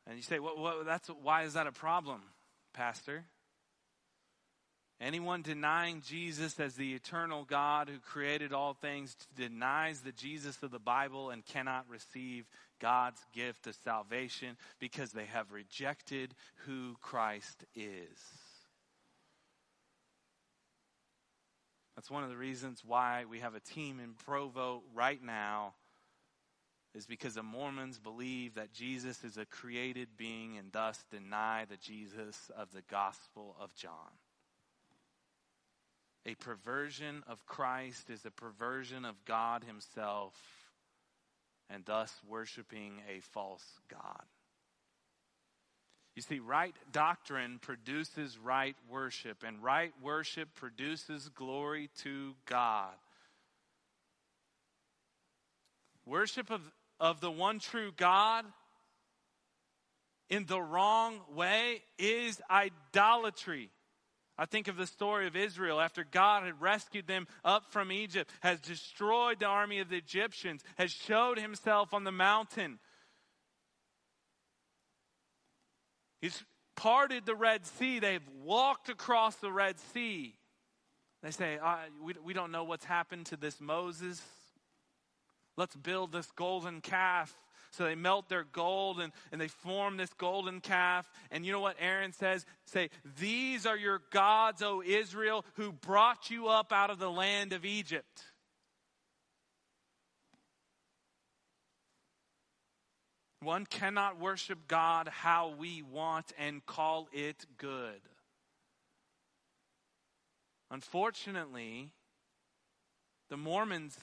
And 0.08 0.16
you 0.16 0.22
say, 0.22 0.40
what, 0.40 0.58
what, 0.58 0.86
that's, 0.86 1.08
why 1.08 1.44
is 1.44 1.52
that 1.52 1.66
a 1.66 1.72
problem? 1.72 2.22
Pastor. 2.78 3.24
Anyone 5.00 5.42
denying 5.42 6.00
Jesus 6.06 6.60
as 6.60 6.74
the 6.74 6.94
eternal 6.94 7.44
God 7.44 7.88
who 7.88 7.98
created 7.98 8.52
all 8.52 8.72
things 8.72 9.16
denies 9.36 10.00
the 10.00 10.12
Jesus 10.12 10.62
of 10.62 10.70
the 10.70 10.78
Bible 10.78 11.30
and 11.30 11.44
cannot 11.44 11.86
receive 11.88 12.46
God's 12.80 13.20
gift 13.34 13.66
of 13.66 13.74
salvation 13.82 14.56
because 14.78 15.10
they 15.10 15.24
have 15.24 15.50
rejected 15.50 16.36
who 16.66 16.94
Christ 17.00 17.64
is. 17.74 18.16
That's 21.96 22.12
one 22.12 22.22
of 22.22 22.30
the 22.30 22.36
reasons 22.36 22.84
why 22.86 23.24
we 23.28 23.40
have 23.40 23.56
a 23.56 23.60
team 23.60 23.98
in 23.98 24.12
Provo 24.24 24.84
right 24.94 25.20
now 25.20 25.74
is 26.94 27.06
because 27.06 27.34
the 27.34 27.42
Mormons 27.42 27.98
believe 27.98 28.54
that 28.54 28.72
Jesus 28.72 29.22
is 29.24 29.36
a 29.36 29.44
created 29.44 30.08
being 30.16 30.56
and 30.56 30.72
thus 30.72 31.04
deny 31.10 31.64
the 31.68 31.76
Jesus 31.76 32.50
of 32.56 32.72
the 32.72 32.82
Gospel 32.90 33.56
of 33.60 33.74
John. 33.74 33.92
A 36.26 36.34
perversion 36.34 37.22
of 37.26 37.46
Christ 37.46 38.10
is 38.10 38.24
a 38.24 38.30
perversion 38.30 39.04
of 39.04 39.24
God 39.24 39.64
Himself 39.64 40.34
and 41.70 41.84
thus 41.84 42.12
worshiping 42.26 43.00
a 43.08 43.20
false 43.20 43.64
God. 43.90 44.24
You 46.18 46.22
see, 46.22 46.40
right 46.40 46.74
doctrine 46.90 47.60
produces 47.60 48.38
right 48.38 48.74
worship, 48.90 49.44
and 49.46 49.62
right 49.62 49.92
worship 50.02 50.48
produces 50.56 51.28
glory 51.28 51.90
to 52.02 52.34
God. 52.44 52.94
Worship 56.04 56.50
of 56.50 56.60
of 57.00 57.20
the 57.20 57.30
one 57.30 57.58
true 57.58 57.92
God 57.96 58.44
in 60.30 60.46
the 60.46 60.60
wrong 60.60 61.20
way 61.34 61.82
is 61.98 62.40
idolatry. 62.50 63.70
I 64.36 64.46
think 64.46 64.68
of 64.68 64.76
the 64.76 64.86
story 64.86 65.26
of 65.26 65.34
Israel 65.34 65.80
after 65.80 66.04
God 66.04 66.44
had 66.44 66.60
rescued 66.60 67.08
them 67.08 67.26
up 67.44 67.72
from 67.72 67.90
Egypt, 67.90 68.30
has 68.40 68.60
destroyed 68.60 69.40
the 69.40 69.46
army 69.46 69.80
of 69.80 69.88
the 69.88 69.96
Egyptians, 69.96 70.62
has 70.76 70.92
showed 70.92 71.38
himself 71.38 71.92
on 71.92 72.04
the 72.04 72.12
mountain. 72.12 72.78
He's 76.20 76.44
parted 76.76 77.26
the 77.26 77.34
Red 77.34 77.66
Sea. 77.66 77.98
They've 77.98 78.28
walked 78.44 78.88
across 78.88 79.34
the 79.36 79.50
Red 79.50 79.80
Sea. 79.92 80.34
They 81.22 81.32
say, 81.32 81.58
ah, 81.60 81.80
we, 82.00 82.14
we 82.22 82.32
don't 82.32 82.52
know 82.52 82.62
what's 82.62 82.84
happened 82.84 83.26
to 83.26 83.36
this 83.36 83.60
Moses. 83.60 84.22
Let's 85.58 85.74
build 85.74 86.12
this 86.12 86.30
golden 86.36 86.80
calf. 86.80 87.36
So 87.72 87.82
they 87.82 87.96
melt 87.96 88.28
their 88.28 88.44
gold 88.44 89.00
and, 89.00 89.12
and 89.32 89.40
they 89.40 89.48
form 89.48 89.96
this 89.96 90.12
golden 90.14 90.60
calf. 90.60 91.10
And 91.32 91.44
you 91.44 91.50
know 91.50 91.58
what 91.60 91.74
Aaron 91.80 92.12
says? 92.12 92.46
Say, 92.66 92.90
These 93.18 93.66
are 93.66 93.76
your 93.76 94.00
gods, 94.12 94.62
O 94.62 94.80
Israel, 94.86 95.44
who 95.54 95.72
brought 95.72 96.30
you 96.30 96.46
up 96.46 96.72
out 96.72 96.90
of 96.90 97.00
the 97.00 97.10
land 97.10 97.52
of 97.52 97.64
Egypt. 97.64 98.22
One 103.40 103.66
cannot 103.66 104.20
worship 104.20 104.68
God 104.68 105.08
how 105.08 105.54
we 105.58 105.82
want 105.82 106.32
and 106.38 106.64
call 106.66 107.08
it 107.12 107.46
good. 107.56 108.00
Unfortunately, 110.70 111.90
the 113.28 113.36
Mormons 113.36 113.98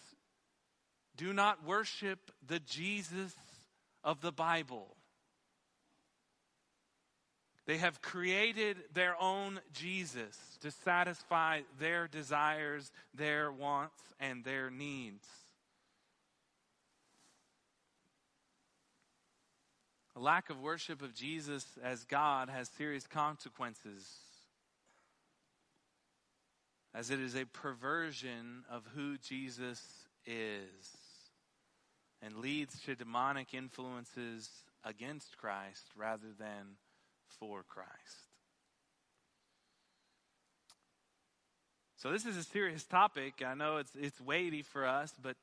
do 1.17 1.33
not 1.33 1.65
worship 1.65 2.31
the 2.45 2.59
Jesus 2.59 3.33
of 4.03 4.21
the 4.21 4.31
Bible. 4.31 4.95
They 7.65 7.77
have 7.77 8.01
created 8.01 8.77
their 8.93 9.19
own 9.19 9.59
Jesus 9.73 10.37
to 10.61 10.69
satisfy 10.69 11.61
their 11.79 12.07
desires, 12.07 12.91
their 13.13 13.51
wants, 13.51 14.01
and 14.19 14.43
their 14.43 14.69
needs. 14.69 15.27
A 20.15 20.19
lack 20.19 20.49
of 20.49 20.61
worship 20.61 21.01
of 21.01 21.13
Jesus 21.13 21.65
as 21.83 22.03
God 22.03 22.49
has 22.49 22.69
serious 22.77 23.07
consequences, 23.07 24.07
as 26.93 27.09
it 27.09 27.19
is 27.19 27.35
a 27.35 27.45
perversion 27.45 28.63
of 28.69 28.83
who 28.95 29.17
Jesus 29.17 29.81
is 30.25 31.04
and 32.21 32.37
leads 32.37 32.79
to 32.81 32.95
demonic 32.95 33.53
influences 33.53 34.49
against 34.83 35.37
Christ 35.37 35.85
rather 35.95 36.33
than 36.37 36.77
for 37.39 37.63
Christ. 37.63 37.89
So 41.97 42.11
this 42.11 42.25
is 42.25 42.37
a 42.37 42.43
serious 42.43 42.83
topic. 42.83 43.41
I 43.45 43.55
know 43.55 43.77
it's 43.77 43.95
it's 43.95 44.21
weighty 44.21 44.61
for 44.61 44.85
us, 44.85 45.13
but 45.21 45.35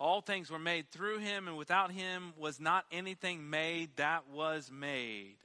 all 0.00 0.20
things 0.20 0.50
were 0.50 0.58
made 0.58 0.90
through 0.90 1.18
him 1.18 1.48
and 1.48 1.56
without 1.56 1.90
him 1.90 2.32
was 2.38 2.58
not 2.58 2.84
anything 2.90 3.50
made 3.50 3.90
that 3.96 4.28
was 4.32 4.70
made. 4.72 5.36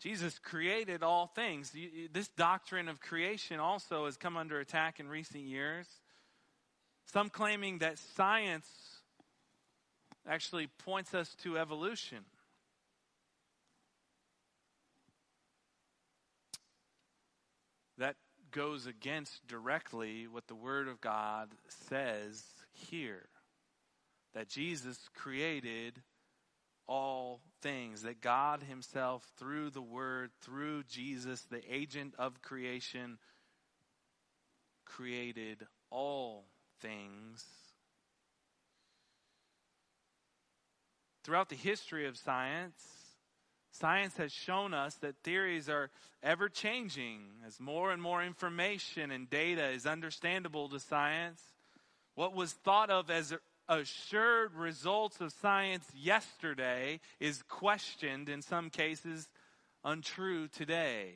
Jesus 0.00 0.38
created 0.38 1.02
all 1.02 1.26
things. 1.26 1.72
This 2.12 2.28
doctrine 2.28 2.88
of 2.88 3.00
creation 3.00 3.58
also 3.58 4.04
has 4.04 4.16
come 4.16 4.36
under 4.36 4.60
attack 4.60 5.00
in 5.00 5.08
recent 5.08 5.42
years. 5.42 5.88
Some 7.06 7.30
claiming 7.30 7.78
that 7.78 7.98
science 8.14 8.68
actually 10.26 10.66
points 10.66 11.14
us 11.14 11.34
to 11.42 11.58
evolution. 11.58 12.24
That 17.98 18.16
goes 18.50 18.86
against 18.86 19.46
directly 19.46 20.26
what 20.26 20.46
the 20.46 20.54
Word 20.54 20.88
of 20.88 21.00
God 21.00 21.50
says 21.68 22.44
here 22.72 23.28
that 24.34 24.48
Jesus 24.48 24.98
created 25.16 26.00
all 26.86 27.40
things, 27.60 28.02
that 28.02 28.20
God 28.20 28.62
Himself, 28.62 29.26
through 29.36 29.70
the 29.70 29.82
Word, 29.82 30.30
through 30.40 30.84
Jesus, 30.84 31.42
the 31.50 31.62
agent 31.68 32.14
of 32.18 32.40
creation, 32.40 33.18
created 34.86 35.66
all 35.90 36.46
things 36.80 37.44
Throughout 41.28 41.50
the 41.50 41.56
history 41.56 42.06
of 42.06 42.16
science, 42.16 42.82
science 43.70 44.16
has 44.16 44.32
shown 44.32 44.72
us 44.72 44.94
that 45.02 45.22
theories 45.22 45.68
are 45.68 45.90
ever 46.22 46.48
changing 46.48 47.20
as 47.46 47.60
more 47.60 47.92
and 47.92 48.00
more 48.00 48.24
information 48.24 49.10
and 49.10 49.28
data 49.28 49.68
is 49.68 49.84
understandable 49.84 50.70
to 50.70 50.80
science. 50.80 51.42
What 52.14 52.34
was 52.34 52.54
thought 52.54 52.88
of 52.88 53.10
as 53.10 53.34
assured 53.68 54.54
results 54.54 55.20
of 55.20 55.32
science 55.32 55.84
yesterday 55.94 56.98
is 57.20 57.42
questioned, 57.46 58.30
in 58.30 58.40
some 58.40 58.70
cases, 58.70 59.28
untrue 59.84 60.48
today. 60.48 61.12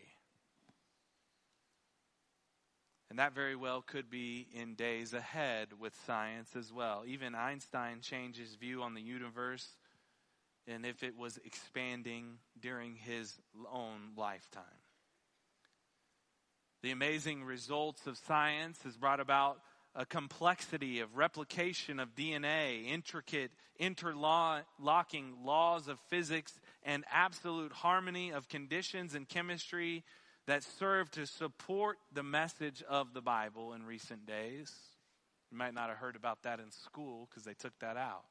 And 3.08 3.18
that 3.18 3.34
very 3.34 3.56
well 3.56 3.80
could 3.80 4.10
be 4.10 4.46
in 4.52 4.74
days 4.74 5.14
ahead 5.14 5.68
with 5.80 5.94
science 6.06 6.54
as 6.54 6.70
well. 6.70 7.04
Even 7.06 7.34
Einstein 7.34 8.00
changed 8.02 8.38
his 8.38 8.56
view 8.56 8.82
on 8.82 8.92
the 8.92 9.00
universe 9.00 9.68
and 10.66 10.86
if 10.86 11.02
it 11.02 11.16
was 11.16 11.38
expanding 11.44 12.38
during 12.60 12.94
his 12.94 13.38
own 13.72 14.12
lifetime. 14.16 14.62
The 16.82 16.90
amazing 16.90 17.44
results 17.44 18.06
of 18.06 18.18
science 18.18 18.82
has 18.82 18.96
brought 18.96 19.20
about 19.20 19.60
a 19.94 20.06
complexity 20.06 21.00
of 21.00 21.16
replication 21.16 22.00
of 22.00 22.14
DNA, 22.14 22.86
intricate 22.86 23.50
interlocking 23.78 25.34
laws 25.44 25.86
of 25.86 26.00
physics, 26.08 26.58
and 26.82 27.04
absolute 27.12 27.72
harmony 27.72 28.32
of 28.32 28.48
conditions 28.48 29.14
and 29.14 29.28
chemistry 29.28 30.02
that 30.46 30.64
serve 30.64 31.10
to 31.12 31.26
support 31.26 31.98
the 32.12 32.22
message 32.22 32.82
of 32.88 33.14
the 33.14 33.20
Bible 33.20 33.74
in 33.74 33.84
recent 33.84 34.26
days. 34.26 34.72
You 35.50 35.58
might 35.58 35.74
not 35.74 35.88
have 35.88 35.98
heard 35.98 36.16
about 36.16 36.42
that 36.44 36.58
in 36.58 36.70
school 36.70 37.28
because 37.30 37.44
they 37.44 37.54
took 37.54 37.78
that 37.80 37.96
out. 37.96 38.24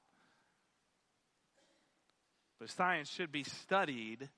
But 2.62 2.70
science 2.70 3.10
should 3.10 3.32
be 3.32 3.44
studied 3.44 4.30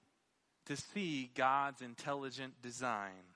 to 0.67 0.77
see 0.77 1.29
God's 1.35 1.81
intelligent 1.81 2.53
design. 2.61 3.35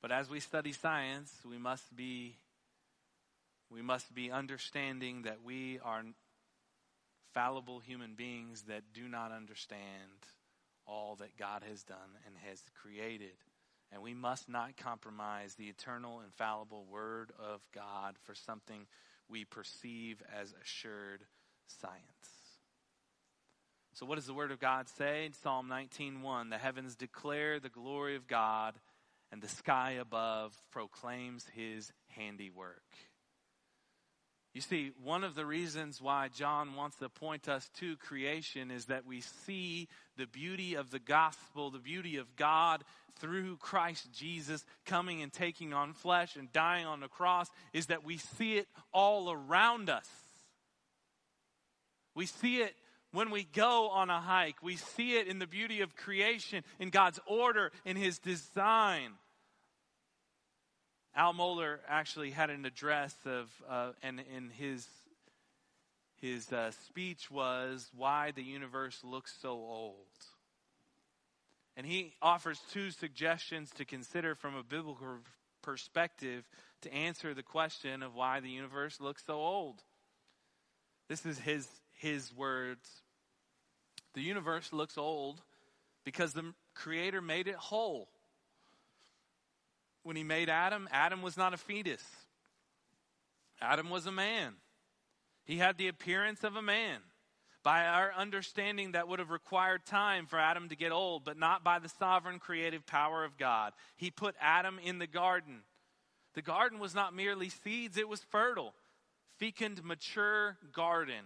But 0.00 0.10
as 0.12 0.30
we 0.30 0.40
study 0.40 0.72
science, 0.72 1.30
we 1.46 1.58
must 1.58 1.94
be 1.94 2.38
we 3.70 3.82
must 3.82 4.14
be 4.14 4.30
understanding 4.30 5.22
that 5.22 5.44
we 5.44 5.78
are 5.84 6.02
fallible 7.34 7.80
human 7.80 8.14
beings 8.14 8.62
that 8.62 8.94
do 8.94 9.08
not 9.08 9.30
understand 9.30 10.24
all 10.86 11.16
that 11.16 11.36
God 11.36 11.64
has 11.68 11.82
done 11.82 12.16
and 12.24 12.34
has 12.48 12.62
created. 12.80 13.36
And 13.92 14.00
we 14.00 14.14
must 14.14 14.48
not 14.48 14.78
compromise 14.78 15.56
the 15.56 15.68
eternal, 15.68 16.22
infallible 16.24 16.86
Word 16.90 17.32
of 17.38 17.60
God 17.74 18.14
for 18.22 18.34
something 18.34 18.86
we 19.28 19.44
perceive 19.44 20.22
as 20.34 20.54
assured 20.62 21.26
science. 21.66 22.02
So 23.94 24.04
what 24.04 24.16
does 24.16 24.26
the 24.26 24.34
word 24.34 24.52
of 24.52 24.60
God 24.60 24.88
say? 24.88 25.30
Psalm 25.42 25.68
19:1, 25.68 26.50
the 26.50 26.58
heavens 26.58 26.96
declare 26.96 27.58
the 27.58 27.70
glory 27.70 28.14
of 28.14 28.26
God 28.26 28.78
and 29.32 29.40
the 29.40 29.48
sky 29.48 29.92
above 29.92 30.54
proclaims 30.70 31.46
his 31.46 31.92
handiwork. 32.08 32.84
You 34.52 34.60
see, 34.62 34.92
one 35.02 35.22
of 35.24 35.34
the 35.34 35.44
reasons 35.44 36.00
why 36.00 36.28
John 36.28 36.74
wants 36.74 36.96
to 36.96 37.10
point 37.10 37.46
us 37.48 37.68
to 37.76 37.96
creation 37.96 38.70
is 38.70 38.86
that 38.86 39.04
we 39.04 39.20
see 39.20 39.88
the 40.16 40.26
beauty 40.26 40.74
of 40.74 40.90
the 40.90 40.98
gospel, 40.98 41.70
the 41.70 41.78
beauty 41.78 42.16
of 42.16 42.36
God 42.36 42.82
through 43.16 43.58
Christ 43.58 44.12
Jesus 44.12 44.64
coming 44.86 45.20
and 45.20 45.32
taking 45.32 45.74
on 45.74 45.92
flesh 45.92 46.36
and 46.36 46.52
dying 46.52 46.86
on 46.86 47.00
the 47.00 47.08
cross, 47.08 47.50
is 47.72 47.86
that 47.86 48.04
we 48.04 48.16
see 48.16 48.56
it 48.56 48.68
all 48.92 49.30
around 49.30 49.90
us. 49.90 50.08
We 52.16 52.26
see 52.26 52.62
it 52.62 52.74
when 53.12 53.30
we 53.30 53.44
go 53.44 53.90
on 53.90 54.10
a 54.10 54.20
hike. 54.20 54.62
We 54.62 54.76
see 54.76 55.16
it 55.18 55.28
in 55.28 55.38
the 55.38 55.46
beauty 55.46 55.82
of 55.82 55.94
creation, 55.94 56.64
in 56.80 56.90
God's 56.90 57.20
order, 57.26 57.70
in 57.84 57.96
His 57.96 58.18
design. 58.18 59.12
Al 61.14 61.34
Mohler 61.34 61.78
actually 61.88 62.30
had 62.30 62.50
an 62.50 62.64
address 62.64 63.14
of, 63.24 63.50
uh, 63.68 63.92
and 64.02 64.20
in 64.34 64.50
his 64.50 64.86
his 66.20 66.50
uh, 66.50 66.70
speech 66.86 67.30
was 67.30 67.90
why 67.94 68.32
the 68.34 68.42
universe 68.42 69.00
looks 69.04 69.34
so 69.40 69.50
old. 69.50 69.94
And 71.76 71.86
he 71.86 72.14
offers 72.22 72.58
two 72.72 72.90
suggestions 72.90 73.70
to 73.72 73.84
consider 73.84 74.34
from 74.34 74.54
a 74.54 74.62
biblical 74.62 75.18
perspective 75.62 76.48
to 76.82 76.92
answer 76.92 77.34
the 77.34 77.42
question 77.42 78.02
of 78.02 78.14
why 78.14 78.40
the 78.40 78.48
universe 78.48 78.98
looks 78.98 79.24
so 79.26 79.34
old. 79.34 79.82
This 81.08 81.26
is 81.26 81.38
his 81.38 81.68
his 81.96 82.32
words. 82.34 82.88
The 84.14 84.22
universe 84.22 84.72
looks 84.72 84.96
old 84.96 85.42
because 86.04 86.32
the 86.32 86.54
Creator 86.74 87.20
made 87.20 87.48
it 87.48 87.56
whole. 87.56 88.08
When 90.02 90.16
He 90.16 90.22
made 90.22 90.48
Adam, 90.48 90.88
Adam 90.92 91.20
was 91.20 91.36
not 91.36 91.52
a 91.52 91.56
fetus, 91.56 92.04
Adam 93.60 93.90
was 93.90 94.06
a 94.06 94.12
man. 94.12 94.54
He 95.44 95.58
had 95.58 95.78
the 95.78 95.88
appearance 95.88 96.44
of 96.44 96.56
a 96.56 96.62
man. 96.62 97.00
By 97.62 97.84
our 97.84 98.12
understanding, 98.12 98.92
that 98.92 99.08
would 99.08 99.18
have 99.18 99.30
required 99.30 99.86
time 99.86 100.26
for 100.26 100.38
Adam 100.38 100.68
to 100.68 100.76
get 100.76 100.92
old, 100.92 101.24
but 101.24 101.36
not 101.36 101.64
by 101.64 101.80
the 101.80 101.88
sovereign 101.88 102.38
creative 102.38 102.86
power 102.86 103.24
of 103.24 103.36
God. 103.36 103.72
He 103.96 104.10
put 104.10 104.36
Adam 104.40 104.78
in 104.82 104.98
the 104.98 105.06
garden. 105.06 105.62
The 106.34 106.42
garden 106.42 106.78
was 106.78 106.94
not 106.94 107.14
merely 107.14 107.48
seeds, 107.48 107.96
it 107.96 108.08
was 108.08 108.20
fertile, 108.30 108.74
fecund, 109.38 109.82
mature 109.82 110.58
garden. 110.72 111.24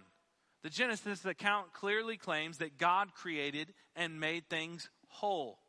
The 0.63 0.69
Genesis 0.69 1.25
account 1.25 1.73
clearly 1.73 2.17
claims 2.17 2.59
that 2.59 2.77
God 2.77 3.13
created 3.13 3.73
and 3.95 4.19
made 4.19 4.47
things 4.49 4.89
whole. 5.07 5.59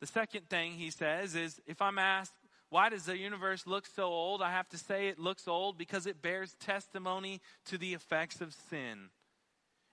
The 0.00 0.06
second 0.06 0.48
thing 0.48 0.72
he 0.72 0.90
says 0.90 1.34
is 1.34 1.60
if 1.66 1.80
I'm 1.82 1.98
asked, 1.98 2.32
why 2.70 2.88
does 2.88 3.04
the 3.04 3.16
universe 3.16 3.66
look 3.66 3.86
so 3.86 4.04
old? 4.04 4.42
I 4.42 4.50
have 4.50 4.68
to 4.70 4.78
say 4.78 5.08
it 5.08 5.18
looks 5.18 5.46
old 5.46 5.78
because 5.78 6.06
it 6.06 6.22
bears 6.22 6.54
testimony 6.60 7.40
to 7.66 7.78
the 7.78 7.94
effects 7.94 8.40
of 8.40 8.54
sin 8.68 9.10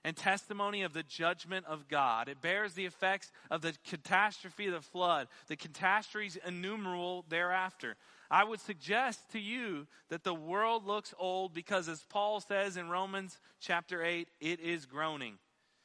and 0.04 0.16
testimony 0.16 0.82
of 0.82 0.92
the 0.92 1.02
judgment 1.02 1.66
of 1.66 1.88
God. 1.88 2.28
It 2.28 2.40
bears 2.40 2.74
the 2.74 2.86
effects 2.86 3.30
of 3.50 3.62
the 3.62 3.74
catastrophe 3.86 4.66
of 4.66 4.72
the 4.72 4.80
flood, 4.80 5.28
the 5.46 5.56
catastrophes 5.56 6.38
innumerable 6.46 7.24
thereafter. 7.28 7.96
I 8.32 8.44
would 8.44 8.60
suggest 8.60 9.30
to 9.32 9.38
you 9.38 9.86
that 10.08 10.24
the 10.24 10.32
world 10.32 10.86
looks 10.86 11.12
old 11.18 11.52
because, 11.52 11.86
as 11.86 12.02
Paul 12.08 12.40
says 12.40 12.78
in 12.78 12.88
Romans 12.88 13.38
chapter 13.60 14.02
8, 14.02 14.26
it 14.40 14.58
is 14.58 14.86
groaning. 14.86 15.34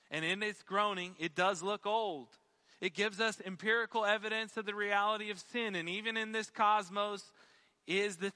And 0.10 0.24
in 0.24 0.42
its 0.42 0.64
groaning, 0.64 1.16
it 1.20 1.36
does 1.36 1.62
look 1.62 1.86
old. 1.86 2.30
It 2.80 2.94
gives 2.94 3.20
us 3.20 3.42
empirical 3.46 4.06
evidence 4.06 4.56
of 4.56 4.66
the 4.66 4.74
reality 4.74 5.30
of 5.30 5.40
sin. 5.52 5.76
And 5.76 5.90
even 5.90 6.16
in 6.16 6.32
this 6.32 6.50
cosmos, 6.50 7.34
is 7.86 8.18
the 8.18 8.32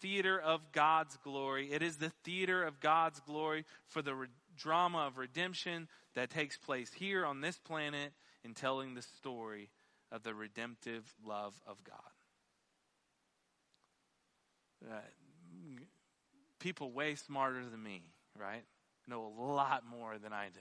theater 0.00 0.40
of 0.40 0.72
God's 0.72 1.16
glory. 1.22 1.72
It 1.72 1.82
is 1.82 1.96
the 1.96 2.12
theater 2.24 2.64
of 2.64 2.80
God's 2.80 3.20
glory 3.20 3.64
for 3.86 4.02
the 4.02 4.14
re- 4.14 4.26
drama 4.56 5.06
of 5.06 5.16
redemption 5.16 5.88
that 6.14 6.30
takes 6.30 6.56
place 6.56 6.92
here 6.92 7.24
on 7.24 7.40
this 7.40 7.58
planet 7.58 8.12
in 8.44 8.54
telling 8.54 8.94
the 8.94 9.02
story 9.02 9.70
of 10.10 10.24
the 10.24 10.34
redemptive 10.34 11.14
love 11.24 11.54
of 11.66 11.82
God. 11.84 12.19
Uh, 14.88 14.94
people 16.58 16.92
way 16.92 17.14
smarter 17.14 17.64
than 17.70 17.82
me, 17.82 18.02
right? 18.38 18.64
Know 19.06 19.24
a 19.26 19.34
lot 19.42 19.82
more 19.84 20.18
than 20.18 20.32
I 20.32 20.46
do. 20.52 20.60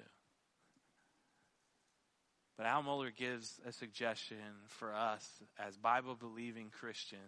But 2.58 2.66
Al 2.66 2.84
Mohler 2.84 3.16
gives 3.16 3.62
a 3.66 3.72
suggestion 3.72 4.38
for 4.68 4.94
us 4.94 5.26
as 5.58 5.78
Bible 5.78 6.16
believing 6.16 6.70
Christians 6.70 7.22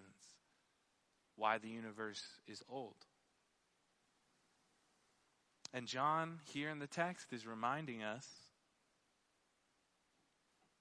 why 1.38 1.58
the 1.58 1.70
universe 1.70 2.22
is 2.48 2.62
old. 2.70 2.96
And 5.74 5.88
John, 5.88 6.40
here 6.52 6.70
in 6.70 6.80
the 6.80 6.88
text, 6.88 7.32
is 7.32 7.48
reminding 7.48 8.04
us 8.04 8.28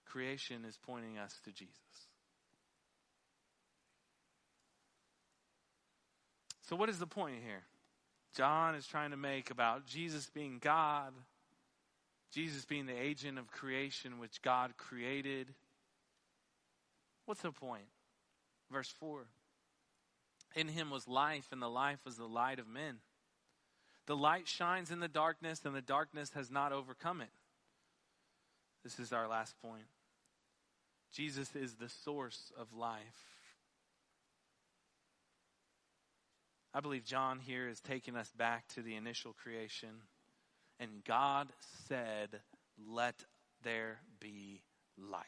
creation 0.04 0.64
is 0.64 0.76
pointing 0.84 1.18
us 1.18 1.38
to 1.44 1.52
Jesus. 1.52 2.09
So, 6.70 6.76
what 6.76 6.88
is 6.88 7.00
the 7.00 7.06
point 7.06 7.38
here? 7.44 7.64
John 8.36 8.76
is 8.76 8.86
trying 8.86 9.10
to 9.10 9.16
make 9.16 9.50
about 9.50 9.86
Jesus 9.86 10.30
being 10.32 10.58
God, 10.60 11.12
Jesus 12.32 12.64
being 12.64 12.86
the 12.86 12.96
agent 12.96 13.40
of 13.40 13.50
creation 13.50 14.20
which 14.20 14.40
God 14.40 14.76
created. 14.76 15.48
What's 17.26 17.42
the 17.42 17.50
point? 17.50 17.88
Verse 18.70 18.88
4 19.00 19.26
In 20.54 20.68
him 20.68 20.90
was 20.90 21.08
life, 21.08 21.48
and 21.50 21.60
the 21.60 21.68
life 21.68 21.98
was 22.04 22.16
the 22.16 22.28
light 22.28 22.60
of 22.60 22.68
men. 22.68 22.98
The 24.06 24.16
light 24.16 24.46
shines 24.46 24.92
in 24.92 25.00
the 25.00 25.08
darkness, 25.08 25.62
and 25.64 25.74
the 25.74 25.82
darkness 25.82 26.30
has 26.36 26.52
not 26.52 26.72
overcome 26.72 27.20
it. 27.20 27.30
This 28.84 29.00
is 29.00 29.12
our 29.12 29.26
last 29.26 29.60
point. 29.60 29.88
Jesus 31.12 31.56
is 31.56 31.74
the 31.74 31.88
source 31.88 32.52
of 32.56 32.72
life. 32.72 33.39
I 36.72 36.80
believe 36.80 37.04
John 37.04 37.40
here 37.40 37.68
is 37.68 37.80
taking 37.80 38.16
us 38.16 38.30
back 38.36 38.68
to 38.74 38.82
the 38.82 38.94
initial 38.94 39.32
creation. 39.32 39.90
And 40.78 41.04
God 41.04 41.48
said, 41.88 42.40
Let 42.88 43.24
there 43.62 43.98
be 44.20 44.62
light. 44.96 45.24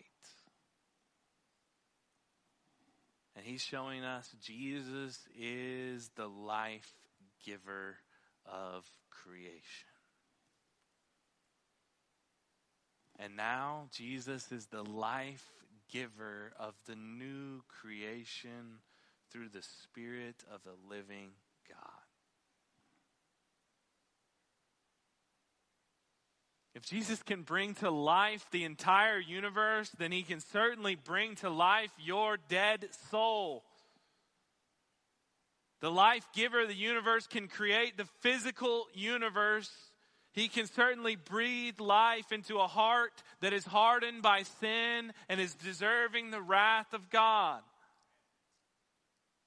And 3.35 3.45
he's 3.45 3.63
showing 3.63 4.05
us 4.05 4.29
Jesus 4.41 5.19
is 5.39 6.11
the 6.17 6.29
life 6.29 6.93
giver 7.45 7.97
of 8.47 8.85
creation. 9.11 9.89
And 13.19 13.37
now 13.37 13.89
Jesus 13.93 14.53
is 14.53 14.67
the 14.67 14.83
life 14.83 15.47
giver 15.91 16.53
of 16.59 16.75
the 16.87 16.97
new 16.97 17.63
creation 17.69 18.79
through 19.33 19.49
the 19.49 19.63
Spirit 19.63 20.37
of 20.53 20.63
the 20.63 20.75
living 20.91 21.31
God. 21.69 21.79
If 26.75 26.85
Jesus 26.85 27.23
can 27.23 27.43
bring 27.43 27.75
to 27.77 27.91
life 27.91 28.47
the 28.51 28.65
entire 28.65 29.19
universe, 29.19 29.91
then 29.99 30.13
he 30.13 30.23
can 30.23 30.41
certainly 30.41 30.95
bring 30.95 31.37
to 31.37 31.51
life 31.51 31.91
your 31.99 32.37
dead 32.49 32.89
soul. 33.11 33.63
The 35.81 35.91
life 35.91 36.27
giver 36.35 36.63
of 36.63 36.69
the 36.69 36.75
universe 36.75 37.27
can 37.27 37.49
create 37.49 37.97
the 37.97 38.09
physical 38.21 38.87
universe. 38.95 39.71
He 40.33 40.49
can 40.49 40.67
certainly 40.67 41.17
breathe 41.17 41.81
life 41.81 42.33
into 42.33 42.59
a 42.59 42.69
heart 42.69 43.23
that 43.41 43.53
is 43.53 43.65
hardened 43.65 44.23
by 44.23 44.45
sin 44.61 45.13
and 45.29 45.41
is 45.41 45.55
deserving 45.55 46.31
the 46.31 46.41
wrath 46.41 46.95
of 46.95 47.11
God. 47.11 47.61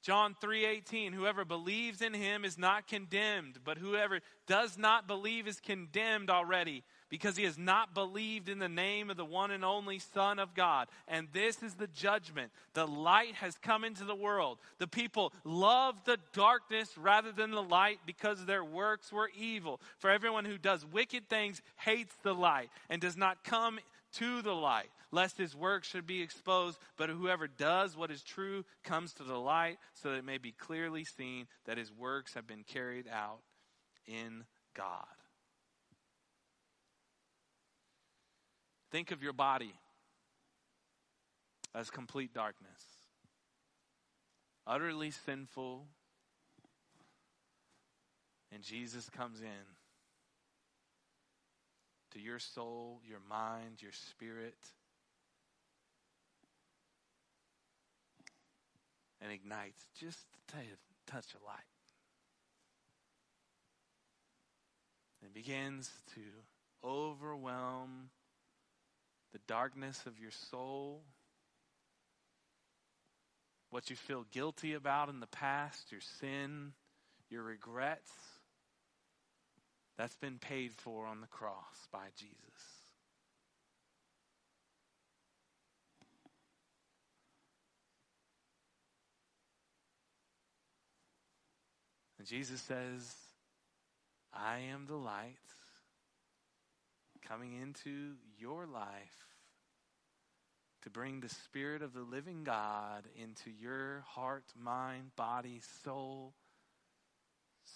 John 0.05 0.35
3:18 0.35 1.13
Whoever 1.13 1.43
believes 1.45 1.99
in 1.99 2.13
him 2.13 2.45
is 2.45 2.59
not 2.59 2.87
condemned, 2.87 3.57
but 3.63 3.79
whoever 3.79 4.19
does 4.45 4.77
not 4.77 5.07
believe 5.07 5.47
is 5.47 5.59
condemned 5.59 6.29
already 6.29 6.83
because 7.09 7.35
he 7.35 7.43
has 7.45 7.57
not 7.57 7.95
believed 7.95 8.47
in 8.47 8.59
the 8.59 8.69
name 8.69 9.09
of 9.09 9.17
the 9.17 9.25
one 9.25 9.49
and 9.49 9.65
only 9.65 9.97
Son 9.97 10.37
of 10.37 10.53
God. 10.53 10.89
And 11.07 11.27
this 11.33 11.63
is 11.63 11.73
the 11.73 11.87
judgment. 11.87 12.51
The 12.75 12.85
light 12.85 13.33
has 13.33 13.57
come 13.57 13.83
into 13.83 14.05
the 14.05 14.13
world. 14.13 14.59
The 14.77 14.85
people 14.85 15.33
love 15.43 15.95
the 16.05 16.19
darkness 16.33 16.95
rather 16.99 17.31
than 17.31 17.49
the 17.49 17.63
light 17.63 17.97
because 18.05 18.45
their 18.45 18.63
works 18.63 19.11
were 19.11 19.31
evil. 19.35 19.81
For 19.97 20.11
everyone 20.11 20.45
who 20.45 20.59
does 20.59 20.85
wicked 20.85 21.29
things 21.29 21.63
hates 21.77 22.13
the 22.21 22.35
light 22.35 22.69
and 22.91 23.01
does 23.01 23.17
not 23.17 23.43
come 23.43 23.79
to 24.13 24.43
the 24.43 24.53
light, 24.53 24.91
lest 25.15 25.37
his 25.37 25.55
work 25.55 25.83
should 25.83 26.05
be 26.05 26.21
exposed. 26.21 26.77
But 26.97 27.09
whoever 27.09 27.47
does 27.47 27.95
what 27.97 28.11
is 28.11 28.21
true 28.21 28.65
comes 28.83 29.13
to 29.13 29.23
the 29.23 29.39
light, 29.39 29.77
so 29.93 30.11
that 30.11 30.17
it 30.17 30.25
may 30.25 30.37
be 30.37 30.51
clearly 30.51 31.05
seen 31.05 31.47
that 31.65 31.77
his 31.77 31.91
works 31.91 32.33
have 32.33 32.45
been 32.45 32.63
carried 32.63 33.07
out 33.07 33.39
in 34.05 34.43
God. 34.75 35.05
Think 38.91 39.11
of 39.11 39.23
your 39.23 39.33
body 39.33 39.73
as 41.73 41.89
complete 41.89 42.33
darkness, 42.33 42.81
utterly 44.67 45.11
sinful, 45.11 45.87
and 48.53 48.63
Jesus 48.63 49.09
comes 49.09 49.41
in 49.41 49.47
to 52.11 52.21
your 52.21 52.39
soul, 52.39 53.01
your 53.05 53.19
mind, 53.29 53.81
your 53.81 53.91
spirit, 53.91 54.55
and 59.25 59.33
ignites 59.33 59.83
just 59.99 60.19
a 60.53 61.11
touch 61.11 61.33
of 61.33 61.41
light. 61.43 61.57
And 65.23 65.33
begins 65.33 65.89
to 66.13 66.21
overwhelm 66.87 68.11
the 69.33 69.39
darkness 69.47 70.03
of 70.05 70.19
your 70.19 70.29
soul, 70.51 71.01
what 73.71 73.89
you 73.89 73.95
feel 73.95 74.25
guilty 74.31 74.73
about 74.73 75.09
in 75.09 75.19
the 75.19 75.27
past, 75.27 75.91
your 75.91 76.01
sin, 76.19 76.73
your 77.29 77.41
regrets. 77.41 78.11
That's 79.97 80.15
been 80.17 80.37
paid 80.37 80.73
for 80.73 81.07
on 81.07 81.21
the 81.21 81.27
cross 81.27 81.87
by 81.91 82.07
Jesus. 82.15 82.84
And 92.25 92.29
Jesus 92.31 92.59
says, 92.61 93.15
I 94.33 94.57
am 94.73 94.87
the 94.87 94.95
light 94.95 95.37
coming 97.21 97.53
into 97.61 98.13
your 98.39 98.65
life 98.65 99.27
to 100.81 100.89
bring 100.89 101.19
the 101.19 101.29
Spirit 101.29 101.83
of 101.83 101.93
the 101.93 102.01
living 102.01 102.43
God 102.43 103.03
into 103.15 103.51
your 103.51 104.03
heart, 104.07 104.45
mind, 104.59 105.11
body, 105.15 105.61
soul, 105.83 106.33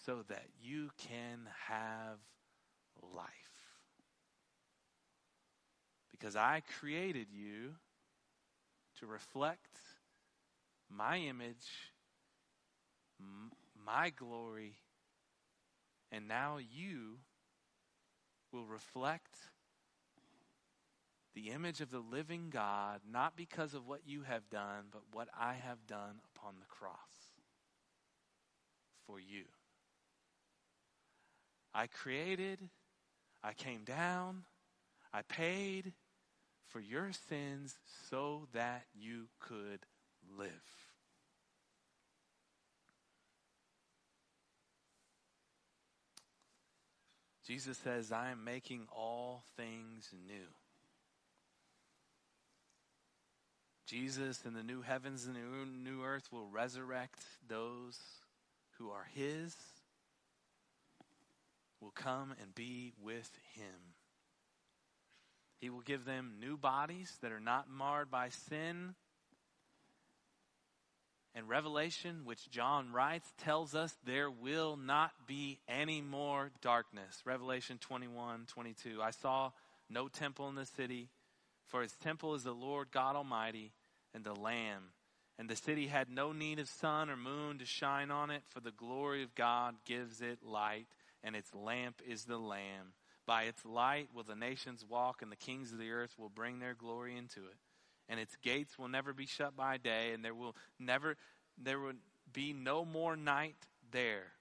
so 0.04 0.24
that 0.30 0.47
you 0.60 0.89
can 0.97 1.47
have 1.68 2.18
life. 3.14 3.26
Because 6.10 6.36
I 6.36 6.64
created 6.80 7.28
you 7.32 7.76
to 9.00 9.06
reflect 9.06 9.78
my 10.89 11.18
image, 11.18 11.68
my 13.92 14.12
glory, 14.12 14.74
and 16.12 16.28
now 16.28 16.58
you 16.58 17.18
will 18.52 18.66
reflect 18.66 19.36
the 21.34 21.50
image 21.50 21.82
of 21.82 21.90
the 21.90 22.00
living 22.00 22.50
God, 22.52 23.02
not 23.10 23.36
because 23.36 23.74
of 23.74 23.88
what 23.88 24.02
you 24.06 24.24
have 24.24 24.50
done, 24.50 24.86
but 24.92 25.02
what 25.12 25.28
I 25.38 25.54
have 25.54 25.88
done 25.88 26.20
upon 26.36 26.56
the 26.60 26.66
cross 26.68 26.94
for 29.08 29.20
you. 29.20 29.46
I 31.74 31.88
created, 31.88 32.60
I 33.44 33.54
came 33.54 33.84
down, 33.84 34.44
I 35.14 35.22
paid 35.24 35.94
for 36.68 36.80
your 36.80 37.12
sins 37.28 37.78
so 38.10 38.48
that 38.54 38.86
you 38.94 39.28
could 39.40 39.86
live. 40.38 40.89
Jesus 47.50 47.80
says, 47.80 48.12
I 48.12 48.30
am 48.30 48.43
making 48.43 48.84
all 48.95 49.41
things 49.58 50.14
new. 50.28 50.54
Jesus 53.88 54.43
in 54.45 54.54
the 54.54 54.62
new 54.62 54.84
heavens 54.84 55.26
and 55.26 55.36
the 55.36 55.66
new 55.66 56.04
earth 56.04 56.32
will 56.32 56.45
resurrect 56.45 57.24
those 57.47 57.97
who 58.78 58.91
are 58.91 59.08
His, 59.16 59.56
will 61.82 61.89
come 61.89 62.36
and 62.39 62.54
be 62.54 62.93
with 63.02 63.32
Him. 63.56 63.95
He 65.60 65.72
will 65.72 65.82
give 65.82 66.06
them 66.06 66.36
new 66.39 66.56
bodies 66.56 67.18
that 67.24 67.32
are 67.32 67.39
not 67.39 67.68
marred 67.68 68.12
by 68.12 68.30
sin. 68.30 68.93
And 71.36 71.48
Revelation, 71.48 72.22
which 72.26 72.50
John 72.50 72.92
writes, 72.92 73.32
tells 73.38 73.76
us 73.76 73.96
there 74.04 74.32
will 74.32 74.78
not 74.78 75.12
be 75.28 75.60
any 75.68 76.02
more 76.02 76.52
darkness. 76.62 77.22
Revelation 77.24 77.78
21 77.78 78.46
22. 78.48 79.02
I 79.02 79.12
saw 79.12 79.52
no 79.90 80.08
temple 80.08 80.50
in 80.50 80.56
the 80.56 80.66
city, 80.66 81.10
for 81.68 81.84
its 81.84 81.96
temple 81.96 82.36
is 82.36 82.44
the 82.44 82.52
Lord 82.52 82.88
God 82.92 83.16
Almighty 83.16 83.74
and 84.14 84.24
the 84.24 84.34
Lamb. 84.34 84.92
And 85.38 85.50
the 85.50 85.56
city 85.56 85.88
had 85.88 86.10
no 86.10 86.34
need 86.34 86.60
of 86.60 86.68
sun 86.68 87.10
or 87.10 87.16
moon 87.16 87.60
to 87.60 87.66
shine 87.66 88.12
on 88.12 88.30
it, 88.30 88.42
for 88.50 88.60
the 88.60 88.72
glory 88.72 89.24
of 89.24 89.36
God 89.36 89.76
gives 89.86 90.20
it 90.20 90.44
light, 90.44 90.88
and 91.24 91.36
its 91.36 91.54
lamp 91.56 92.02
is 92.06 92.26
the 92.26 92.38
Lamb. 92.38 92.94
By 93.26 93.44
its 93.44 93.64
light 93.64 94.10
will 94.14 94.24
the 94.24 94.36
nations 94.36 94.84
walk, 94.88 95.22
and 95.22 95.32
the 95.32 95.38
kings 95.38 95.72
of 95.72 95.78
the 95.78 95.92
earth 95.92 96.16
will 96.18 96.30
bring 96.30 96.60
their 96.60 96.74
glory 96.74 97.16
into 97.16 97.46
it. 97.46 97.56
And 98.10 98.20
its 98.20 98.36
gates 98.41 98.78
will 98.78 98.88
never 98.88 99.14
be 99.14 99.28
shut 99.28 99.55
by 99.55 99.78
day, 99.78 100.12
and 100.14 100.26
there 100.26 100.34
will 100.34 100.55
never 100.80 101.16
there 101.62 101.80
will 101.80 101.93
be 102.34 102.53
no 102.53 102.86
more 102.86 103.16
night 103.16 103.68
there. 103.91 104.34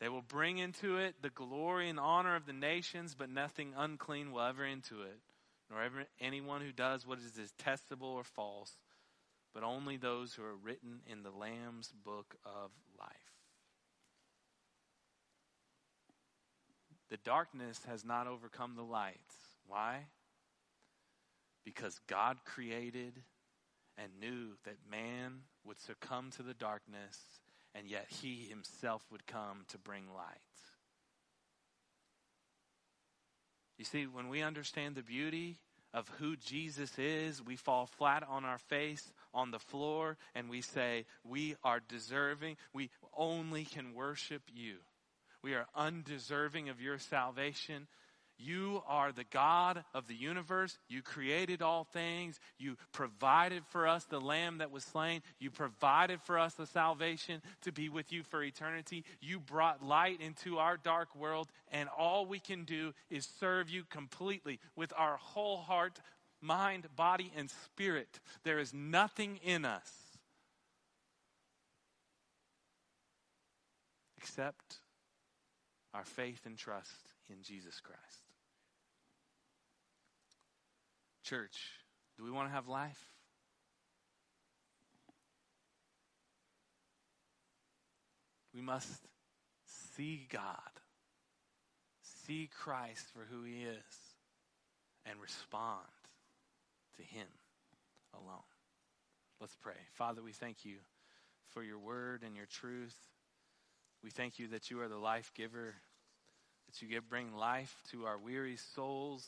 They 0.00 0.08
will 0.08 0.22
bring 0.22 0.58
into 0.58 0.98
it 0.98 1.22
the 1.22 1.30
glory 1.30 1.88
and 1.88 1.98
honor 1.98 2.36
of 2.36 2.46
the 2.46 2.52
nations, 2.52 3.14
but 3.14 3.30
nothing 3.30 3.72
unclean 3.76 4.32
will 4.32 4.42
ever 4.42 4.64
into 4.64 5.02
it, 5.02 5.18
nor 5.70 5.82
ever 5.82 6.04
anyone 6.20 6.60
who 6.60 6.72
does 6.72 7.06
what 7.06 7.18
is 7.18 7.32
detestable 7.32 8.08
or 8.08 8.24
false, 8.24 8.76
but 9.54 9.62
only 9.62 9.96
those 9.96 10.34
who 10.34 10.42
are 10.42 10.56
written 10.56 11.00
in 11.06 11.22
the 11.22 11.30
Lamb's 11.30 11.92
book 12.04 12.34
of 12.44 12.70
life. 12.98 13.08
The 17.10 17.16
darkness 17.18 17.80
has 17.88 18.04
not 18.04 18.26
overcome 18.26 18.74
the 18.74 18.82
light. 18.82 19.20
Why? 19.66 20.06
Because 21.64 21.98
God 22.08 22.38
created 22.44 23.22
and 23.96 24.20
knew 24.20 24.56
that 24.64 24.76
man 24.90 25.40
would 25.64 25.80
succumb 25.80 26.30
to 26.32 26.42
the 26.42 26.54
darkness, 26.54 27.18
and 27.74 27.88
yet 27.88 28.06
he 28.08 28.46
himself 28.48 29.02
would 29.10 29.26
come 29.26 29.64
to 29.68 29.78
bring 29.78 30.04
light. 30.14 30.40
You 33.78 33.84
see, 33.84 34.06
when 34.06 34.28
we 34.28 34.42
understand 34.42 34.94
the 34.94 35.02
beauty 35.02 35.58
of 35.92 36.08
who 36.18 36.36
Jesus 36.36 36.98
is, 36.98 37.42
we 37.42 37.56
fall 37.56 37.86
flat 37.86 38.24
on 38.28 38.44
our 38.44 38.58
face 38.58 39.12
on 39.32 39.50
the 39.50 39.58
floor 39.58 40.16
and 40.34 40.48
we 40.48 40.60
say, 40.60 41.06
We 41.24 41.56
are 41.62 41.80
deserving. 41.80 42.56
We 42.72 42.90
only 43.16 43.64
can 43.64 43.94
worship 43.94 44.42
you. 44.52 44.76
We 45.42 45.54
are 45.54 45.66
undeserving 45.74 46.68
of 46.68 46.80
your 46.80 46.98
salvation. 46.98 47.86
You 48.38 48.82
are 48.86 49.12
the 49.12 49.24
God 49.24 49.84
of 49.94 50.08
the 50.08 50.14
universe. 50.14 50.76
You 50.88 51.02
created 51.02 51.62
all 51.62 51.84
things. 51.84 52.40
You 52.58 52.76
provided 52.92 53.62
for 53.70 53.86
us 53.86 54.04
the 54.04 54.20
lamb 54.20 54.58
that 54.58 54.70
was 54.70 54.84
slain. 54.84 55.22
You 55.38 55.50
provided 55.50 56.20
for 56.22 56.38
us 56.38 56.54
the 56.54 56.66
salvation 56.66 57.42
to 57.62 57.72
be 57.72 57.88
with 57.88 58.12
you 58.12 58.22
for 58.24 58.42
eternity. 58.42 59.04
You 59.20 59.38
brought 59.38 59.84
light 59.84 60.20
into 60.20 60.58
our 60.58 60.76
dark 60.76 61.14
world, 61.14 61.48
and 61.70 61.88
all 61.96 62.26
we 62.26 62.40
can 62.40 62.64
do 62.64 62.92
is 63.08 63.28
serve 63.38 63.70
you 63.70 63.84
completely 63.84 64.58
with 64.74 64.92
our 64.96 65.16
whole 65.16 65.58
heart, 65.58 66.00
mind, 66.40 66.86
body, 66.96 67.32
and 67.36 67.50
spirit. 67.50 68.20
There 68.42 68.58
is 68.58 68.74
nothing 68.74 69.38
in 69.44 69.64
us 69.64 69.90
except 74.16 74.78
our 75.92 76.04
faith 76.04 76.40
and 76.46 76.58
trust 76.58 77.10
in 77.30 77.42
Jesus 77.42 77.80
Christ. 77.80 78.23
Church, 81.24 81.58
do 82.18 82.24
we 82.24 82.30
want 82.30 82.48
to 82.48 82.54
have 82.54 82.68
life? 82.68 83.00
We 88.54 88.60
must 88.60 89.00
see 89.96 90.26
God, 90.30 90.58
see 92.02 92.50
Christ 92.62 93.06
for 93.14 93.24
who 93.30 93.42
He 93.42 93.62
is, 93.62 93.82
and 95.06 95.18
respond 95.18 95.80
to 96.96 97.02
Him 97.02 97.26
alone. 98.12 98.44
Let's 99.40 99.56
pray. 99.60 99.72
Father, 99.94 100.22
we 100.22 100.32
thank 100.32 100.66
you 100.66 100.76
for 101.48 101.62
your 101.62 101.78
word 101.78 102.22
and 102.22 102.36
your 102.36 102.46
truth. 102.46 102.96
We 104.02 104.10
thank 104.10 104.38
you 104.38 104.48
that 104.48 104.70
you 104.70 104.80
are 104.82 104.88
the 104.88 104.98
life 104.98 105.32
giver, 105.34 105.74
that 106.66 106.82
you 106.82 106.88
give, 106.88 107.08
bring 107.08 107.34
life 107.34 107.74
to 107.92 108.04
our 108.04 108.18
weary 108.18 108.58
souls. 108.74 109.26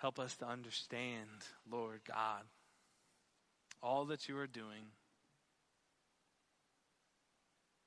Help 0.00 0.18
us 0.18 0.34
to 0.38 0.46
understand, 0.46 1.28
Lord 1.70 2.00
God, 2.08 2.42
all 3.82 4.06
that 4.06 4.28
you 4.28 4.38
are 4.38 4.46
doing 4.46 4.86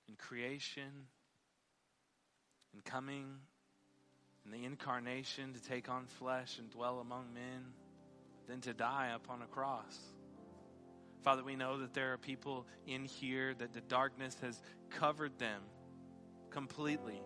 in 0.07 0.15
creation, 0.15 1.07
in 2.71 2.81
coming, 2.81 3.25
in 4.45 4.51
the 4.51 4.63
incarnation 4.63 5.53
to 5.53 5.61
take 5.63 5.89
on 5.89 6.05
flesh 6.05 6.59
and 6.59 6.69
dwell 6.69 6.99
among 6.99 7.33
men, 7.33 7.73
then 8.47 8.61
to 8.61 8.73
die 8.75 9.11
upon 9.15 9.41
a 9.41 9.47
cross. 9.47 9.97
Father, 11.23 11.43
we 11.43 11.55
know 11.55 11.79
that 11.79 11.95
there 11.95 12.13
are 12.13 12.17
people 12.17 12.67
in 12.85 13.05
here 13.05 13.55
that 13.55 13.73
the 13.73 13.81
darkness 13.81 14.37
has 14.41 14.61
covered 14.91 15.39
them 15.39 15.61
completely. 16.51 17.21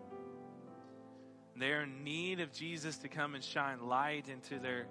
They're 1.60 1.84
in 1.84 2.04
need 2.04 2.40
of 2.40 2.54
Jesus 2.54 2.98
to 2.98 3.08
come 3.08 3.34
and 3.34 3.44
shine 3.44 3.88
light 3.88 4.30
into 4.30 4.60
their, 4.60 4.86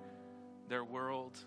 their 0.69 0.83
world. 0.83 1.39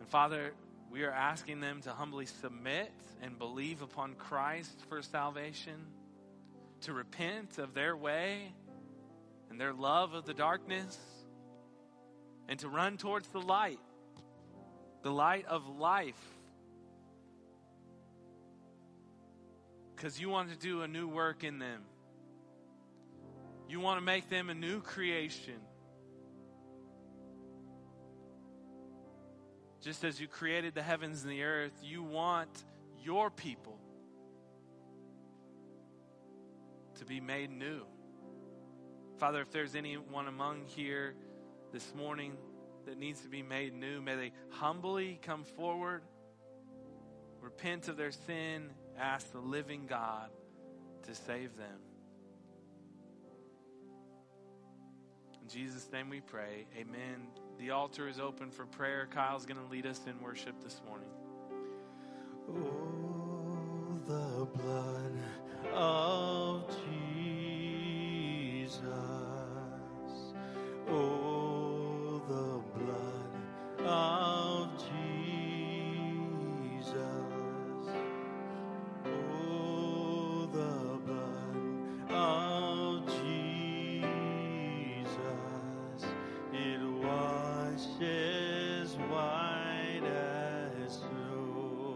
And 0.00 0.08
Father, 0.08 0.54
we 0.90 1.04
are 1.04 1.12
asking 1.12 1.60
them 1.60 1.82
to 1.82 1.90
humbly 1.90 2.26
submit 2.26 2.90
and 3.22 3.38
believe 3.38 3.82
upon 3.82 4.14
Christ 4.14 4.80
for 4.88 5.02
salvation, 5.02 5.86
to 6.82 6.92
repent 6.92 7.58
of 7.58 7.74
their 7.74 7.96
way 7.96 8.52
and 9.48 9.60
their 9.60 9.72
love 9.72 10.14
of 10.14 10.26
the 10.26 10.34
darkness, 10.34 10.98
and 12.48 12.58
to 12.58 12.68
run 12.68 12.96
towards 12.96 13.28
the 13.28 13.40
light, 13.40 13.78
the 15.02 15.12
light 15.12 15.46
of 15.46 15.68
life 15.68 16.35
because 19.96 20.20
you 20.20 20.28
want 20.28 20.50
to 20.50 20.56
do 20.56 20.82
a 20.82 20.88
new 20.88 21.08
work 21.08 21.42
in 21.42 21.58
them. 21.58 21.80
You 23.68 23.80
want 23.80 23.98
to 23.98 24.04
make 24.04 24.28
them 24.28 24.50
a 24.50 24.54
new 24.54 24.80
creation. 24.80 25.58
Just 29.80 30.04
as 30.04 30.20
you 30.20 30.28
created 30.28 30.74
the 30.74 30.82
heavens 30.82 31.22
and 31.22 31.32
the 31.32 31.42
earth, 31.42 31.72
you 31.82 32.02
want 32.02 32.64
your 33.02 33.30
people 33.30 33.78
to 36.98 37.04
be 37.04 37.20
made 37.20 37.50
new. 37.50 37.82
Father, 39.18 39.40
if 39.40 39.50
there's 39.50 39.74
anyone 39.74 40.28
among 40.28 40.66
here 40.66 41.14
this 41.72 41.94
morning 41.94 42.36
that 42.84 42.98
needs 42.98 43.22
to 43.22 43.28
be 43.28 43.42
made 43.42 43.74
new, 43.74 44.02
may 44.02 44.14
they 44.14 44.32
humbly 44.50 45.18
come 45.22 45.44
forward, 45.44 46.02
repent 47.40 47.88
of 47.88 47.96
their 47.96 48.12
sin, 48.12 48.70
ask 48.98 49.32
the 49.32 49.40
living 49.40 49.86
God 49.86 50.30
to 51.04 51.14
save 51.14 51.56
them. 51.56 51.80
In 55.42 55.48
Jesus' 55.48 55.88
name 55.92 56.10
we 56.10 56.20
pray. 56.20 56.66
Amen. 56.76 57.28
The 57.58 57.70
altar 57.70 58.08
is 58.08 58.18
open 58.18 58.50
for 58.50 58.66
prayer. 58.66 59.06
Kyle's 59.10 59.46
going 59.46 59.64
to 59.64 59.70
lead 59.70 59.86
us 59.86 60.00
in 60.06 60.20
worship 60.20 60.60
this 60.62 60.80
morning. 60.86 61.08
Oh, 62.48 64.00
the 64.06 64.46
blood 64.58 65.12
of 65.72 66.68
Jesus. 68.58 68.82
Oh, 70.88 71.15